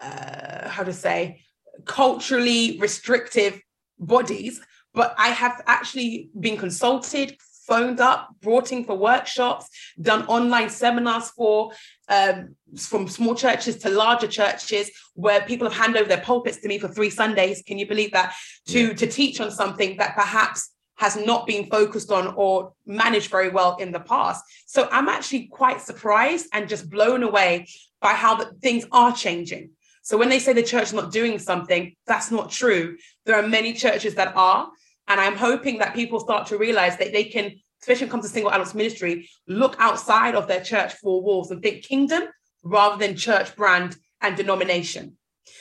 uh, 0.00 0.68
how 0.68 0.82
to 0.82 0.94
say, 0.94 1.42
culturally 1.84 2.78
restrictive 2.80 3.60
bodies. 3.98 4.60
But 4.94 5.14
I 5.18 5.28
have 5.28 5.62
actually 5.66 6.30
been 6.40 6.56
consulted, 6.56 7.36
phoned 7.66 8.00
up, 8.00 8.28
brought 8.40 8.72
in 8.72 8.84
for 8.84 8.94
workshops, 8.94 9.68
done 10.00 10.26
online 10.26 10.70
seminars 10.70 11.30
for 11.30 11.72
um, 12.08 12.54
from 12.78 13.08
small 13.08 13.34
churches 13.34 13.76
to 13.78 13.88
larger 13.88 14.28
churches 14.28 14.90
where 15.14 15.42
people 15.42 15.68
have 15.68 15.78
handed 15.78 16.00
over 16.00 16.08
their 16.08 16.20
pulpits 16.20 16.58
to 16.58 16.68
me 16.68 16.78
for 16.78 16.88
three 16.88 17.10
Sundays. 17.10 17.62
Can 17.66 17.78
you 17.78 17.86
believe 17.86 18.12
that? 18.12 18.34
To 18.68 18.94
to 18.94 19.06
teach 19.06 19.40
on 19.40 19.50
something 19.50 19.96
that 19.96 20.14
perhaps 20.14 20.72
has 20.96 21.16
not 21.16 21.46
been 21.46 21.66
focused 21.66 22.10
on 22.10 22.34
or 22.36 22.72
managed 22.86 23.30
very 23.30 23.50
well 23.50 23.76
in 23.76 23.92
the 23.92 24.00
past. 24.00 24.42
So 24.66 24.88
I'm 24.90 25.08
actually 25.08 25.46
quite 25.48 25.80
surprised 25.80 26.46
and 26.52 26.68
just 26.68 26.88
blown 26.88 27.22
away 27.22 27.68
by 28.00 28.12
how 28.12 28.36
the, 28.36 28.46
things 28.62 28.86
are 28.92 29.14
changing. 29.14 29.70
So 30.02 30.16
when 30.16 30.28
they 30.28 30.38
say 30.38 30.52
the 30.52 30.62
church 30.62 30.84
is 30.84 30.92
not 30.92 31.12
doing 31.12 31.38
something, 31.38 31.94
that's 32.06 32.30
not 32.30 32.50
true. 32.50 32.96
There 33.24 33.36
are 33.36 33.46
many 33.46 33.74
churches 33.74 34.14
that 34.14 34.34
are. 34.36 34.70
And 35.08 35.20
I'm 35.20 35.36
hoping 35.36 35.78
that 35.78 35.94
people 35.94 36.20
start 36.20 36.46
to 36.48 36.58
realize 36.58 36.96
that 36.98 37.12
they 37.12 37.24
can, 37.24 37.52
especially 37.80 38.04
when 38.04 38.08
it 38.08 38.10
comes 38.12 38.24
to 38.24 38.30
single 38.30 38.52
adults 38.52 38.74
ministry, 38.74 39.28
look 39.46 39.76
outside 39.78 40.34
of 40.34 40.48
their 40.48 40.62
church 40.62 40.94
four 40.94 41.22
walls 41.22 41.50
and 41.50 41.62
think 41.62 41.84
kingdom 41.84 42.24
rather 42.62 42.96
than 42.96 43.16
church 43.16 43.54
brand 43.56 43.96
and 44.20 44.36
denomination. 44.36 45.16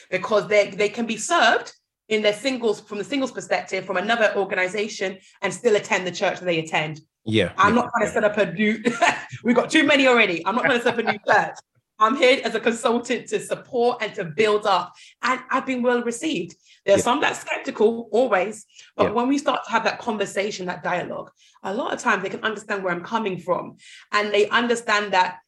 Because 0.10 0.48
they, 0.48 0.70
they 0.72 0.89
can 0.89 1.06
be 1.06 1.18
served 1.18 1.74
in 2.10 2.22
their 2.22 2.34
singles 2.34 2.82
from 2.82 2.98
the 2.98 3.04
singles 3.04 3.32
perspective 3.32 3.86
from 3.86 3.98
another 3.98 4.34
organization 4.36 5.18
and 5.41 5.54
still 5.54 5.76
attend 5.76 6.06
the 6.06 6.12
church 6.12 6.39
that 6.39 6.46
they 6.46 6.60
attend. 6.60 7.02
Yeah. 7.24 7.54
I'm 7.58 7.74
not 7.74 7.89
trying 7.91 8.08
to 8.08 8.14
set 8.14 8.24
up 8.24 8.38
a 8.38 8.52
new, 8.52 8.84
we've 9.43 9.56
got 9.56 9.70
too 9.70 9.84
many 9.84 10.08
already. 10.08 10.46
I'm 10.46 10.56
not 10.56 10.66
trying 10.66 10.78
to 10.78 10.84
set 10.84 10.93
up 10.93 11.00
a 11.00 11.12
new 11.12 11.20
church. 11.28 11.56
I'm 11.98 12.18
here 12.18 12.41
as 12.43 12.54
a 12.56 12.60
consultant 12.60 13.28
to 13.30 13.39
support 13.39 14.02
and 14.02 14.14
to 14.16 14.26
build 14.26 14.66
up. 14.66 14.93
And 15.24 15.39
I've 15.50 15.66
been 15.66 15.82
well 15.82 16.04
received. 16.04 16.56
There 16.86 16.94
are 16.94 16.98
Yeah. 16.98 17.04
some 17.04 17.20
that's 17.20 17.40
skeptical 17.40 18.08
always, 18.12 18.66
but 18.96 19.06
Yeah. 19.06 19.12
when 19.12 19.28
we 19.28 19.38
start 19.38 19.64
to 19.66 19.72
have 19.72 19.84
that 19.86 20.00
conversation, 20.00 20.68
that 20.68 20.84
dialogue, 20.84 21.32
a 21.64 21.74
lot 21.74 21.94
of 21.94 22.00
times 22.00 22.22
they 22.24 22.30
can 22.30 22.44
understand 22.44 22.84
where 22.84 22.94
I'm 22.94 23.04
coming 23.04 23.40
from. 23.40 23.78
And 24.12 24.32
they 24.32 24.48
understand 24.50 25.14
that 25.14 25.40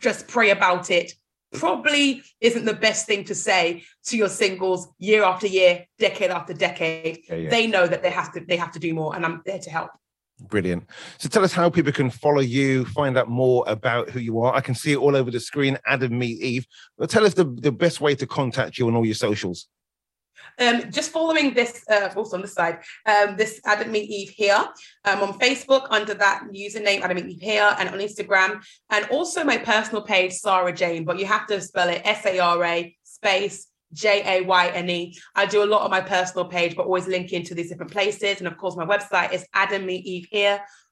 just 0.00 0.28
pray 0.28 0.50
about 0.50 0.90
it 0.90 1.14
probably 1.52 2.22
isn't 2.40 2.64
the 2.64 2.74
best 2.74 3.06
thing 3.06 3.24
to 3.24 3.34
say 3.34 3.84
to 4.06 4.16
your 4.16 4.28
singles 4.28 4.88
year 4.98 5.22
after 5.22 5.46
year, 5.46 5.86
decade 5.98 6.30
after 6.30 6.52
decade. 6.52 7.20
Yeah. 7.28 7.48
They 7.48 7.66
know 7.66 7.86
that 7.86 8.02
they 8.02 8.10
have 8.10 8.32
to 8.32 8.40
they 8.40 8.56
have 8.56 8.72
to 8.72 8.78
do 8.78 8.92
more, 8.92 9.14
and 9.14 9.24
I'm 9.24 9.40
there 9.46 9.60
to 9.60 9.70
help. 9.70 9.90
Brilliant. 10.48 10.84
So 11.18 11.28
tell 11.28 11.44
us 11.44 11.52
how 11.52 11.70
people 11.70 11.92
can 11.92 12.10
follow 12.10 12.40
you, 12.40 12.84
find 12.86 13.16
out 13.16 13.28
more 13.28 13.62
about 13.68 14.10
who 14.10 14.18
you 14.18 14.42
are. 14.42 14.52
I 14.52 14.60
can 14.60 14.74
see 14.74 14.92
it 14.92 14.96
all 14.98 15.14
over 15.14 15.30
the 15.30 15.38
screen, 15.38 15.78
Adam 15.86 16.18
Meet 16.18 16.40
Eve. 16.42 16.66
But 16.98 17.08
tell 17.08 17.24
us 17.24 17.34
the, 17.34 17.44
the 17.44 17.70
best 17.70 18.00
way 18.00 18.16
to 18.16 18.26
contact 18.26 18.76
you 18.76 18.88
on 18.88 18.96
all 18.96 19.06
your 19.06 19.14
socials. 19.14 19.68
Um, 20.58 20.90
just 20.90 21.10
following 21.10 21.52
this, 21.54 21.82
uh, 21.90 22.10
also 22.16 22.36
on 22.36 22.42
the 22.42 22.48
side, 22.48 22.78
um, 23.06 23.36
this 23.36 23.60
Adam 23.64 23.90
Meet 23.90 24.10
Eve 24.10 24.30
here 24.30 24.64
um, 25.04 25.22
on 25.22 25.38
Facebook 25.38 25.86
under 25.90 26.14
that 26.14 26.44
username 26.52 27.00
Adam 27.00 27.16
Meet 27.16 27.26
Eve 27.26 27.40
here, 27.40 27.74
and 27.78 27.88
on 27.88 27.98
Instagram, 27.98 28.62
and 28.90 29.06
also 29.10 29.42
my 29.44 29.58
personal 29.58 30.02
page 30.02 30.32
Sarah 30.32 30.72
Jane, 30.72 31.04
but 31.04 31.18
you 31.18 31.26
have 31.26 31.46
to 31.48 31.60
spell 31.60 31.88
it 31.88 32.02
S 32.04 32.24
A 32.26 32.38
R 32.38 32.64
A 32.64 32.96
space 33.02 33.66
J 33.92 34.22
A 34.38 34.44
Y 34.44 34.68
N 34.68 34.90
E. 34.90 35.16
I 35.34 35.46
do 35.46 35.62
a 35.62 35.66
lot 35.66 35.82
on 35.82 35.90
my 35.90 36.00
personal 36.00 36.46
page, 36.46 36.76
but 36.76 36.86
always 36.86 37.06
link 37.06 37.32
into 37.32 37.54
these 37.54 37.68
different 37.68 37.92
places, 37.92 38.38
and 38.38 38.46
of 38.46 38.56
course 38.56 38.76
my 38.76 38.86
website 38.86 39.32
is 39.32 39.46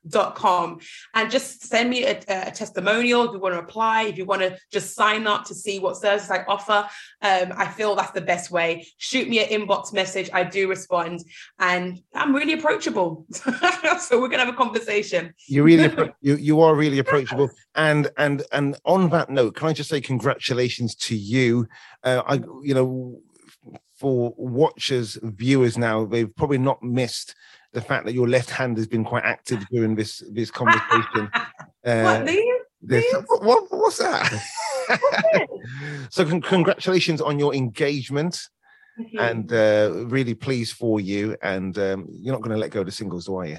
adammeevehere.com 0.06 0.78
and 1.14 1.30
just 1.30 1.66
send 1.66 1.90
me 1.90 2.04
a, 2.04 2.18
a 2.28 2.50
testimonial 2.50 3.24
if 3.24 3.32
you 3.32 3.38
want 3.38 3.54
to 3.54 3.58
apply 3.58 4.02
if 4.04 4.18
you 4.18 4.24
want 4.24 4.42
to 4.42 4.56
just 4.70 4.94
sign 4.94 5.26
up 5.26 5.44
to 5.44 5.54
see 5.54 5.78
what 5.78 5.96
services 5.96 6.30
i 6.30 6.44
offer 6.48 6.88
um, 7.22 7.52
i 7.56 7.66
feel 7.66 7.94
that's 7.94 8.12
the 8.12 8.20
best 8.20 8.50
way 8.50 8.86
shoot 8.98 9.28
me 9.28 9.42
an 9.42 9.48
inbox 9.48 9.92
message 9.92 10.28
i 10.32 10.42
do 10.42 10.68
respond 10.68 11.24
and 11.58 12.00
i'm 12.14 12.34
really 12.34 12.54
approachable 12.54 13.26
so 13.98 14.20
we're 14.20 14.28
gonna 14.28 14.44
have 14.44 14.52
a 14.52 14.56
conversation 14.56 15.32
You 15.48 15.62
really 15.62 16.12
you 16.20 16.36
you 16.36 16.60
are 16.60 16.74
really 16.74 16.98
approachable. 16.98 17.50
And 17.74 18.10
and 18.16 18.42
and 18.52 18.76
on 18.84 19.10
that 19.10 19.30
note, 19.30 19.54
can 19.54 19.68
I 19.68 19.72
just 19.72 19.88
say 19.90 20.00
congratulations 20.00 20.94
to 20.96 21.16
you? 21.16 21.66
Uh, 22.02 22.22
I 22.26 22.34
you 22.62 22.74
know 22.74 23.20
for 23.94 24.34
watchers, 24.36 25.18
viewers 25.22 25.78
now, 25.78 26.04
they've 26.04 26.34
probably 26.34 26.58
not 26.58 26.82
missed 26.82 27.34
the 27.72 27.80
fact 27.80 28.04
that 28.06 28.12
your 28.12 28.28
left 28.28 28.50
hand 28.50 28.76
has 28.76 28.86
been 28.86 29.04
quite 29.04 29.24
active 29.24 29.66
during 29.70 29.94
this 29.94 30.22
this 30.32 30.50
conversation. 30.50 31.30
Uh, 31.84 32.04
what 32.04 32.26
these? 32.80 33.12
what, 33.26 33.42
what- 33.42 33.66
what's 33.72 33.98
that? 33.98 34.32
so 36.10 36.24
con- 36.24 36.40
congratulations 36.40 37.20
on 37.20 37.40
your 37.40 37.52
engagement 37.54 38.38
Mhm. 39.00 39.18
and 39.18 39.52
uh, 39.52 40.04
really 40.06 40.34
pleased 40.34 40.76
for 40.76 41.00
you. 41.00 41.36
And 41.42 41.76
um, 41.78 42.06
you're 42.08 42.32
not 42.34 42.42
going 42.42 42.54
to 42.54 42.60
let 42.60 42.70
go 42.70 42.80
of 42.80 42.86
the 42.86 42.92
singles, 42.92 43.28
are 43.28 43.46
you? 43.46 43.58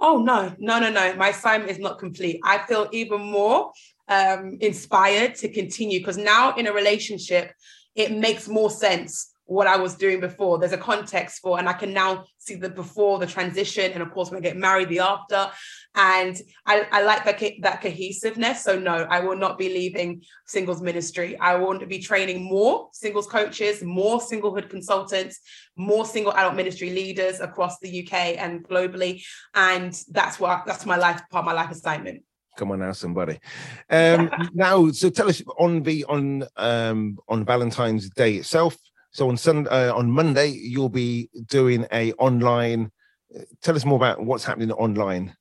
Oh 0.00 0.18
no, 0.18 0.52
no, 0.58 0.80
no, 0.80 0.90
no. 0.90 1.14
My 1.14 1.28
assignment 1.28 1.70
is 1.70 1.78
not 1.78 2.00
complete. 2.00 2.40
I 2.42 2.58
feel 2.66 2.88
even 2.90 3.20
more 3.20 3.70
um, 4.08 4.56
inspired 4.60 5.36
to 5.36 5.48
continue 5.48 6.00
because 6.00 6.16
now 6.16 6.56
in 6.56 6.66
a 6.66 6.72
relationship, 6.72 7.52
it 7.94 8.10
makes 8.10 8.48
more 8.48 8.70
sense 8.70 9.30
what 9.48 9.66
I 9.66 9.78
was 9.78 9.94
doing 9.94 10.20
before. 10.20 10.58
There's 10.58 10.72
a 10.72 10.78
context 10.78 11.40
for, 11.40 11.58
and 11.58 11.68
I 11.68 11.72
can 11.72 11.94
now 11.94 12.24
see 12.36 12.54
the 12.54 12.68
before, 12.68 13.18
the 13.18 13.26
transition, 13.26 13.92
and 13.92 14.02
of 14.02 14.10
course 14.10 14.30
when 14.30 14.38
I 14.38 14.42
get 14.42 14.58
married, 14.58 14.90
the 14.90 14.98
after. 14.98 15.50
And 15.94 16.38
I, 16.66 16.86
I 16.92 17.02
like 17.02 17.24
that 17.24 17.42
that 17.62 17.80
cohesiveness. 17.80 18.62
So 18.62 18.78
no, 18.78 19.06
I 19.10 19.20
will 19.20 19.36
not 19.36 19.56
be 19.56 19.70
leaving 19.70 20.22
singles 20.46 20.82
ministry. 20.82 21.38
I 21.38 21.56
want 21.56 21.80
to 21.80 21.86
be 21.86 21.98
training 21.98 22.44
more 22.44 22.90
singles 22.92 23.26
coaches, 23.26 23.82
more 23.82 24.20
singlehood 24.20 24.68
consultants, 24.68 25.40
more 25.76 26.04
single 26.04 26.34
adult 26.34 26.54
ministry 26.54 26.90
leaders 26.90 27.40
across 27.40 27.78
the 27.78 28.06
UK 28.06 28.36
and 28.36 28.62
globally. 28.68 29.24
And 29.54 29.98
that's 30.10 30.38
what 30.38 30.66
that's 30.66 30.84
my 30.84 30.96
life 30.96 31.22
part 31.30 31.42
of 31.42 31.46
my 31.46 31.54
life 31.54 31.70
assignment. 31.70 32.22
Come 32.58 32.72
on 32.72 32.80
now, 32.80 32.92
somebody. 32.92 33.38
Um, 33.88 34.30
now, 34.52 34.90
so 34.90 35.08
tell 35.08 35.28
us 35.30 35.42
on 35.58 35.82
the 35.84 36.04
on 36.04 36.44
um, 36.56 37.18
on 37.28 37.46
Valentine's 37.46 38.10
Day 38.10 38.34
itself. 38.34 38.76
So 39.10 39.28
on 39.28 39.36
Sunday, 39.36 39.70
uh, 39.70 39.94
on 39.94 40.10
Monday, 40.10 40.48
you'll 40.48 40.88
be 40.88 41.30
doing 41.46 41.86
a 41.92 42.12
online. 42.14 42.90
uh, 43.36 43.42
Tell 43.62 43.76
us 43.76 43.84
more 43.84 43.96
about 43.96 44.22
what's 44.24 44.44
happening 44.44 44.72
online. 44.72 45.34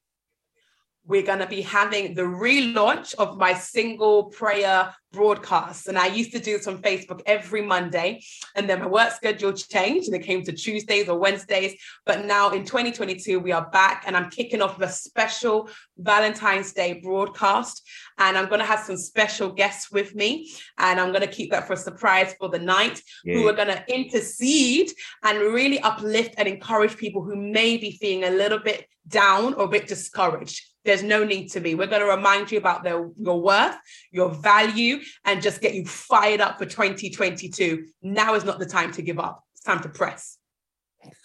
We're 1.07 1.23
going 1.23 1.39
to 1.39 1.47
be 1.47 1.61
having 1.61 2.13
the 2.13 2.21
relaunch 2.21 3.15
of 3.15 3.38
my 3.38 3.53
single 3.53 4.25
prayer 4.25 4.93
broadcast. 5.13 5.88
And 5.88 5.97
I 5.97 6.07
used 6.07 6.34
to 6.34 6.39
do 6.39 6.57
this 6.57 6.67
on 6.67 6.79
Facebook 6.79 7.21
every 7.25 7.61
Monday. 7.61 8.21
And 8.55 8.69
then 8.69 8.79
my 8.79 8.88
work 8.88 9.13
schedule 9.13 9.53
changed 9.53 10.07
and 10.07 10.15
it 10.15 10.25
came 10.25 10.43
to 10.43 10.51
Tuesdays 10.51 11.07
or 11.07 11.17
Wednesdays. 11.17 11.79
But 12.05 12.25
now 12.25 12.49
in 12.49 12.65
2022, 12.65 13.39
we 13.39 13.53
are 13.53 13.69
back 13.69 14.03
and 14.05 14.17
I'm 14.17 14.29
kicking 14.29 14.61
off 14.61 14.77
with 14.77 14.89
a 14.89 14.91
special 14.91 15.69
Valentine's 15.97 16.73
Day 16.73 16.99
broadcast. 17.01 17.88
And 18.17 18.38
I'm 18.38 18.49
going 18.49 18.59
to 18.59 18.65
have 18.65 18.81
some 18.81 18.97
special 18.97 19.49
guests 19.49 19.89
with 19.89 20.13
me. 20.13 20.51
And 20.77 20.99
I'm 20.99 21.13
going 21.13 21.21
to 21.21 21.27
keep 21.27 21.51
that 21.51 21.67
for 21.67 21.73
a 21.73 21.77
surprise 21.77 22.35
for 22.38 22.49
the 22.49 22.59
night 22.59 23.01
who 23.23 23.47
are 23.47 23.53
going 23.53 23.69
to 23.69 23.84
intercede 23.88 24.91
and 25.23 25.39
really 25.39 25.79
uplift 25.79 26.35
and 26.38 26.47
encourage 26.47 26.97
people 26.97 27.23
who 27.23 27.35
may 27.35 27.77
be 27.77 27.91
feeling 27.91 28.25
a 28.25 28.35
little 28.35 28.59
bit 28.59 28.85
down 29.07 29.53
or 29.53 29.65
a 29.65 29.69
bit 29.69 29.88
discouraged. 29.88 30.65
There's 30.88 31.03
no 31.03 31.26
need 31.26 31.49
to 31.49 31.59
be. 31.59 31.76
We're 31.76 31.88
going 31.88 32.01
to 32.01 32.07
remind 32.07 32.49
you 32.49 32.57
about 32.57 32.81
their, 32.81 33.09
your 33.18 33.41
worth, 33.41 33.76
your 34.14 34.30
value, 34.30 34.99
and 35.26 35.41
just 35.41 35.59
get 35.59 35.73
you 35.73 35.85
fired 35.85 36.39
up 36.39 36.57
for 36.57 36.65
2022. 36.65 37.84
Now 38.03 38.35
is 38.35 38.45
not 38.45 38.57
the 38.57 38.65
time 38.65 38.93
to 38.93 39.01
give 39.01 39.19
up. 39.19 39.43
It's 39.51 39.64
time 39.64 39.81
to 39.81 39.89
press. 39.89 40.38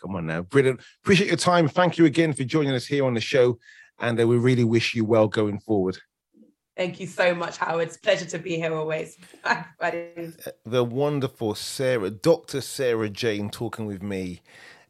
Come 0.03 0.17
on 0.17 0.27
now, 0.27 0.43
brilliant. 0.43 0.81
Appreciate 1.05 1.29
your 1.29 1.37
time. 1.37 1.69
Thank 1.69 1.97
you 1.97 2.07
again 2.07 2.33
for 2.33 2.43
joining 2.43 2.75
us 2.75 2.87
here 2.87 3.07
on 3.07 3.15
the 3.15 3.21
show. 3.21 3.61
and 4.01 4.21
uh, 4.21 4.27
we 4.27 4.37
really 4.37 4.65
wish 4.65 4.97
you 4.97 5.05
well 5.05 5.29
going 5.29 5.61
forward. 5.61 5.97
Thank 6.77 6.99
you 6.99 7.07
so 7.07 7.33
much, 7.33 7.59
Howard. 7.59 7.87
It's 7.87 7.97
a 7.97 8.01
pleasure 8.01 8.25
to 8.25 8.39
be 8.39 8.57
here 8.57 8.75
always. 8.75 9.17
The 10.65 10.83
wonderful 10.85 11.55
Sarah, 11.55 12.11
Dr. 12.11 12.61
Sarah 12.63 13.11
Jane, 13.11 13.49
talking 13.49 13.87
with 13.87 14.03
me 14.03 14.43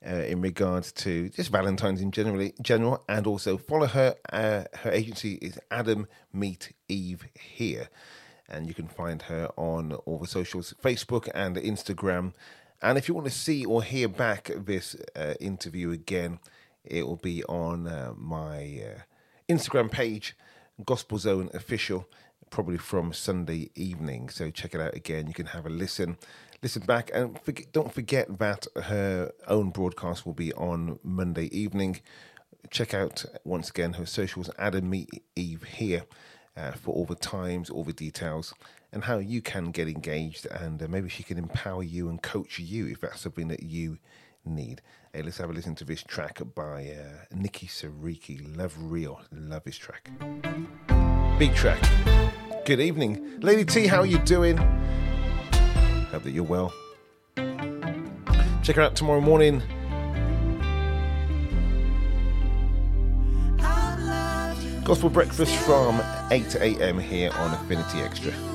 uh, 0.07 0.15
in 0.15 0.41
regards 0.41 0.93
to 0.93 1.29
just 1.31 1.51
Valentine's 1.51 2.01
in 2.01 2.11
generally 2.11 2.55
general, 2.61 3.05
and 3.09 3.27
also 3.27 3.57
follow 3.57 3.87
her. 3.87 4.17
Uh, 4.33 4.65
her 4.79 4.91
agency 4.91 5.35
is 5.35 5.59
Adam 5.71 6.09
Meet 6.33 6.73
Eve 6.89 7.25
here, 7.35 7.89
and 8.49 8.67
you 8.67 8.75
can 8.75 8.89
find 8.89 9.23
her 9.23 9.51
on 9.57 9.93
all 9.93 10.19
the 10.19 10.27
socials, 10.27 10.75
Facebook 10.83 11.29
and 11.35 11.57
Instagram. 11.57 12.33
And 12.81 12.99
if 12.99 13.09
you 13.09 13.15
want 13.15 13.29
to 13.29 13.33
see 13.33 13.65
or 13.65 13.83
hear 13.83 14.09
back 14.09 14.51
this 14.57 14.97
uh, 15.15 15.35
interview 15.41 15.93
again, 15.93 16.41
it 16.85 17.07
will 17.07 17.17
be 17.17 17.45
on 17.45 17.87
uh, 17.87 18.13
my 18.17 18.83
uh, 18.85 19.01
Instagram 19.49 19.91
page, 19.91 20.37
Gospel 20.85 21.19
Zone 21.19 21.49
Official, 21.55 22.09
probably 22.51 22.79
from 22.79 23.13
Sunday 23.13 23.71
evening. 23.75 24.29
So 24.29 24.51
check 24.51 24.75
it 24.75 24.81
out 24.81 24.95
again. 24.95 25.27
You 25.29 25.35
can 25.35 25.47
have 25.47 25.65
a 25.65 25.71
listen, 25.71 26.19
listen 26.63 26.83
back, 26.83 27.11
and 27.13 27.41
forget, 27.41 27.73
don't 27.73 27.93
forget 27.93 28.39
that 28.39 28.67
her 28.85 29.33
own 29.49 29.71
broadcast 29.71 30.25
will 30.25 30.35
be 30.35 30.53
on 30.55 30.99
Monday 31.03 31.47
evening. 31.47 32.01
Check 32.71 32.95
out 32.95 33.25
once 33.45 33.69
again 33.71 33.95
her 33.95 34.07
socials, 34.07 34.49
Adam 34.59 34.89
Meet 34.89 35.23
Eve 35.37 35.65
here. 35.65 36.05
Uh, 36.55 36.73
for 36.73 36.95
all 36.95 37.07
the 37.07 37.15
times, 37.15 37.71
all 37.71 37.83
the 37.83 37.95
details, 37.95 38.53
and 38.93 39.05
how 39.05 39.17
you 39.17 39.41
can 39.41 39.71
get 39.71 39.89
engaged, 39.89 40.45
and 40.45 40.83
uh, 40.83 40.87
maybe 40.87 41.09
she 41.09 41.23
can 41.23 41.39
empower 41.39 41.83
you 41.83 42.11
and 42.11 42.21
coach 42.21 42.59
you 42.59 42.87
if 42.87 43.01
that's 43.01 43.23
something 43.23 43.49
that 43.49 43.63
you 43.63 43.97
need. 44.45 44.83
Hey, 45.15 45.23
let's 45.23 45.39
have 45.39 45.49
a 45.49 45.53
listen 45.55 45.75
to 45.77 45.85
this 45.85 46.03
track 46.03 46.43
by 46.55 46.91
uh, 46.91 47.25
Nikki 47.35 47.69
Sariki. 47.69 48.55
Love 48.55 48.75
Real. 48.79 49.23
Love 49.33 49.65
this 49.65 49.79
track. 49.79 50.11
Big 51.39 51.55
track. 51.55 51.83
Good 52.67 52.81
evening. 52.81 53.41
Lady 53.41 53.65
T, 53.65 53.87
how 53.87 54.01
are 54.01 54.07
you 54.07 54.19
doing? 54.19 54.59
Hope 56.13 56.25
that 56.25 56.33
you're 56.33 56.45
well. 56.45 56.75
Check 58.63 58.77
her 58.77 58.83
out 58.83 58.95
tomorrow 58.95 59.23
morning. 59.23 59.63
Gospel 64.85 65.09
breakfast 65.09 65.55
from 65.57 66.03
8 66.31 66.51
to 66.51 66.63
8 66.63 66.81
a.m. 66.81 66.99
here 66.99 67.31
on 67.31 67.55
Affinity 67.55 68.01
Extra. 68.01 68.52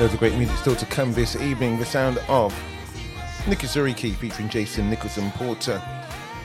Loads 0.00 0.14
of 0.14 0.18
great 0.18 0.34
music 0.34 0.56
still 0.56 0.74
to 0.74 0.86
come 0.86 1.12
this 1.12 1.36
evening. 1.36 1.78
The 1.78 1.84
sound 1.84 2.16
of 2.26 2.58
Nicky 3.46 3.66
Zariki 3.66 4.16
featuring 4.16 4.48
Jason 4.48 4.88
Nicholson 4.88 5.30
Porter 5.32 5.82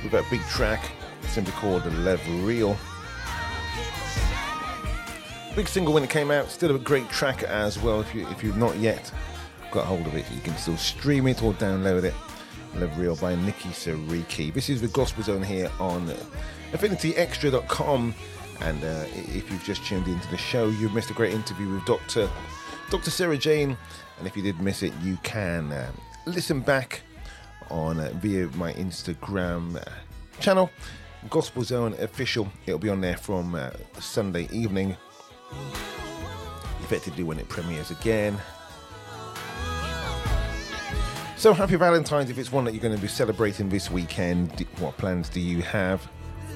with 0.03 0.11
that 0.11 0.29
big 0.29 0.41
track 0.47 0.91
simply 1.29 1.53
called 1.53 1.85
Love 1.99 2.19
Real. 2.43 2.75
Big 5.55 5.69
single 5.69 5.93
when 5.93 6.03
it 6.03 6.09
came 6.09 6.31
out, 6.31 6.49
still 6.51 6.75
a 6.75 6.79
great 6.79 7.07
track 7.09 7.43
as 7.43 7.81
well. 7.81 8.01
If 8.01 8.13
you 8.13 8.27
if 8.27 8.43
you've 8.43 8.57
not 8.57 8.75
yet 8.75 9.09
got 9.71 9.85
hold 9.85 10.05
of 10.05 10.15
it, 10.15 10.29
you 10.33 10.41
can 10.41 10.57
still 10.57 10.75
stream 10.75 11.25
it 11.25 11.41
or 11.41 11.53
download 11.53 12.03
it. 12.03 12.13
Love 12.75 12.97
Real 12.99 13.15
by 13.15 13.35
Nicky 13.35 13.69
Sariki. 13.69 14.53
This 14.53 14.69
is 14.69 14.81
the 14.81 14.89
Gospel 14.89 15.23
Zone 15.23 15.43
here 15.43 15.71
on 15.79 16.11
AffinityExtra.com. 16.73 18.15
And 18.59 18.83
uh, 18.83 19.05
if 19.13 19.49
you've 19.49 19.63
just 19.63 19.85
tuned 19.85 20.07
into 20.07 20.29
the 20.29 20.37
show, 20.37 20.67
you've 20.67 20.93
missed 20.93 21.09
a 21.09 21.13
great 21.13 21.33
interview 21.33 21.69
with 21.73 21.85
Dr. 21.85 22.29
Dr. 22.89 23.11
Sarah 23.11 23.37
Jane. 23.37 23.77
And 24.17 24.27
if 24.27 24.35
you 24.37 24.43
did 24.43 24.59
miss 24.61 24.83
it, 24.83 24.93
you 25.01 25.17
can 25.23 25.71
uh, 25.71 25.91
listen 26.25 26.61
back 26.61 27.01
on 27.69 27.99
uh, 27.99 28.11
via 28.15 28.47
my 28.55 28.73
Instagram 28.73 29.75
uh, 29.75 29.91
channel, 30.39 30.69
Gospel 31.29 31.63
Zone 31.63 31.93
Official. 31.99 32.47
It'll 32.65 32.79
be 32.79 32.89
on 32.89 33.01
there 33.01 33.17
from 33.17 33.55
uh, 33.55 33.71
Sunday 33.99 34.47
evening, 34.51 34.95
effectively 36.81 37.23
when 37.23 37.39
it 37.39 37.49
premieres 37.49 37.91
again. 37.91 38.37
So 41.37 41.53
happy 41.53 41.75
Valentine's 41.75 42.29
if 42.29 42.39
it's 42.39 42.51
one 42.51 42.63
that 42.65 42.73
you're 42.73 42.81
going 42.81 42.95
to 42.95 43.01
be 43.01 43.07
celebrating 43.07 43.69
this 43.69 43.91
weekend. 43.91 44.65
What 44.79 44.97
plans 44.97 45.29
do 45.29 45.39
you 45.39 45.61
have? 45.61 46.07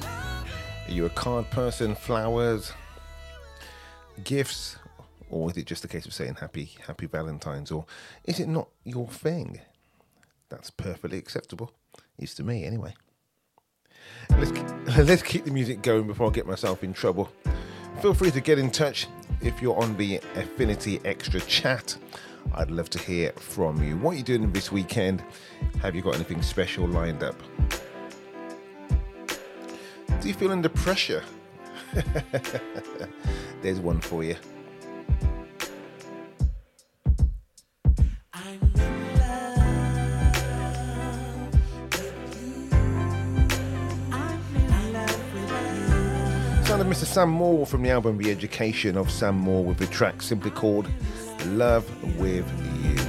Are 0.01 0.91
you 0.91 1.05
a 1.05 1.09
card 1.11 1.47
person, 1.51 1.93
flowers, 1.93 2.71
gifts, 4.23 4.77
or 5.29 5.49
is 5.49 5.57
it 5.57 5.65
just 5.65 5.85
a 5.85 5.87
case 5.87 6.05
of 6.05 6.13
saying 6.13 6.35
happy 6.35 6.71
happy 6.87 7.05
Valentine's 7.05 7.71
or 7.71 7.85
is 8.25 8.39
it 8.39 8.47
not 8.47 8.69
your 8.83 9.07
thing? 9.07 9.61
That's 10.49 10.71
perfectly 10.71 11.17
acceptable. 11.17 11.71
Is 12.17 12.33
to 12.35 12.43
me 12.43 12.65
anyway. 12.65 12.93
Let's 14.31 14.51
keep, 14.51 14.67
let's 14.97 15.23
keep 15.23 15.45
the 15.45 15.51
music 15.51 15.81
going 15.81 16.07
before 16.07 16.27
I 16.27 16.31
get 16.31 16.47
myself 16.47 16.83
in 16.83 16.93
trouble. 16.93 17.31
Feel 18.01 18.13
free 18.13 18.31
to 18.31 18.41
get 18.41 18.57
in 18.57 18.71
touch 18.71 19.07
if 19.41 19.61
you're 19.61 19.79
on 19.79 19.95
the 19.97 20.17
Affinity 20.35 20.99
Extra 21.05 21.39
chat. 21.41 21.97
I'd 22.53 22.71
love 22.71 22.89
to 22.91 22.99
hear 22.99 23.31
from 23.33 23.83
you. 23.83 23.97
What 23.97 24.11
are 24.11 24.17
you 24.17 24.23
doing 24.23 24.51
this 24.51 24.71
weekend? 24.71 25.23
Have 25.81 25.95
you 25.95 26.01
got 26.01 26.15
anything 26.15 26.41
special 26.41 26.87
lined 26.87 27.23
up? 27.23 27.35
Do 30.21 30.27
you 30.27 30.33
feel 30.33 30.51
under 30.51 30.69
pressure? 30.69 31.23
There's 33.61 33.79
one 33.79 34.01
for 34.01 34.23
you. 34.23 34.35
Mr. 46.89 47.05
Sam 47.05 47.29
Moore 47.29 47.67
from 47.67 47.83
the 47.83 47.91
album 47.91 48.17
The 48.17 48.31
Education 48.31 48.97
of 48.97 49.11
Sam 49.11 49.35
Moore 49.35 49.63
with 49.63 49.77
the 49.77 49.85
track 49.85 50.23
simply 50.23 50.49
called 50.49 50.87
Love 51.45 51.85
with 52.17 52.51
You. 52.83 53.08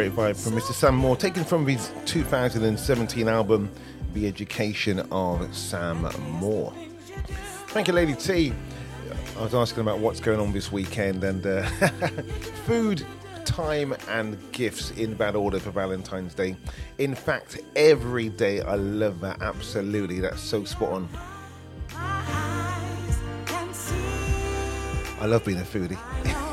Great 0.00 0.12
vibe 0.12 0.42
from 0.42 0.54
Mr. 0.54 0.72
Sam 0.72 0.96
Moore, 0.96 1.14
taken 1.14 1.44
from 1.44 1.66
his 1.66 1.90
2017 2.06 3.28
album, 3.28 3.70
The 4.14 4.26
Education 4.26 5.00
of 5.12 5.54
Sam 5.54 6.08
Moore. 6.40 6.72
Thank 7.66 7.86
you, 7.86 7.92
Lady 7.92 8.14
T. 8.14 8.54
I 9.36 9.42
was 9.42 9.54
asking 9.54 9.82
about 9.82 9.98
what's 9.98 10.18
going 10.18 10.40
on 10.40 10.54
this 10.54 10.72
weekend 10.72 11.22
and 11.22 11.46
uh, 11.46 11.64
food, 12.64 13.04
time, 13.44 13.94
and 14.08 14.38
gifts 14.52 14.90
in 14.92 15.12
bad 15.12 15.36
order 15.36 15.58
for 15.58 15.70
Valentine's 15.70 16.32
Day. 16.32 16.56
In 16.96 17.14
fact, 17.14 17.60
every 17.76 18.30
day 18.30 18.62
I 18.62 18.76
love 18.76 19.20
that. 19.20 19.42
Absolutely, 19.42 20.18
that's 20.20 20.40
so 20.40 20.64
spot 20.64 20.92
on. 20.92 21.08
I 25.20 25.26
love 25.26 25.44
being 25.44 25.60
a 25.60 25.62
foodie. 25.62 26.46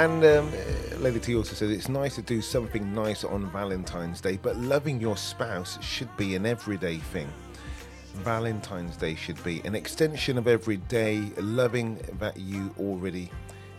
And 0.00 0.24
um, 0.24 0.48
uh, 0.48 0.96
Lady 0.96 1.20
T 1.20 1.34
also 1.36 1.54
says 1.54 1.70
it's 1.70 1.90
nice 1.90 2.14
to 2.14 2.22
do 2.22 2.40
something 2.40 2.94
nice 2.94 3.22
on 3.22 3.50
Valentine's 3.50 4.22
Day, 4.22 4.38
but 4.38 4.56
loving 4.56 4.98
your 4.98 5.14
spouse 5.14 5.78
should 5.82 6.08
be 6.16 6.34
an 6.36 6.46
everyday 6.46 6.96
thing. 6.96 7.28
Valentine's 8.14 8.96
Day 8.96 9.14
should 9.14 9.44
be 9.44 9.60
an 9.66 9.74
extension 9.74 10.38
of 10.38 10.48
every 10.48 10.78
day, 10.78 11.30
loving 11.36 11.98
that 12.18 12.38
you 12.38 12.74
already 12.78 13.30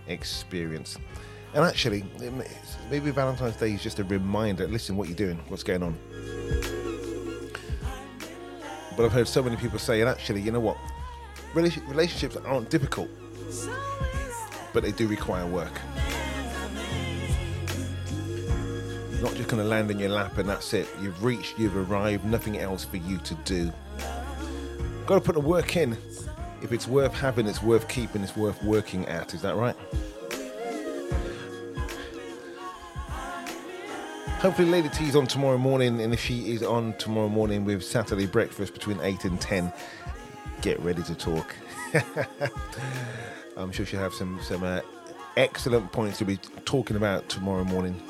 experience. 0.05 0.99
And 1.55 1.65
actually, 1.65 2.05
maybe 2.91 3.09
Valentine's 3.09 3.55
Day 3.55 3.73
is 3.73 3.81
just 3.81 3.97
a 3.97 4.03
reminder 4.03 4.67
listen, 4.67 4.97
what 4.97 5.07
you're 5.07 5.17
doing, 5.17 5.39
what's 5.47 5.63
going 5.63 5.81
on. 5.81 5.97
But 8.95 9.05
I've 9.05 9.11
heard 9.11 9.27
so 9.27 9.41
many 9.41 9.55
people 9.55 9.79
say, 9.79 10.01
and 10.01 10.07
actually, 10.07 10.41
you 10.41 10.51
know 10.51 10.59
what? 10.59 10.77
Relationships 11.55 12.37
aren't 12.45 12.69
difficult, 12.69 13.09
but 14.73 14.83
they 14.83 14.91
do 14.91 15.07
require 15.07 15.45
work. 15.45 15.71
It's 19.11 19.21
not 19.21 19.35
just 19.35 19.49
going 19.49 19.61
to 19.61 19.67
land 19.67 19.91
in 19.91 19.99
your 19.99 20.09
lap 20.09 20.37
and 20.37 20.49
that's 20.49 20.73
it. 20.73 20.87
You've 21.01 21.23
reached, 21.23 21.59
you've 21.59 21.77
arrived, 21.77 22.25
nothing 22.25 22.57
else 22.57 22.83
for 22.83 22.97
you 22.97 23.17
to 23.19 23.35
do. 23.45 23.71
Got 25.05 25.15
to 25.15 25.21
put 25.21 25.35
the 25.35 25.41
work 25.41 25.75
in. 25.75 25.97
If 26.61 26.71
it's 26.71 26.87
worth 26.87 27.13
having, 27.13 27.47
it's 27.47 27.61
worth 27.61 27.87
keeping, 27.87 28.21
it's 28.23 28.35
worth 28.35 28.61
working 28.63 29.05
at. 29.07 29.33
Is 29.33 29.41
that 29.41 29.55
right? 29.55 29.75
Hopefully, 34.41 34.69
Lady 34.69 34.89
T's 34.89 35.15
on 35.15 35.27
tomorrow 35.27 35.59
morning, 35.59 36.01
and 36.01 36.15
if 36.15 36.19
she 36.19 36.51
is 36.53 36.63
on 36.63 36.93
tomorrow 36.93 37.29
morning 37.29 37.63
with 37.63 37.83
Saturday 37.83 38.25
breakfast 38.25 38.73
between 38.73 38.99
8 39.01 39.25
and 39.25 39.39
10, 39.39 39.71
get 40.61 40.79
ready 40.79 41.03
to 41.03 41.13
talk. 41.13 41.55
I'm 43.57 43.71
sure 43.71 43.85
she'll 43.85 43.99
have 43.99 44.13
some, 44.13 44.39
some 44.41 44.63
uh, 44.63 44.81
excellent 45.37 45.91
points 45.91 46.17
to 46.19 46.25
be 46.25 46.37
talking 46.65 46.95
about 46.95 47.27
tomorrow 47.29 47.63
morning. 47.63 48.01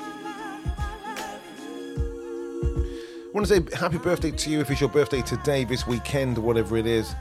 I 3.32 3.34
want 3.34 3.46
to 3.46 3.54
say 3.54 3.76
happy 3.76 3.98
birthday 3.98 4.30
to 4.30 4.50
you 4.50 4.60
if 4.60 4.70
it's 4.70 4.80
your 4.80 4.90
birthday 4.90 5.22
today, 5.22 5.64
this 5.64 5.86
weekend, 5.86 6.36
whatever 6.36 6.76
it 6.76 6.86
is. 6.86 7.14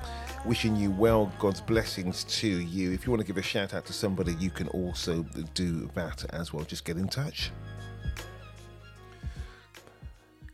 Wishing 0.44 0.76
you 0.76 0.92
well, 0.92 1.32
God's 1.40 1.62
blessings 1.62 2.24
to 2.26 2.48
you. 2.48 2.92
If 2.92 3.06
you 3.06 3.12
want 3.12 3.22
to 3.22 3.28
give 3.28 3.38
a 3.38 3.44
shout 3.44 3.74
out 3.74 3.86
to 3.86 3.94
somebody, 3.94 4.34
you 4.40 4.50
can 4.50 4.68
also 4.70 5.24
do 5.54 5.90
that 5.94 6.26
as 6.34 6.52
well. 6.52 6.66
Just 6.66 6.84
get 6.84 6.98
in 6.98 7.08
touch. 7.08 7.52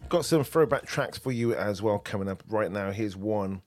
Got 0.09 0.25
some 0.25 0.43
throwback 0.43 0.85
tracks 0.85 1.17
for 1.17 1.31
you 1.31 1.53
as 1.53 1.81
well 1.81 1.99
coming 1.99 2.27
up 2.27 2.43
right 2.49 2.71
now. 2.71 2.91
Here's 2.91 3.15
one 3.15 3.61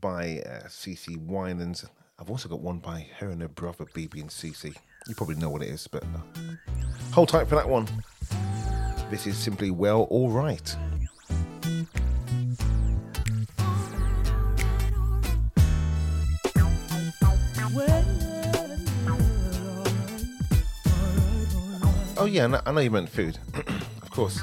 by 0.00 0.42
uh, 0.46 0.66
CeCe 0.66 1.18
Winans. 1.18 1.84
I've 2.18 2.30
also 2.30 2.48
got 2.48 2.60
one 2.60 2.78
by 2.78 3.08
her 3.18 3.28
and 3.28 3.42
her 3.42 3.48
brother 3.48 3.84
BeBe 3.86 4.20
and 4.20 4.30
CeCe. 4.30 4.74
You 5.08 5.14
probably 5.14 5.34
know 5.36 5.50
what 5.50 5.62
it 5.62 5.68
is, 5.68 5.86
but 5.86 6.04
uh, 6.04 6.52
hold 7.12 7.28
tight 7.28 7.48
for 7.48 7.56
that 7.56 7.68
one. 7.68 7.88
This 9.10 9.26
is 9.26 9.36
simply 9.36 9.70
well, 9.70 10.02
all 10.10 10.30
right. 10.30 10.74
Oh 22.16 22.26
yeah, 22.30 22.44
I 22.44 22.46
know- 22.46 22.60
I 22.64 22.72
know 22.72 22.80
you 22.80 22.90
meant 22.90 23.08
food, 23.08 23.38
of 24.02 24.10
course. 24.10 24.40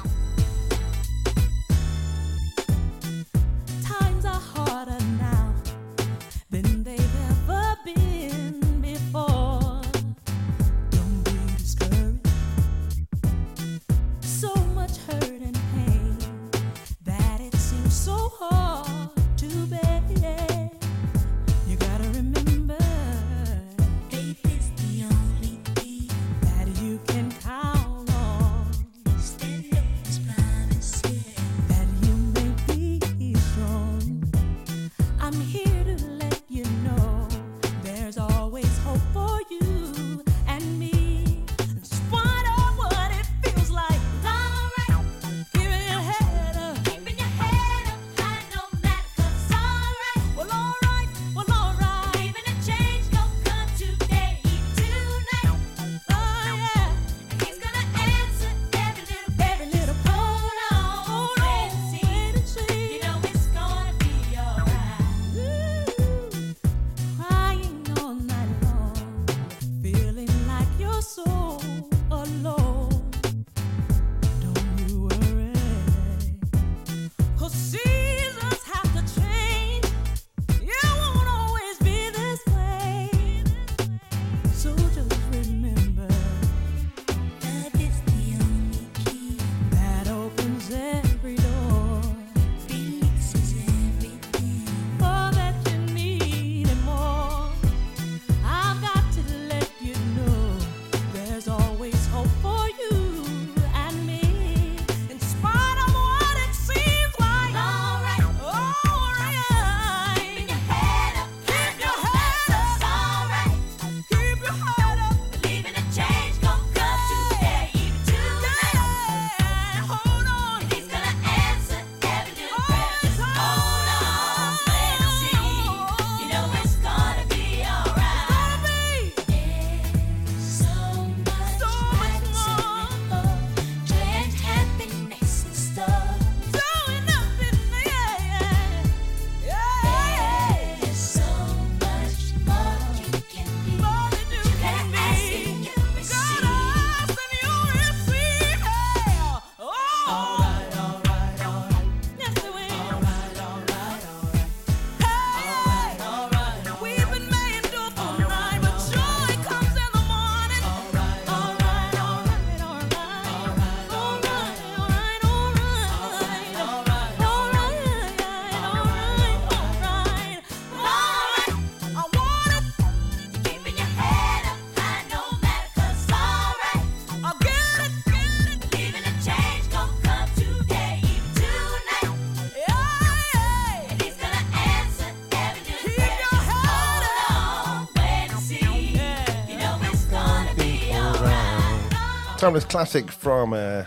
Timeless 192.42 192.64
classic 192.64 193.08
from 193.12 193.52
uh, 193.52 193.84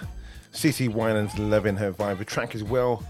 CeCe 0.53 0.87
Winans, 0.87 1.37
Loving 1.37 1.75
Her 1.75 1.91
Vibe. 1.91 2.19
The 2.19 2.23
track 2.23 2.55
is 2.55 2.63
well, 2.63 3.03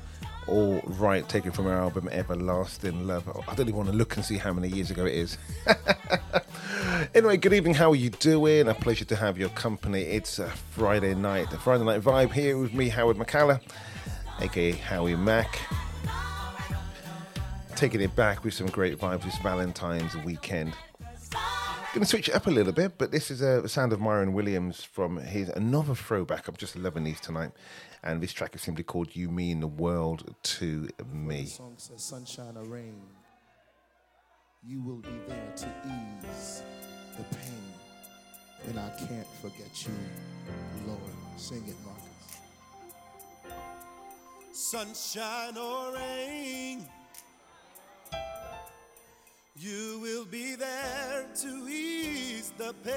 all 0.48 0.82
right, 0.86 1.30
taken 1.30 1.52
from 1.52 1.66
her 1.66 1.76
album 1.76 2.10
Everlasting 2.12 3.06
Love. 3.06 3.30
I 3.48 3.54
don't 3.54 3.68
even 3.68 3.76
want 3.76 3.90
to 3.92 3.96
look 3.96 4.16
and 4.16 4.26
see 4.26 4.38
how 4.38 4.54
many 4.54 4.70
years 4.70 4.90
ago 4.90 5.06
it 5.06 5.14
is. 5.14 5.38
anyway, 7.14 7.38
good 7.38 7.54
evening. 7.54 7.76
How 7.76 7.92
are 7.92 7.96
you 7.96 8.10
doing? 8.10 8.68
A 8.70 8.74
pleasure 8.74 9.06
to 9.06 9.16
have 9.16 9.38
your 9.38 9.50
company. 9.50 10.02
It's 10.02 10.40
a 10.40 10.50
Friday 10.50 11.14
night, 11.14 11.52
the 11.52 11.60
Friday 11.60 11.84
night 11.84 12.02
vibe 12.02 12.32
here 12.32 12.58
with 12.58 12.74
me, 12.74 12.90
Howard 12.90 13.18
McCalla, 13.18 13.62
aka 14.40 14.72
Howie 14.72 15.16
Mack. 15.16 15.60
Taking 17.76 18.02
it 18.02 18.16
back 18.16 18.44
with 18.44 18.56
some 18.56 18.66
great 18.66 18.98
vibes 18.98 19.26
this 19.26 19.38
Valentine's 19.38 20.16
weekend. 20.26 20.74
Going 21.96 22.04
to 22.04 22.10
switch 22.10 22.28
it 22.28 22.36
up 22.36 22.46
a 22.46 22.52
little 22.52 22.74
bit, 22.74 22.98
but 22.98 23.14
this 23.14 23.32
is 23.32 23.42
uh, 23.42 23.62
a 23.64 23.70
sound 23.70 23.94
of 23.94 24.02
Myron 24.02 24.34
Williams 24.34 24.84
from 24.84 25.16
his 25.16 25.48
another 25.48 25.96
throwback. 25.96 26.50
I'm 26.50 26.58
just 26.58 26.76
loving 26.76 27.06
these 27.06 27.22
tonight, 27.22 27.52
and 28.04 28.22
this 28.22 28.34
track 28.34 28.54
is 28.54 28.62
simply 28.64 28.84
called 28.84 29.16
"You 29.16 29.30
Mean 29.30 29.62
the 29.62 29.68
World 29.68 30.36
to 30.44 30.90
Me." 31.10 31.44
The 31.44 31.50
song 31.50 31.76
says, 31.78 32.04
"Sunshine 32.04 32.58
or 32.58 32.66
rain, 32.66 33.02
you 34.62 34.82
will 34.82 34.98
be 34.98 35.22
there 35.26 35.54
to 35.56 35.68
ease 35.88 36.64
the 37.18 37.24
pain, 37.38 37.74
and 38.68 38.78
I 38.78 38.90
can't 39.08 39.28
forget 39.42 39.88
you, 39.88 39.94
Lord." 40.86 41.00
Sing 41.38 41.64
it, 41.66 41.78
Marcus. 41.86 42.04
Sunshine 44.52 45.56
or 45.58 45.94
rain. 45.94 46.90
You 49.58 50.00
will 50.02 50.26
be 50.26 50.56
there 50.56 51.26
to 51.34 51.68
ease 51.70 52.52
the 52.58 52.74
pain. 52.84 52.94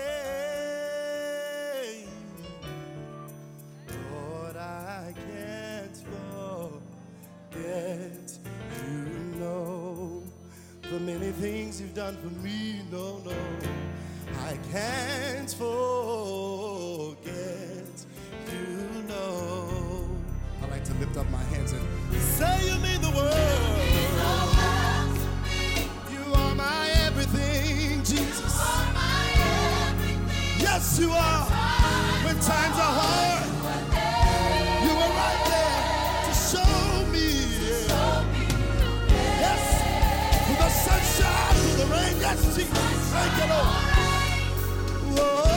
Lord, 4.12 4.56
I 4.56 5.14
can't 5.14 5.96
forget 7.54 8.38
you 8.82 9.04
know 9.38 10.24
the 10.82 10.98
many 10.98 11.30
things 11.30 11.80
you've 11.80 11.94
done 11.94 12.16
for 12.16 12.30
me. 12.42 12.80
No, 12.90 13.18
no, 13.18 13.36
I 14.44 14.58
can't 14.72 15.54
forget 15.54 17.14
you 18.50 19.02
know. 19.06 20.08
I 20.60 20.66
like 20.72 20.82
to 20.86 20.94
lift 20.94 21.16
up 21.16 21.30
my 21.30 21.44
hands 21.54 21.70
and 21.70 21.86
say 22.20 22.66
you 22.66 22.76
mean 22.80 23.00
the 23.00 23.12
world. 23.16 23.67
yes, 30.78 30.98
you 31.00 31.10
are. 31.10 31.44
When 32.24 32.38
times 32.38 32.76
are 32.86 32.94
hard, 33.00 33.46
you 34.84 34.92
were 35.00 35.12
right 35.22 35.42
there 35.50 35.80
to 36.26 36.32
show 36.50 37.04
me. 37.10 37.28
Yes, 39.42 39.62
through 40.44 40.60
the 40.62 40.70
sunshine, 40.86 41.54
through 41.56 41.76
the 41.82 41.86
rain, 41.92 42.14
yes, 42.20 42.38
Jesus. 42.54 42.78
Thank 43.12 43.34
you, 43.38 43.46
Lord. 43.54 43.70
Whoa. 45.18 45.47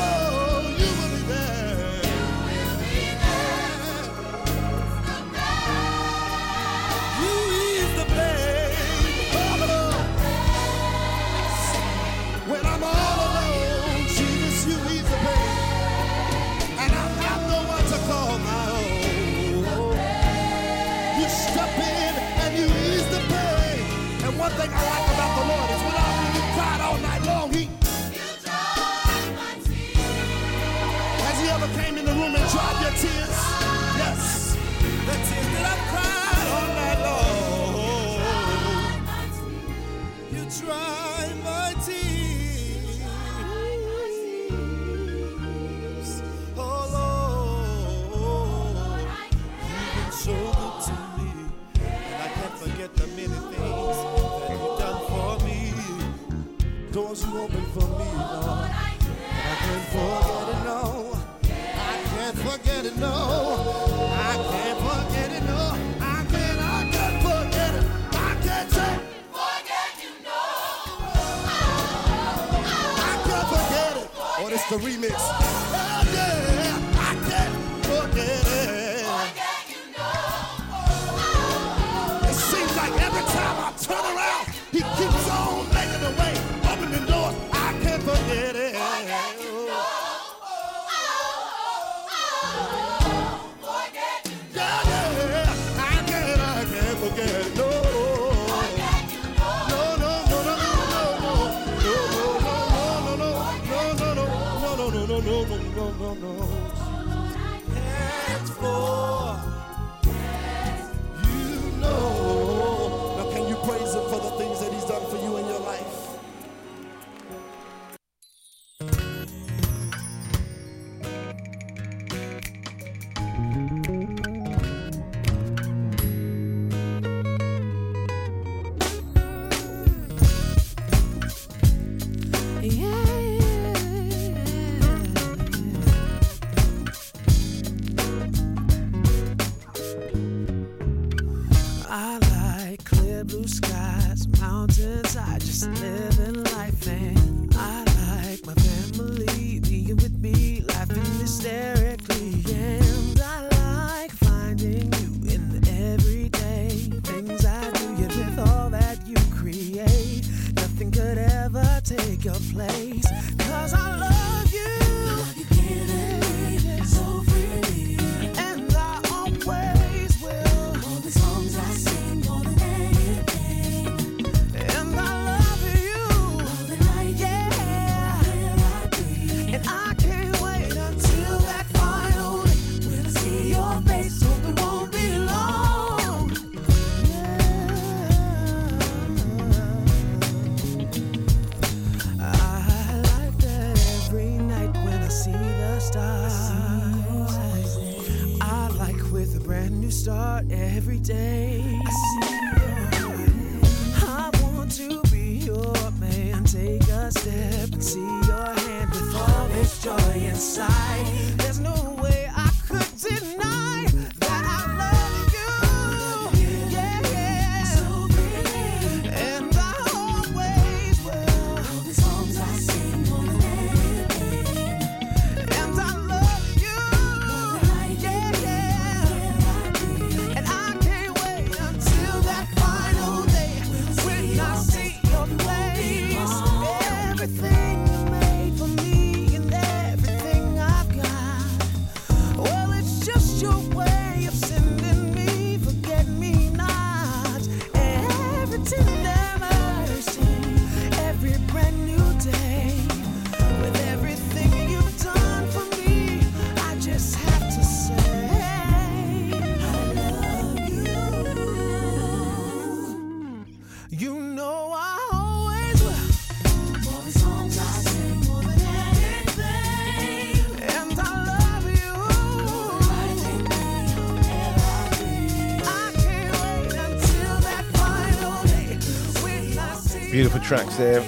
Tracks 280.57 280.75
there. 280.75 281.01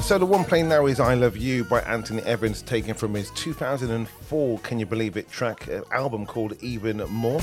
So 0.00 0.16
the 0.16 0.26
one 0.26 0.44
playing 0.44 0.68
now 0.68 0.86
is 0.86 1.00
"I 1.00 1.14
Love 1.14 1.36
You" 1.36 1.64
by 1.64 1.80
Anthony 1.80 2.22
Evans, 2.22 2.62
taken 2.62 2.94
from 2.94 3.14
his 3.14 3.32
2004 3.32 4.58
"Can 4.60 4.78
You 4.78 4.86
Believe 4.86 5.16
It" 5.16 5.28
track 5.28 5.68
uh, 5.68 5.80
album 5.90 6.24
called 6.24 6.56
"Even 6.62 6.98
More." 7.08 7.40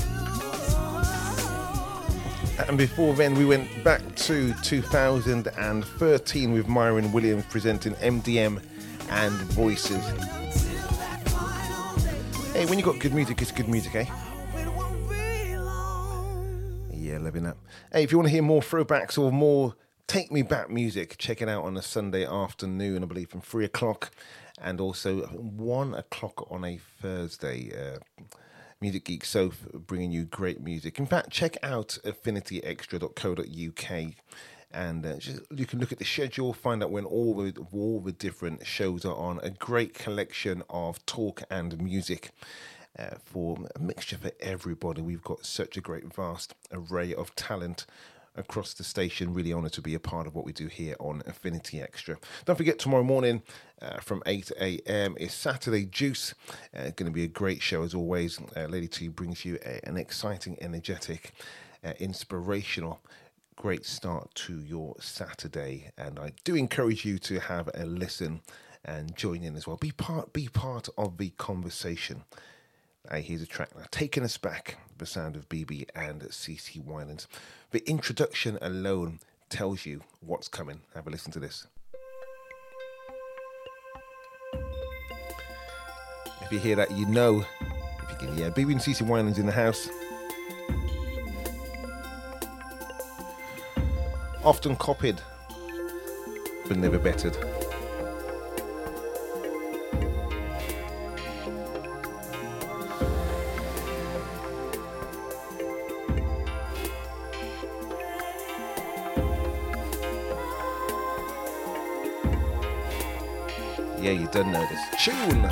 And 2.66 2.78
before 2.78 3.12
then, 3.12 3.34
we 3.34 3.44
went 3.44 3.68
back 3.84 4.00
to 4.16 4.54
2013 4.62 6.52
with 6.54 6.66
Myron 6.66 7.12
Williams 7.12 7.44
presenting 7.50 7.92
MDM 7.96 8.62
and 9.10 9.34
Voices. 9.52 10.02
Hey, 12.54 12.64
when 12.64 12.78
you 12.78 12.84
got 12.86 12.98
good 13.00 13.12
music, 13.12 13.42
it's 13.42 13.52
good 13.52 13.68
music, 13.68 13.94
eh? 13.96 14.06
Yeah, 16.90 17.18
loving 17.18 17.42
that. 17.42 17.58
Hey, 17.92 18.02
if 18.02 18.12
you 18.12 18.16
want 18.16 18.28
to 18.28 18.32
hear 18.32 18.42
more 18.42 18.62
throwbacks 18.62 19.18
or 19.18 19.30
more 19.30 19.74
take 20.06 20.30
me 20.30 20.42
back 20.42 20.70
music, 20.70 21.16
check 21.18 21.42
it 21.42 21.48
out 21.48 21.64
on 21.64 21.76
a 21.76 21.82
Sunday 21.82 22.24
afternoon, 22.26 23.02
I 23.02 23.06
believe, 23.06 23.30
from 23.30 23.40
three 23.40 23.64
o'clock 23.64 24.10
and 24.60 24.80
also 24.80 25.22
one 25.26 25.94
o'clock 25.94 26.46
on 26.50 26.64
a 26.64 26.78
Thursday. 27.00 27.72
Uh, 27.72 27.98
Music 28.80 29.04
Geek 29.04 29.24
Soph 29.24 29.66
bringing 29.72 30.12
you 30.12 30.24
great 30.24 30.60
music. 30.60 30.98
In 30.98 31.06
fact, 31.06 31.30
check 31.30 31.56
out 31.62 31.96
affinityextra.co.uk 32.04 34.14
and 34.72 35.06
uh, 35.06 35.16
just, 35.16 35.40
you 35.54 35.64
can 35.64 35.78
look 35.78 35.92
at 35.92 35.98
the 35.98 36.04
schedule, 36.04 36.52
find 36.52 36.82
out 36.82 36.90
when 36.90 37.04
all 37.04 37.34
the 37.34 37.54
all 37.72 38.00
the 38.00 38.12
different 38.12 38.66
shows 38.66 39.04
are 39.04 39.14
on. 39.14 39.38
A 39.42 39.50
great 39.50 39.94
collection 39.94 40.62
of 40.68 41.04
talk 41.06 41.42
and 41.50 41.80
music. 41.80 42.30
Uh, 42.96 43.16
for 43.24 43.58
a 43.74 43.80
mixture 43.80 44.16
for 44.16 44.30
everybody. 44.38 45.02
We've 45.02 45.20
got 45.20 45.44
such 45.44 45.76
a 45.76 45.80
great, 45.80 46.14
vast 46.14 46.54
array 46.70 47.12
of 47.12 47.34
talent 47.34 47.86
across 48.36 48.74
the 48.74 48.84
station. 48.84 49.34
Really 49.34 49.52
honoured 49.52 49.72
to 49.74 49.82
be 49.82 49.94
a 49.94 50.00
part 50.00 50.26
of 50.26 50.34
what 50.34 50.44
we 50.44 50.52
do 50.52 50.66
here 50.66 50.96
on 51.00 51.22
Affinity 51.26 51.80
Extra. 51.80 52.16
Don't 52.44 52.56
forget, 52.56 52.78
tomorrow 52.78 53.04
morning 53.04 53.42
uh, 53.82 54.00
from 54.00 54.22
8 54.26 54.52
a.m. 54.60 55.14
is 55.18 55.32
Saturday 55.32 55.84
Juice. 55.84 56.34
Uh, 56.76 56.90
going 56.96 57.06
to 57.06 57.10
be 57.10 57.24
a 57.24 57.28
great 57.28 57.62
show 57.62 57.82
as 57.82 57.94
always. 57.94 58.40
Uh, 58.56 58.66
Lady 58.66 58.88
T 58.88 59.08
brings 59.08 59.44
you 59.44 59.58
a, 59.64 59.86
an 59.86 59.96
exciting, 59.96 60.56
energetic, 60.60 61.32
uh, 61.84 61.92
inspirational 61.98 63.00
great 63.56 63.86
start 63.86 64.34
to 64.34 64.60
your 64.60 64.94
Saturday, 65.00 65.90
and 65.96 66.18
I 66.18 66.32
do 66.42 66.54
encourage 66.54 67.04
you 67.04 67.18
to 67.20 67.38
have 67.40 67.70
a 67.74 67.86
listen 67.86 68.40
and 68.84 69.16
join 69.16 69.42
in 69.42 69.56
as 69.56 69.66
well. 69.66 69.76
Be 69.76 69.92
part, 69.92 70.32
be 70.32 70.48
part 70.48 70.88
of 70.98 71.16
the 71.18 71.30
conversation. 71.30 72.24
Hey, 73.10 73.22
here's 73.22 73.42
a 73.42 73.46
track 73.46 73.74
now, 73.76 73.84
taking 73.90 74.22
us 74.22 74.36
back. 74.36 74.78
The 74.98 75.06
sound 75.06 75.36
of 75.36 75.48
BeBe 75.48 75.88
and 75.94 76.22
CeCe 76.22 76.84
Winans. 76.84 77.26
The 77.74 77.82
introduction 77.90 78.56
alone 78.62 79.18
tells 79.48 79.84
you 79.84 80.02
what's 80.20 80.46
coming. 80.46 80.82
Have 80.94 81.08
a 81.08 81.10
listen 81.10 81.32
to 81.32 81.40
this. 81.40 81.66
If 86.40 86.52
you 86.52 86.60
hear 86.60 86.76
that, 86.76 86.92
you 86.92 87.04
know. 87.06 87.44
If 88.00 88.10
you 88.12 88.28
can, 88.28 88.38
yeah, 88.38 88.50
BeBe 88.50 88.70
and 88.70 88.80
CeCe 88.80 89.02
Winans 89.02 89.40
in 89.40 89.46
the 89.46 89.50
house. 89.50 89.88
often 94.44 94.76
copied, 94.76 95.20
but 96.68 96.76
never 96.76 97.00
bettered. 97.00 97.36
Don't 114.34 114.50
know 114.50 114.66
this 114.66 114.80
tune. 115.04 115.48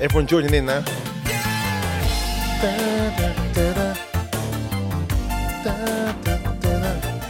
Everyone 0.00 0.26
joining 0.26 0.52
in 0.52 0.66
now. 0.66 0.80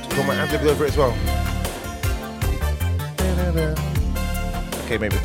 Got 0.08 0.26
my 0.26 0.36
ad 0.36 0.66
over 0.66 0.84
it 0.86 0.88
as 0.88 0.96
well. 0.96 1.14
Okay, 4.86 4.96
maybe. 4.96 5.19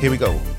Here 0.00 0.10
we 0.10 0.18
go. 0.18 0.55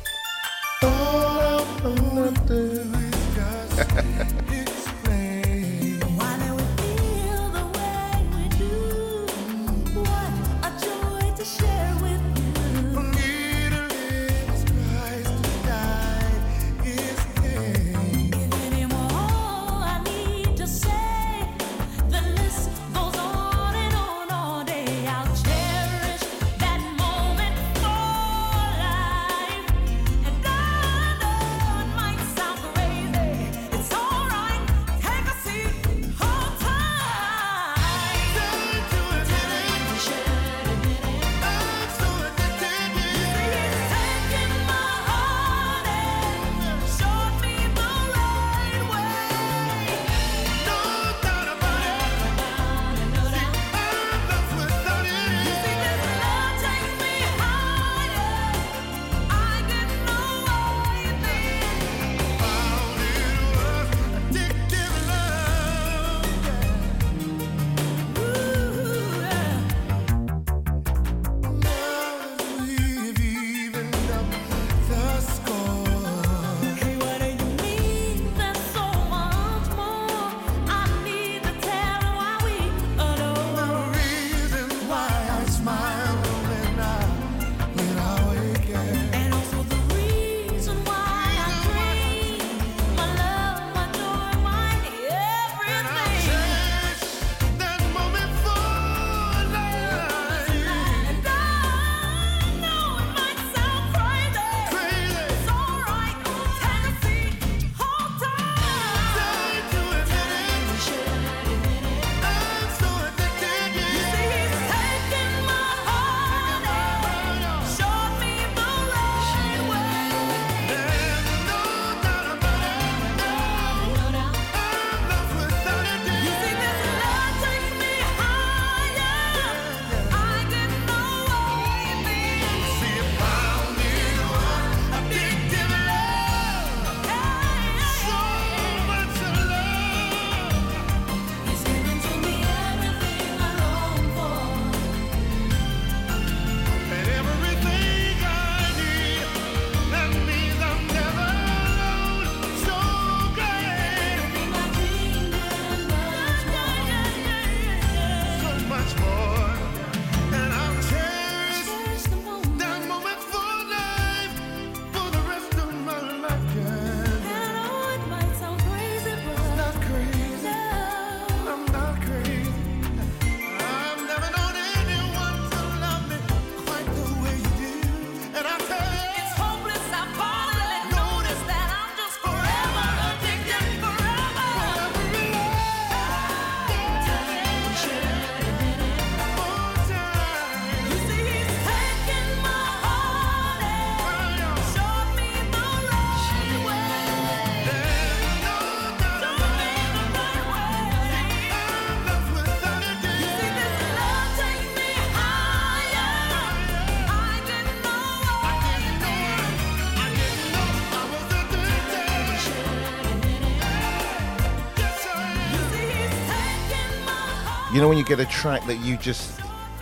You 217.77 217.83
know 217.83 217.89
when 217.89 217.99
you 217.99 218.03
get 218.03 218.19
a 218.19 218.25
track 218.25 218.65
that 218.65 218.77
you 218.77 218.97
just 218.97 219.39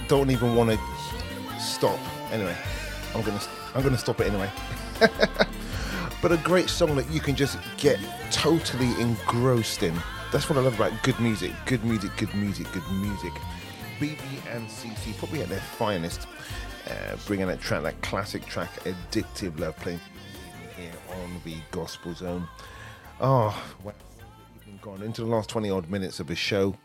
don't 0.09 0.29
even 0.29 0.53
want 0.53 0.69
to 0.69 1.59
stop. 1.61 1.97
Anyway, 2.29 2.53
I'm 3.15 3.21
gonna 3.21 3.39
I'm 3.73 3.83
gonna 3.83 3.97
stop 3.97 4.19
it 4.19 4.27
anyway. 4.27 4.51
but 6.21 6.33
a 6.33 6.37
great 6.43 6.67
song 6.67 6.97
that 6.97 7.09
you 7.09 7.21
can 7.21 7.37
just 7.37 7.57
get 7.77 7.97
totally 8.31 8.91
engrossed 8.99 9.81
in. 9.81 9.97
That's 10.33 10.49
what 10.49 10.59
I 10.59 10.61
love 10.61 10.75
about 10.75 10.91
good 11.03 11.17
music. 11.21 11.53
Good 11.65 11.85
music, 11.85 12.11
good 12.17 12.35
music, 12.35 12.69
good 12.73 12.83
music. 12.91 13.31
BeBe 13.97 14.17
and 14.53 14.67
CeCe 14.67 15.17
probably 15.17 15.43
at 15.43 15.47
their 15.47 15.61
finest, 15.61 16.27
uh, 16.89 17.15
bringing 17.25 17.47
that 17.47 17.61
track, 17.61 17.83
that 17.83 18.01
classic 18.01 18.45
track, 18.45 18.73
"Addictive 18.83 19.57
Love," 19.57 19.77
playing 19.77 20.01
here 20.75 20.91
on 21.11 21.41
the 21.45 21.55
Gospel 21.71 22.13
Zone. 22.13 22.45
Oh, 23.21 23.57
wow. 23.85 23.93
Gone 24.81 25.01
into 25.01 25.21
the 25.21 25.27
last 25.27 25.49
20 25.49 25.69
odd 25.69 25.89
minutes 25.89 26.19
of 26.19 26.27
the 26.27 26.35
show, 26.35 26.75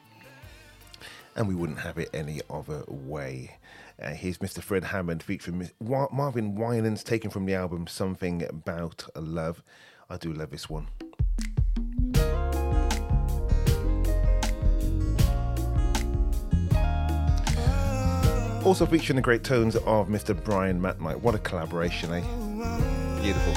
and 1.40 1.48
we 1.48 1.54
wouldn't 1.54 1.78
have 1.78 1.96
it 1.96 2.10
any 2.12 2.42
other 2.50 2.84
way. 2.86 3.56
Uh, 4.00 4.10
here's 4.10 4.36
Mr. 4.38 4.62
Fred 4.62 4.84
Hammond 4.84 5.22
featuring 5.22 5.70
Wa- 5.80 6.10
Marvin 6.12 6.54
Winans, 6.54 7.02
taken 7.02 7.30
from 7.30 7.46
the 7.46 7.54
album 7.54 7.86
Something 7.86 8.42
About 8.42 9.08
Love. 9.16 9.62
I 10.10 10.18
do 10.18 10.34
love 10.34 10.50
this 10.50 10.68
one. 10.68 10.88
Also 18.62 18.84
featuring 18.84 19.16
the 19.16 19.22
great 19.22 19.42
tones 19.42 19.76
of 19.76 20.08
Mr. 20.08 20.44
Brian 20.44 20.78
McKnight. 20.78 21.16
What 21.22 21.34
a 21.34 21.38
collaboration, 21.38 22.12
eh? 22.12 22.20
Beautiful. 23.22 23.54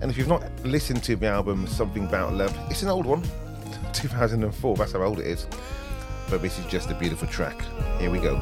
And 0.00 0.10
if 0.10 0.16
you've 0.16 0.28
not 0.28 0.42
listened 0.64 1.02
to 1.04 1.14
the 1.14 1.26
album 1.26 1.66
Something 1.66 2.06
About 2.06 2.32
Love, 2.32 2.56
it's 2.70 2.82
an 2.82 2.88
old 2.88 3.04
one, 3.04 3.22
2004. 3.94 4.76
That's 4.76 4.92
how 4.92 5.02
old 5.02 5.20
it 5.20 5.26
is. 5.26 5.46
But 6.28 6.42
this 6.42 6.58
is 6.58 6.66
just 6.66 6.90
a 6.90 6.94
beautiful 6.94 7.28
track. 7.28 7.60
Here 7.98 8.10
we 8.10 8.18
go. 8.18 8.36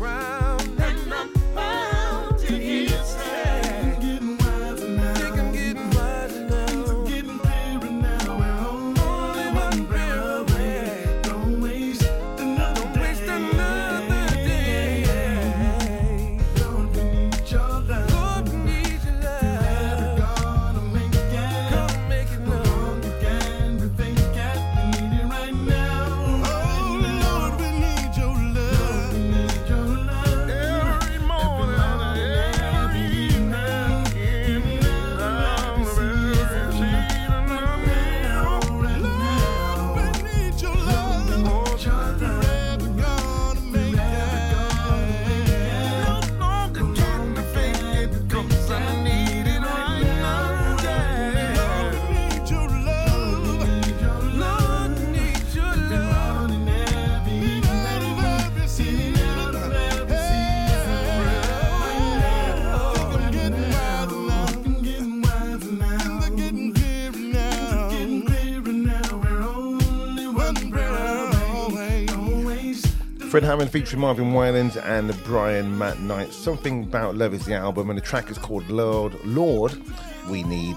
Around 0.00 0.47
Fred 73.38 73.50
Hammond 73.50 73.70
featuring 73.70 74.00
Marvin 74.00 74.34
Winans 74.34 74.76
and 74.76 75.16
Brian 75.22 75.78
McKnight. 75.78 76.32
Something 76.32 76.82
About 76.82 77.14
Love 77.14 77.32
is 77.32 77.44
the 77.44 77.54
album, 77.54 77.88
and 77.88 77.96
the 77.96 78.02
track 78.02 78.32
is 78.32 78.36
called 78.36 78.68
Lord, 78.68 79.14
Lord, 79.24 79.80
We 80.28 80.42
Need 80.42 80.76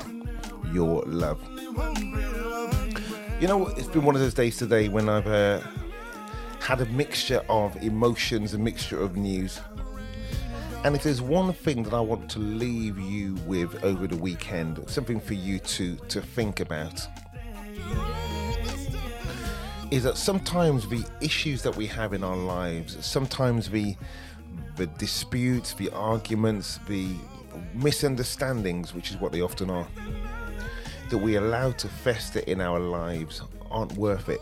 Your 0.72 1.02
Love. 1.08 1.42
You 3.40 3.48
know, 3.48 3.66
it's 3.70 3.88
been 3.88 4.04
one 4.04 4.14
of 4.14 4.22
those 4.22 4.36
days 4.36 4.58
today 4.58 4.90
when 4.90 5.10
I've 5.10 5.26
uh, 5.26 5.62
had 6.60 6.82
a 6.82 6.86
mixture 6.86 7.42
of 7.50 7.76
emotions, 7.78 8.54
a 8.54 8.60
mixture 8.60 9.02
of 9.02 9.18
news. 9.18 9.60
And 10.84 10.96
if 10.96 11.02
there's 11.02 11.20
one 11.20 11.54
thing 11.54 11.82
that 11.82 11.96
I 11.96 12.00
want 12.00 12.30
to 12.30 12.38
leave 12.38 13.00
you 13.00 13.34
with 13.48 13.84
over 13.84 14.06
the 14.06 14.18
weekend, 14.18 14.88
something 14.88 15.20
for 15.20 15.34
you 15.34 15.58
to, 15.58 15.96
to 15.96 16.22
think 16.22 16.60
about, 16.60 17.08
is 19.92 20.04
that 20.04 20.18
sometimes 20.18 20.88
the 20.88 21.06
issues 21.20 21.62
that 21.62 21.76
we 21.76 21.86
have 21.86 22.14
in 22.14 22.24
our 22.24 22.36
lives, 22.36 22.98
sometimes 23.06 23.70
the 23.70 23.96
the 24.78 24.88
disputes, 24.88 25.74
the 25.74 25.90
arguments, 25.92 26.80
the 26.88 27.10
misunderstandings, 27.74 28.94
which 28.94 29.12
is 29.12 29.18
what 29.18 29.34
they 29.34 29.42
often 29.42 29.70
are, 29.70 29.88
that 31.10 31.18
we 31.18 31.36
allow 31.36 31.72
to 31.72 31.90
fester 31.90 32.40
in 32.48 32.62
our 32.62 32.80
lives 32.80 33.42
aren't 33.70 33.92
worth 33.94 34.30
it. 34.30 34.42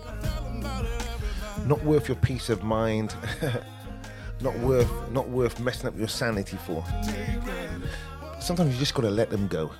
Not 1.65 1.83
worth 1.83 2.07
your 2.07 2.17
peace 2.17 2.49
of 2.49 2.63
mind. 2.63 3.15
not 4.41 4.57
worth 4.59 5.11
not 5.11 5.27
worth 5.29 5.59
messing 5.59 5.87
up 5.87 5.97
your 5.97 6.07
sanity 6.07 6.57
for. 6.57 6.85
Sometimes 8.39 8.73
you 8.73 8.79
just 8.79 8.93
gotta 8.93 9.09
let 9.09 9.29
them 9.31 9.47
go. 9.47 9.71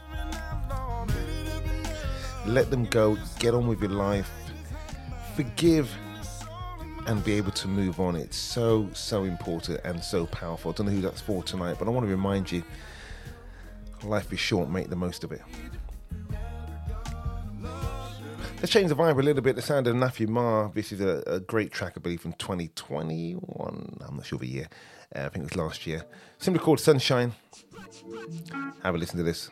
let 2.46 2.72
them 2.72 2.86
go, 2.86 3.18
get 3.38 3.54
on 3.54 3.68
with 3.68 3.80
your 3.80 3.92
life, 3.92 4.32
forgive, 5.36 5.94
and 7.08 7.24
be 7.24 7.34
able 7.34 7.52
to 7.52 7.68
move 7.68 8.00
on. 8.00 8.16
It's 8.16 8.38
so, 8.38 8.88
so 8.94 9.24
important 9.24 9.82
and 9.84 10.04
so 10.04 10.28
powerful. 10.28 10.72
I 10.72 10.76
don't 10.76 10.86
know 10.86 10.92
who 10.92 11.02
that's 11.02 11.22
for 11.22 11.42
tonight, 11.42 11.78
but 11.80 11.88
I 11.88 11.92
want 11.92 12.06
to 12.06 12.10
remind 12.10 12.52
you 12.52 12.64
life 14.04 14.32
is 14.32 14.40
short, 14.40 14.70
make 14.70 14.90
the 14.90 14.96
most 14.96 15.24
of 15.24 15.32
it. 15.32 15.42
Let's 18.58 18.72
change 18.72 18.90
the 18.90 18.96
vibe 18.96 19.18
a 19.18 19.22
little 19.22 19.42
bit. 19.42 19.56
The 19.56 19.62
sound 19.62 19.88
of 19.88 19.96
Nafi 19.96 20.28
Ma. 20.28 20.68
This 20.68 20.92
is 20.92 21.00
a, 21.00 21.24
a 21.26 21.40
great 21.40 21.72
track, 21.72 21.94
I 21.96 22.00
believe, 22.02 22.22
from 22.22 22.34
2021. 22.34 23.98
I'm 24.06 24.16
not 24.18 24.26
sure 24.26 24.38
the 24.38 24.48
year. 24.48 24.68
Uh, 25.16 25.22
I 25.22 25.30
think 25.30 25.46
it 25.46 25.56
was 25.56 25.56
last 25.56 25.88
year. 25.88 26.04
Simply 26.40 26.60
called 26.62 26.80
Sunshine. 26.80 27.34
Have 28.84 28.96
a 28.96 28.98
listen 28.98 29.18
to 29.18 29.24
this. 29.24 29.50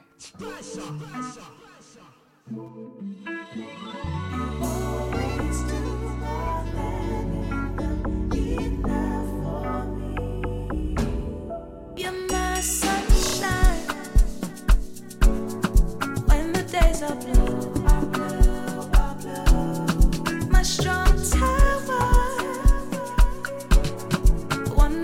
When 24.76 25.02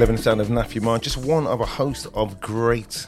11 0.00 0.16
sound 0.16 0.40
of 0.40 0.48
Nafi 0.48 0.80
Man, 0.80 0.98
just 0.98 1.18
one 1.18 1.46
of 1.46 1.60
a 1.60 1.66
host 1.66 2.06
of 2.14 2.40
great 2.40 3.06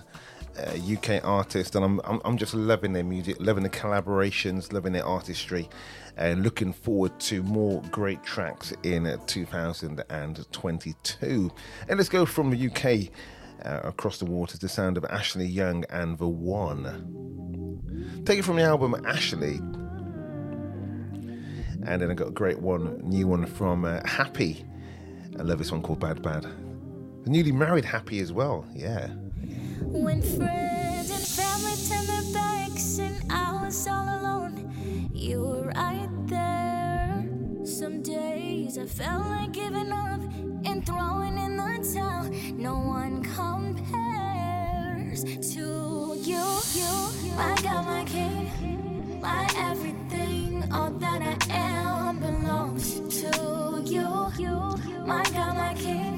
uh, 0.59 0.77
UK 0.93 1.25
artists, 1.25 1.75
and 1.75 1.83
I'm, 1.83 2.03
I'm, 2.05 2.21
I'm 2.23 2.37
just 2.37 2.53
loving 2.53 2.93
their 2.93 3.03
music, 3.03 3.39
loving 3.41 3.63
the 3.63 3.71
collaborations, 3.71 4.75
loving 4.75 4.93
their 4.93 5.07
artistry, 5.07 5.71
and 6.19 6.43
looking 6.43 6.71
forward 6.71 7.19
to 7.21 7.43
more 7.45 7.81
great 7.91 8.23
tracks 8.23 8.75
in 8.83 9.07
uh, 9.07 9.17
2022. 9.27 11.51
And 11.89 11.97
let's 11.97 12.11
go 12.11 12.27
from 12.27 12.51
the 12.51 12.67
UK 12.67 13.09
uh, 13.65 13.89
across 13.89 14.19
the 14.19 14.27
waters, 14.27 14.61
the 14.61 14.69
sound 14.69 14.99
of 14.99 15.07
Ashley 15.07 15.47
Young 15.47 15.87
and 15.89 16.19
the 16.19 16.29
One. 16.29 18.23
Take 18.27 18.41
it 18.41 18.45
from 18.45 18.57
the 18.57 18.65
album 18.65 18.95
Ashley. 19.07 19.61
And 21.87 22.03
then 22.03 22.11
I 22.11 22.15
got 22.15 22.29
a 22.29 22.33
great 22.33 22.59
one, 22.59 23.01
new 23.03 23.29
one 23.29 23.47
from 23.47 23.87
uh, 23.87 24.07
Happy. 24.07 24.67
I 25.39 25.43
love 25.43 25.57
this 25.57 25.73
one 25.73 25.81
called 25.81 25.99
Bad 25.99 26.21
Bad. 26.21 26.62
The 27.25 27.31
newly 27.31 27.53
married 27.53 27.85
Happy 27.85 28.19
as 28.19 28.33
well, 28.33 28.67
yeah. 28.75 29.07
When 29.83 30.21
friends 30.23 31.11
and 31.11 31.23
family 31.23 31.77
turned 31.89 32.09
their 32.09 32.25
backs 32.35 32.99
and 32.99 33.15
I 33.31 33.63
was 33.63 33.87
all 33.87 34.03
alone, 34.03 35.09
you 35.15 35.41
were 35.41 35.69
right 35.69 36.09
there. 36.27 37.25
Some 37.65 38.03
days 38.03 38.77
I 38.77 38.87
felt 38.87 39.25
like 39.27 39.53
giving 39.53 39.93
up 39.93 40.21
and 40.65 40.85
throwing 40.85 41.39
in 41.39 41.57
the 41.57 41.93
towel. 41.95 42.29
No 42.57 42.81
one 42.81 43.23
compares 43.23 45.23
to 45.55 46.17
you. 46.21 46.43
You, 46.75 46.91
my 47.37 47.55
God, 47.63 47.87
my 47.87 48.05
my 49.21 49.47
everything, 49.59 50.65
all 50.73 50.91
that 50.91 51.23
I 51.23 51.37
am 51.55 52.19
belongs 52.19 52.99
to 53.21 53.81
you. 53.87 54.33
You, 54.39 54.75
my 55.07 55.23
my 55.31 55.75
King. 55.79 56.12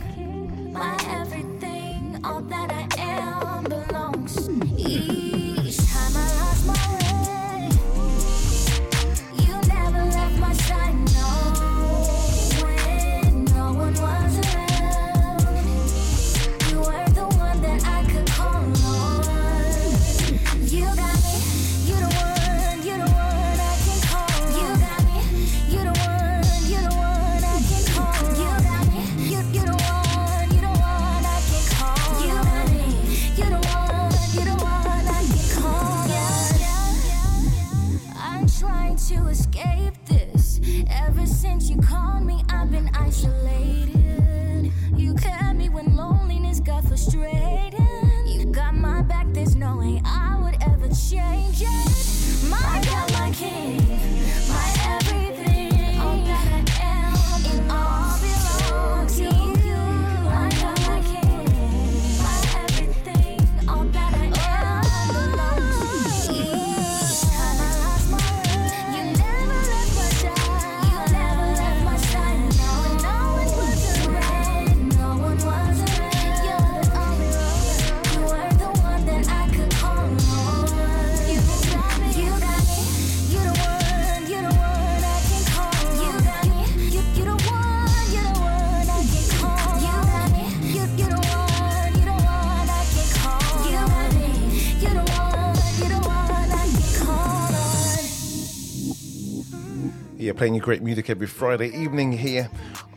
Yeah, 100.34 100.38
playing 100.38 100.54
you 100.54 100.60
great 100.60 100.82
music 100.82 101.10
every 101.10 101.26
Friday 101.26 101.68
evening 101.68 102.10
here 102.10 102.50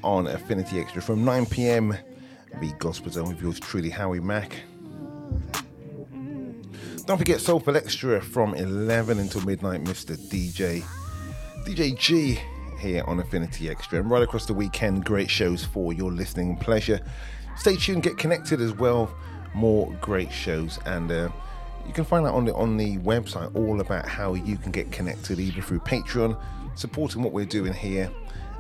on 0.03 0.27
Affinity 0.27 0.79
Extra 0.79 1.01
from 1.01 1.23
9 1.23 1.45
pm. 1.45 1.95
The 2.59 2.71
Gospel 2.79 3.11
Zone 3.11 3.29
with 3.29 3.41
yours 3.41 3.59
truly, 3.59 3.89
Howie 3.89 4.19
Mack. 4.19 4.63
Don't 7.05 7.17
forget 7.17 7.39
Soulful 7.39 7.77
Extra 7.77 8.21
from 8.21 8.55
11 8.55 9.19
until 9.19 9.41
midnight, 9.41 9.83
Mr. 9.83 10.17
DJ. 10.17 10.83
DJ 11.65 11.97
G 11.97 12.39
here 12.79 13.03
on 13.05 13.19
Affinity 13.19 13.69
Extra. 13.69 13.99
And 13.99 14.09
right 14.09 14.23
across 14.23 14.45
the 14.45 14.53
weekend, 14.53 15.05
great 15.05 15.29
shows 15.29 15.63
for 15.63 15.93
your 15.93 16.11
listening 16.11 16.57
pleasure. 16.57 16.99
Stay 17.55 17.75
tuned, 17.75 18.03
get 18.03 18.17
connected 18.17 18.61
as 18.61 18.73
well. 18.73 19.13
More 19.53 19.91
great 20.01 20.31
shows. 20.31 20.79
And 20.85 21.11
uh, 21.11 21.29
you 21.85 21.93
can 21.93 22.03
find 22.03 22.25
out 22.25 22.33
on 22.33 22.45
the, 22.45 22.55
on 22.55 22.77
the 22.77 22.97
website 22.97 23.55
all 23.55 23.79
about 23.79 24.07
how 24.07 24.33
you 24.33 24.57
can 24.57 24.71
get 24.71 24.91
connected, 24.91 25.39
either 25.39 25.61
through 25.61 25.79
Patreon, 25.81 26.37
supporting 26.77 27.23
what 27.23 27.33
we're 27.33 27.45
doing 27.45 27.73
here, 27.73 28.11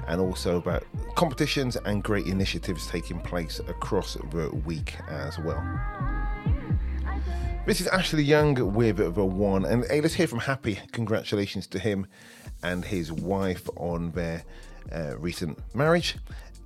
and 0.07 0.19
also 0.19 0.57
about 0.57 0.83
competitions 1.15 1.75
and 1.75 2.03
great 2.03 2.27
initiatives 2.27 2.87
taking 2.87 3.19
place 3.19 3.59
across 3.67 4.15
the 4.31 4.49
week 4.65 4.95
as 5.09 5.37
well. 5.39 5.63
This 7.65 7.81
is 7.81 7.87
Ashley 7.87 8.23
Young 8.23 8.73
with 8.73 8.97
the 8.97 9.25
one, 9.25 9.65
and 9.65 9.85
hey, 9.85 9.99
let's 9.99 10.13
hear 10.13 10.27
from 10.27 10.39
Happy. 10.39 10.79
Congratulations 10.93 11.67
to 11.67 11.79
him 11.79 12.07
and 12.63 12.85
his 12.85 13.11
wife 13.11 13.69
on 13.75 14.11
their 14.11 14.43
uh, 14.93 15.17
recent 15.17 15.59
marriage, 15.75 16.15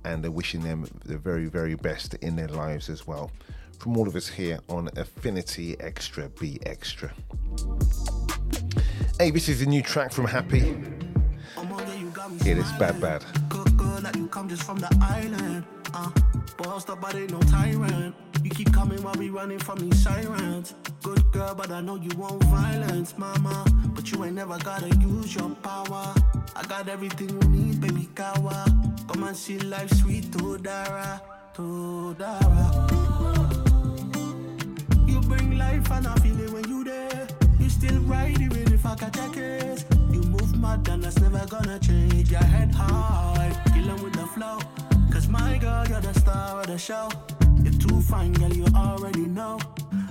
and 0.04 0.24
wishing 0.32 0.62
them 0.62 0.88
the 1.04 1.18
very, 1.18 1.46
very 1.46 1.74
best 1.74 2.14
in 2.14 2.36
their 2.36 2.48
lives 2.48 2.88
as 2.88 3.06
well. 3.06 3.30
From 3.78 3.96
all 3.96 4.06
of 4.06 4.14
us 4.14 4.28
here 4.28 4.60
on 4.68 4.88
Affinity 4.96 5.76
Extra, 5.80 6.28
Be 6.28 6.60
Extra. 6.64 7.12
Hey, 9.18 9.32
this 9.32 9.48
is 9.48 9.60
a 9.60 9.66
new 9.66 9.82
track 9.82 10.12
from 10.12 10.26
Happy. 10.26 10.76
It 12.44 12.58
is 12.58 12.72
bad, 12.72 13.00
bad. 13.00 13.24
Like 14.02 14.16
you 14.16 14.26
come 14.26 14.48
just 14.48 14.64
from 14.64 14.78
the 14.78 14.88
island. 15.00 15.64
Uh. 15.94 16.10
You 18.42 18.50
keep 18.50 18.72
coming 18.72 19.00
while 19.02 19.14
we 19.14 19.30
running 19.30 19.60
from 19.60 19.78
these 19.78 20.02
sirens. 20.02 20.74
Good 21.02 21.30
girl, 21.30 21.54
but 21.54 21.70
I 21.70 21.80
know 21.80 21.96
you 21.96 22.10
want 22.16 22.42
violence, 22.44 23.16
mama. 23.16 23.64
But 23.94 24.10
you 24.10 24.24
ain't 24.24 24.34
never 24.34 24.58
gotta 24.58 24.88
use 24.96 25.34
your 25.34 25.50
power. 25.62 26.14
I 26.56 26.62
got 26.68 26.88
everything 26.88 27.30
you 27.30 27.48
need, 27.48 27.80
baby 27.80 28.08
kawa. 28.14 28.64
Come 29.08 29.22
and 29.22 29.36
see 29.36 29.58
life 29.58 29.90
sweet. 29.90 30.34
You 35.06 35.20
bring 35.20 35.58
life 35.58 35.90
and 35.92 36.06
I 36.06 36.14
feel 36.16 36.40
it 36.40 36.50
when 36.52 36.68
you 36.68 36.84
there. 36.84 37.28
You 37.60 37.68
still 37.68 38.02
even 38.40 38.72
if 38.72 38.84
I 38.84 38.94
catch 38.96 39.16
a 39.16 39.28
case. 39.30 39.84
You 40.10 40.22
mad 40.62 40.88
and 40.88 41.02
that's 41.02 41.18
never 41.20 41.44
gonna 41.46 41.78
change. 41.78 42.30
Your 42.30 42.46
head 42.54 42.72
high, 42.74 43.52
killing 43.74 44.02
with 44.02 44.14
the 44.14 44.26
flow. 44.34 44.58
Cause 45.12 45.28
my 45.28 45.58
girl, 45.58 45.84
you're 45.88 46.00
the 46.00 46.14
star 46.14 46.60
of 46.60 46.66
the 46.68 46.78
show. 46.78 47.08
You're 47.62 47.78
too 47.84 48.00
fine, 48.00 48.32
girl, 48.32 48.52
you 48.52 48.66
already 48.74 49.26
know. 49.38 49.58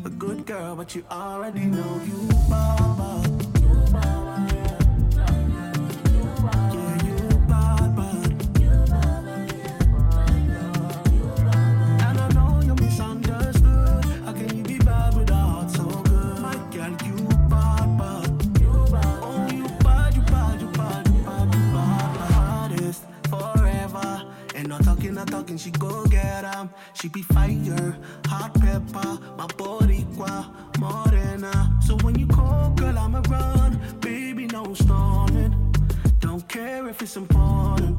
A 0.05 0.09
good 0.09 0.45
girl, 0.45 0.75
but 0.75 0.93
you 0.95 1.03
already 1.09 1.65
know 1.65 1.91
you 2.05 2.19
bad, 2.49 3.40
not 25.21 25.27
talking, 25.27 25.57
she 25.57 25.69
go 25.71 26.03
get 26.05 26.43
'em. 26.43 26.69
She 26.93 27.07
be 27.07 27.21
fire, 27.21 27.95
hot 28.25 28.53
pepper, 28.55 29.19
my 29.37 29.47
body 29.57 30.07
qua 30.15 30.45
morena. 30.79 31.53
So 31.85 31.95
when 32.03 32.17
you 32.17 32.25
call, 32.25 32.71
girl, 32.71 32.97
I'ma 32.97 33.21
run. 33.29 33.79
Baby, 33.99 34.47
no 34.47 34.73
stalling. 34.73 35.53
Don't 36.19 36.47
care 36.47 36.87
if 36.89 37.01
it's 37.03 37.17
important. 37.17 37.97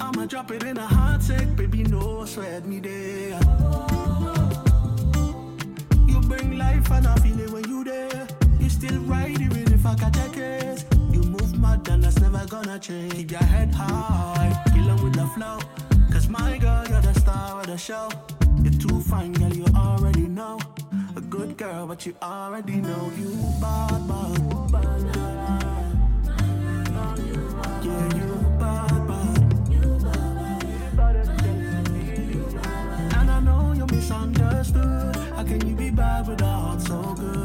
I'ma 0.00 0.24
drop 0.26 0.50
it 0.52 0.62
in 0.62 0.78
a 0.78 0.86
hot 0.86 1.22
sec, 1.22 1.54
baby, 1.54 1.82
no 1.82 2.24
sweat 2.24 2.64
me 2.66 2.80
there. 2.80 3.38
You 6.10 6.18
bring 6.30 6.56
life 6.56 6.90
and 6.90 7.06
I 7.06 7.14
feel 7.16 7.40
it 7.40 7.50
when 7.50 7.64
you 7.68 7.84
there. 7.84 8.26
You 8.58 8.70
still 8.70 9.00
ride 9.00 9.40
even 9.40 9.70
if 9.72 9.84
I 9.84 9.94
catch 9.96 10.16
a 10.16 10.28
case. 10.30 10.86
You 11.12 11.22
move 11.34 11.58
mad 11.58 11.86
and 11.88 12.04
that's 12.04 12.18
never 12.20 12.46
gonna 12.46 12.78
change. 12.78 13.12
Keep 13.12 13.30
your 13.32 13.46
head 13.54 13.74
high, 13.74 14.50
killing 14.72 15.02
with 15.04 15.14
the 15.14 15.26
flow. 15.34 15.58
Cause 16.22 16.30
my 16.30 16.56
girl, 16.56 16.86
you're 16.88 17.00
the 17.00 17.14
star 17.14 17.60
of 17.60 17.66
the 17.66 17.76
show. 17.76 18.08
You're 18.62 18.72
too 18.74 19.00
fine, 19.00 19.32
girl, 19.32 19.52
you 19.52 19.64
already 19.74 20.28
know. 20.28 20.56
A 21.16 21.20
good 21.20 21.56
girl, 21.56 21.88
but 21.88 22.06
you 22.06 22.14
already 22.22 22.76
know 22.76 23.10
you 23.18 23.34
bad, 23.60 24.06
bad. 24.06 24.38
Yeah, 27.82 28.14
you 28.14 28.34
bad, 28.60 29.08
bad. 29.08 29.38
And 33.18 33.28
I 33.28 33.40
know 33.40 33.72
you're 33.76 33.86
misunderstood. 33.86 35.16
How 35.34 35.42
can 35.42 35.66
you 35.66 35.74
be 35.74 35.90
bad 35.90 36.28
with 36.28 36.40
a 36.40 36.46
heart 36.46 36.82
so 36.82 37.16
good? 37.18 37.41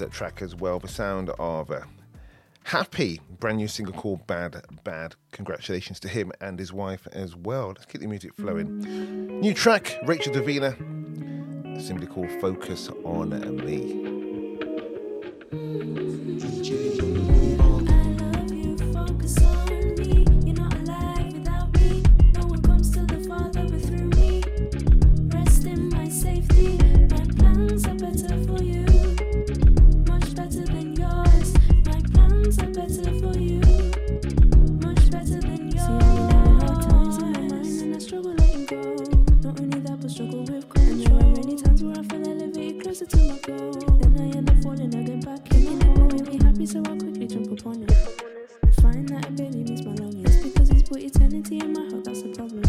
That 0.00 0.10
track 0.10 0.42
as 0.42 0.54
well. 0.54 0.78
The 0.78 0.88
sound 0.88 1.30
of 1.38 1.70
uh, 1.70 1.80
Happy, 2.64 3.20
brand 3.40 3.56
new 3.56 3.66
single 3.66 3.94
called 3.94 4.26
Bad 4.26 4.64
Bad. 4.84 5.14
Congratulations 5.32 5.98
to 6.00 6.08
him 6.08 6.30
and 6.40 6.58
his 6.58 6.72
wife 6.72 7.08
as 7.12 7.34
well. 7.34 7.68
Let's 7.68 7.86
keep 7.86 8.00
the 8.00 8.06
music 8.06 8.34
flowing. 8.34 8.78
New 9.40 9.54
track, 9.54 9.98
Rachel 10.04 10.32
Davina, 10.32 10.76
simply 11.82 12.06
called 12.06 12.30
Focus 12.40 12.88
on 13.04 13.30
Me. 13.64 14.10
So 46.70 46.78
I 46.86 46.96
quickly 46.96 47.26
jump 47.26 47.50
upon 47.50 47.82
it. 47.82 47.90
Find 48.80 49.08
that 49.08 49.26
it 49.26 49.34
barely 49.34 49.64
means 49.64 49.82
my 49.82 49.92
longings 49.94 50.36
because 50.36 50.68
he's 50.68 50.84
put 50.84 51.00
eternity 51.00 51.58
in 51.58 51.72
my 51.72 51.82
heart. 51.90 52.04
That's 52.04 52.22
the 52.22 52.30
problem. 52.30 52.62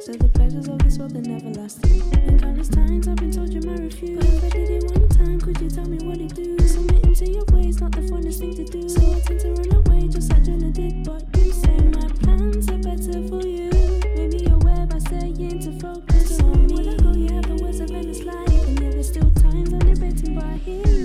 So 0.00 0.12
the 0.12 0.30
pleasures 0.32 0.68
of 0.68 0.78
this 0.78 0.96
world 0.96 1.14
are 1.18 1.20
never 1.20 1.50
lasting. 1.60 2.00
And 2.16 2.40
countless 2.40 2.68
times 2.68 3.08
I've 3.08 3.16
been 3.16 3.30
told 3.30 3.52
you 3.52 3.60
my 3.60 3.76
refuse. 3.76 4.24
But 4.24 4.32
if 4.32 4.44
I 4.44 4.48
did 4.48 4.70
it 4.70 4.84
one 4.90 5.08
time, 5.10 5.38
could 5.38 5.60
you 5.60 5.68
tell 5.68 5.84
me 5.84 5.98
what 6.00 6.16
it 6.16 6.34
do? 6.34 6.58
Submitting 6.66 7.14
to 7.14 7.30
your 7.30 7.44
ways, 7.52 7.78
not 7.78 7.92
the 7.92 8.00
funnest 8.00 8.38
thing 8.40 8.56
to 8.56 8.64
do. 8.64 8.88
So 8.88 9.04
I 9.12 9.20
tend 9.20 9.40
to 9.40 9.52
run 9.52 9.84
away, 9.84 10.08
just 10.08 10.32
like 10.32 10.44
Jonah 10.44 10.72
did. 10.72 11.04
But 11.04 11.28
you 11.36 11.52
say 11.52 11.76
my 11.92 12.08
plans 12.24 12.70
are 12.72 12.80
better 12.80 13.20
for 13.28 13.44
you. 13.44 13.68
Maybe 14.16 14.48
you're 14.48 14.56
aware 14.64 14.86
by 14.86 14.96
saying 15.12 15.60
to 15.60 15.76
focus 15.76 16.40
on 16.40 16.68
me. 16.68 16.72
When 16.72 16.88
I 16.88 16.96
go, 16.96 17.12
you 17.12 17.28
have 17.36 17.44
the 17.52 17.60
words 17.62 17.80
of 17.80 17.90
endless 17.92 18.24
life. 18.24 18.48
And 18.48 18.80
yeah, 18.80 18.96
there's 18.96 19.12
still 19.12 19.28
times 19.44 19.76
I'm 19.76 19.84
debating, 19.92 20.40
but 20.40 20.44
I 20.44 20.56
hear 20.56 21.01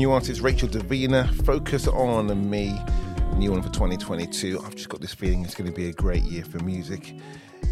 new 0.00 0.12
artist 0.12 0.40
Rachel 0.40 0.66
Davina, 0.66 1.30
Focus 1.44 1.86
on 1.86 2.48
Me, 2.48 2.74
new 3.36 3.50
one 3.50 3.60
for 3.60 3.68
2022. 3.68 4.58
I've 4.64 4.74
just 4.74 4.88
got 4.88 5.02
this 5.02 5.12
feeling 5.12 5.44
it's 5.44 5.54
going 5.54 5.70
to 5.70 5.76
be 5.76 5.90
a 5.90 5.92
great 5.92 6.22
year 6.22 6.42
for 6.42 6.58
music. 6.64 7.14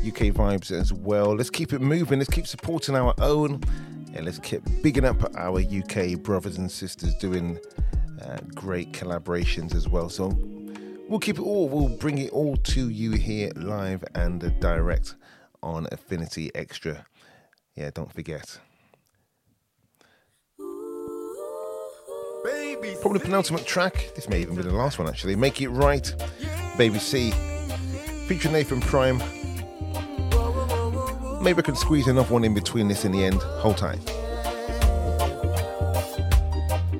UK 0.07 0.35
vibes 0.35 0.71
as 0.71 0.93
well. 0.93 1.35
Let's 1.35 1.49
keep 1.49 1.73
it 1.73 1.81
moving, 1.81 2.19
let's 2.19 2.31
keep 2.31 2.47
supporting 2.47 2.97
our 2.97 3.15
own, 3.23 3.63
and 4.13 4.27
let's 4.27 4.39
keep 4.41 4.61
bigging 4.83 5.07
up 5.07 5.35
our 5.37 5.61
UK 5.61 6.23
brothers 6.23 6.59
and 6.59 6.71
sisters 6.71 7.15
doing 7.15 7.59
uh, 8.21 8.37
great 8.55 8.93
collaborations 8.93 9.75
as 9.75 9.89
well. 9.89 10.11
So 10.11 10.39
we'll 11.09 11.21
keep 11.21 11.39
it 11.39 11.43
all, 11.43 11.71
we'll 11.71 11.97
bring 11.97 12.19
it 12.19 12.31
all 12.33 12.59
to 12.59 12.91
you 12.91 13.13
here 13.13 13.53
live 13.57 14.05
and 14.15 14.61
direct 14.61 15.15
on 15.63 15.87
Affinity 15.93 16.51
Extra. 16.55 17.07
Yeah, 17.75 17.89
don't 17.95 18.13
forget. 18.13 18.59
Probably 23.01 23.21
penultimate 23.21 23.65
track. 23.65 24.11
This 24.15 24.29
may 24.29 24.41
even 24.41 24.55
be 24.57 24.63
the 24.63 24.73
last 24.73 24.99
one 24.99 25.09
actually. 25.09 25.37
Make 25.37 25.61
it 25.61 25.69
right, 25.69 26.13
Baby 26.77 26.99
C. 26.99 27.31
Featuring 28.27 28.55
Nathan 28.55 28.81
Prime. 28.81 29.19
Maybe 31.43 31.61
I 31.61 31.63
can 31.63 31.77
squeeze 31.77 32.09
another 32.09 32.33
one 32.33 32.45
in 32.45 32.55
between 32.55 32.89
this 32.89 33.05
and 33.05 33.15
the 33.15 33.25
end. 33.25 33.41
Hold 33.63 33.77
tight. 33.79 34.05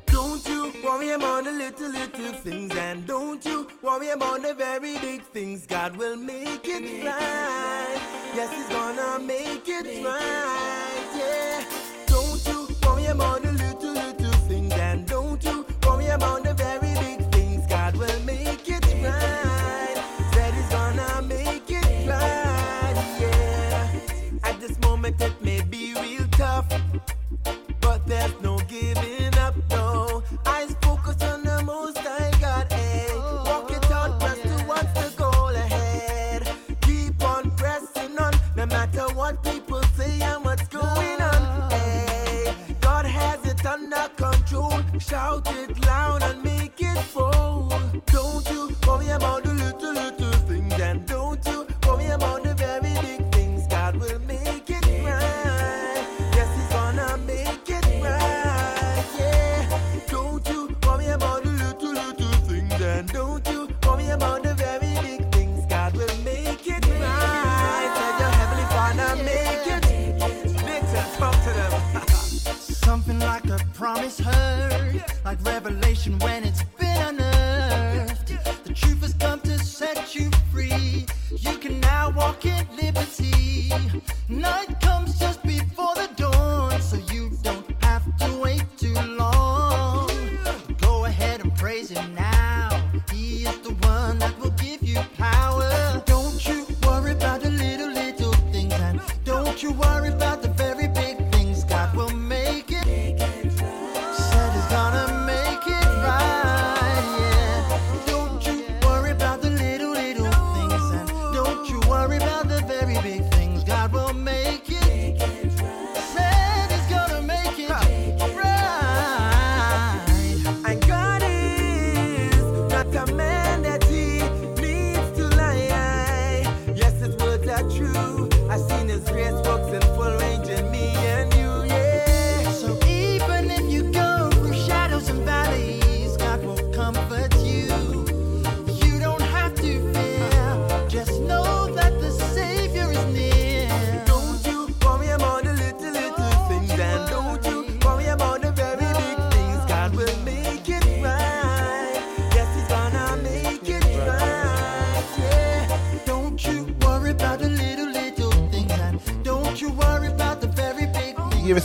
Don't 0.05 0.47
you 0.47 0.73
worry 0.83 1.11
about 1.11 1.43
the 1.43 1.51
little, 1.51 1.89
little 1.89 2.33
things, 2.33 2.75
and 2.75 3.05
don't 3.05 3.45
you 3.45 3.67
worry 3.81 4.09
about 4.09 4.41
the 4.41 4.53
very 4.53 4.97
big 4.99 5.21
things. 5.23 5.65
God 5.65 5.97
will 5.97 6.15
make 6.15 6.65
it 6.65 7.03
right. 7.05 7.99
Yes, 8.33 8.55
He's 8.55 8.69
gonna 8.69 9.19
make 9.23 9.67
it 9.67 10.05
right. 10.05 11.09
Yeah. 11.15 11.65
Don't 12.07 12.47
you 12.47 12.67
worry 12.81 13.05
about 13.07 13.48
about 16.19 16.43
the 16.43 16.53
very 16.53 16.78
Shout 44.99 45.47
it 45.47 45.85
loud 45.85 46.23
and 46.23 46.48
revelation 75.69 76.17
when 76.19 76.38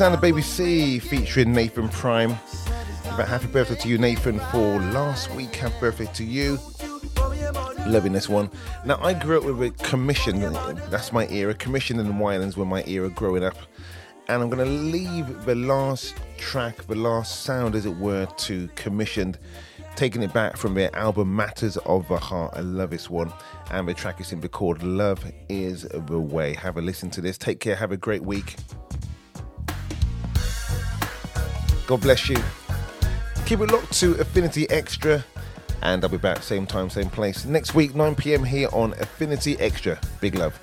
us 0.04 0.12
the 0.12 0.20
Baby 0.20 0.42
C 0.42 0.98
featuring 0.98 1.54
Nathan 1.54 1.88
Prime. 1.88 2.32
A 2.32 3.24
happy 3.24 3.46
birthday 3.46 3.76
to 3.76 3.88
you, 3.88 3.96
Nathan, 3.96 4.38
for 4.50 4.78
last 4.80 5.30
week. 5.30 5.54
Happy 5.56 5.74
birthday 5.80 6.04
to 6.12 6.24
you. 6.24 6.58
Loving 7.86 8.12
this 8.12 8.28
one. 8.28 8.50
Now, 8.84 8.98
I 9.00 9.14
grew 9.14 9.38
up 9.38 9.44
with 9.44 9.62
a 9.62 9.70
commission. 9.84 10.40
That's 10.90 11.10
my 11.10 11.26
era. 11.28 11.54
Commissioned 11.54 12.00
and 12.00 12.20
Winans 12.20 12.56
were 12.56 12.66
my 12.66 12.84
era 12.86 13.08
growing 13.08 13.44
up. 13.44 13.56
And 14.28 14.42
I'm 14.42 14.50
going 14.50 14.66
to 14.66 14.70
leave 14.70 15.46
the 15.46 15.54
last 15.54 16.14
track, 16.36 16.86
the 16.86 16.96
last 16.96 17.42
sound, 17.42 17.74
as 17.74 17.86
it 17.86 17.96
were, 17.96 18.26
to 18.26 18.68
commissioned. 18.74 19.38
Taking 19.96 20.22
it 20.22 20.34
back 20.34 20.58
from 20.58 20.74
their 20.74 20.94
album 20.94 21.34
Matters 21.34 21.78
of 21.78 22.06
the 22.08 22.18
Heart. 22.18 22.54
I 22.56 22.60
love 22.60 22.90
this 22.90 23.08
one. 23.08 23.32
And 23.70 23.88
the 23.88 23.94
track 23.94 24.20
is 24.20 24.26
simply 24.26 24.50
called 24.50 24.82
Love 24.82 25.24
is 25.48 25.82
the 25.82 26.20
Way. 26.20 26.54
Have 26.54 26.76
a 26.76 26.82
listen 26.82 27.10
to 27.10 27.20
this. 27.20 27.38
Take 27.38 27.60
care. 27.60 27.76
Have 27.76 27.92
a 27.92 27.96
great 27.96 28.22
week. 28.22 28.56
God 31.86 32.00
bless 32.00 32.28
you. 32.28 32.36
Keep 33.46 33.60
it 33.60 33.70
locked 33.70 33.92
to 34.00 34.14
Affinity 34.14 34.68
Extra, 34.70 35.22
and 35.82 36.02
I'll 36.02 36.10
be 36.10 36.16
back 36.16 36.42
same 36.42 36.66
time, 36.66 36.88
same 36.88 37.10
place 37.10 37.44
next 37.44 37.74
week, 37.74 37.94
9 37.94 38.14
p.m. 38.14 38.42
here 38.42 38.68
on 38.72 38.94
Affinity 38.94 39.58
Extra. 39.58 40.00
Big 40.20 40.34
love. 40.34 40.58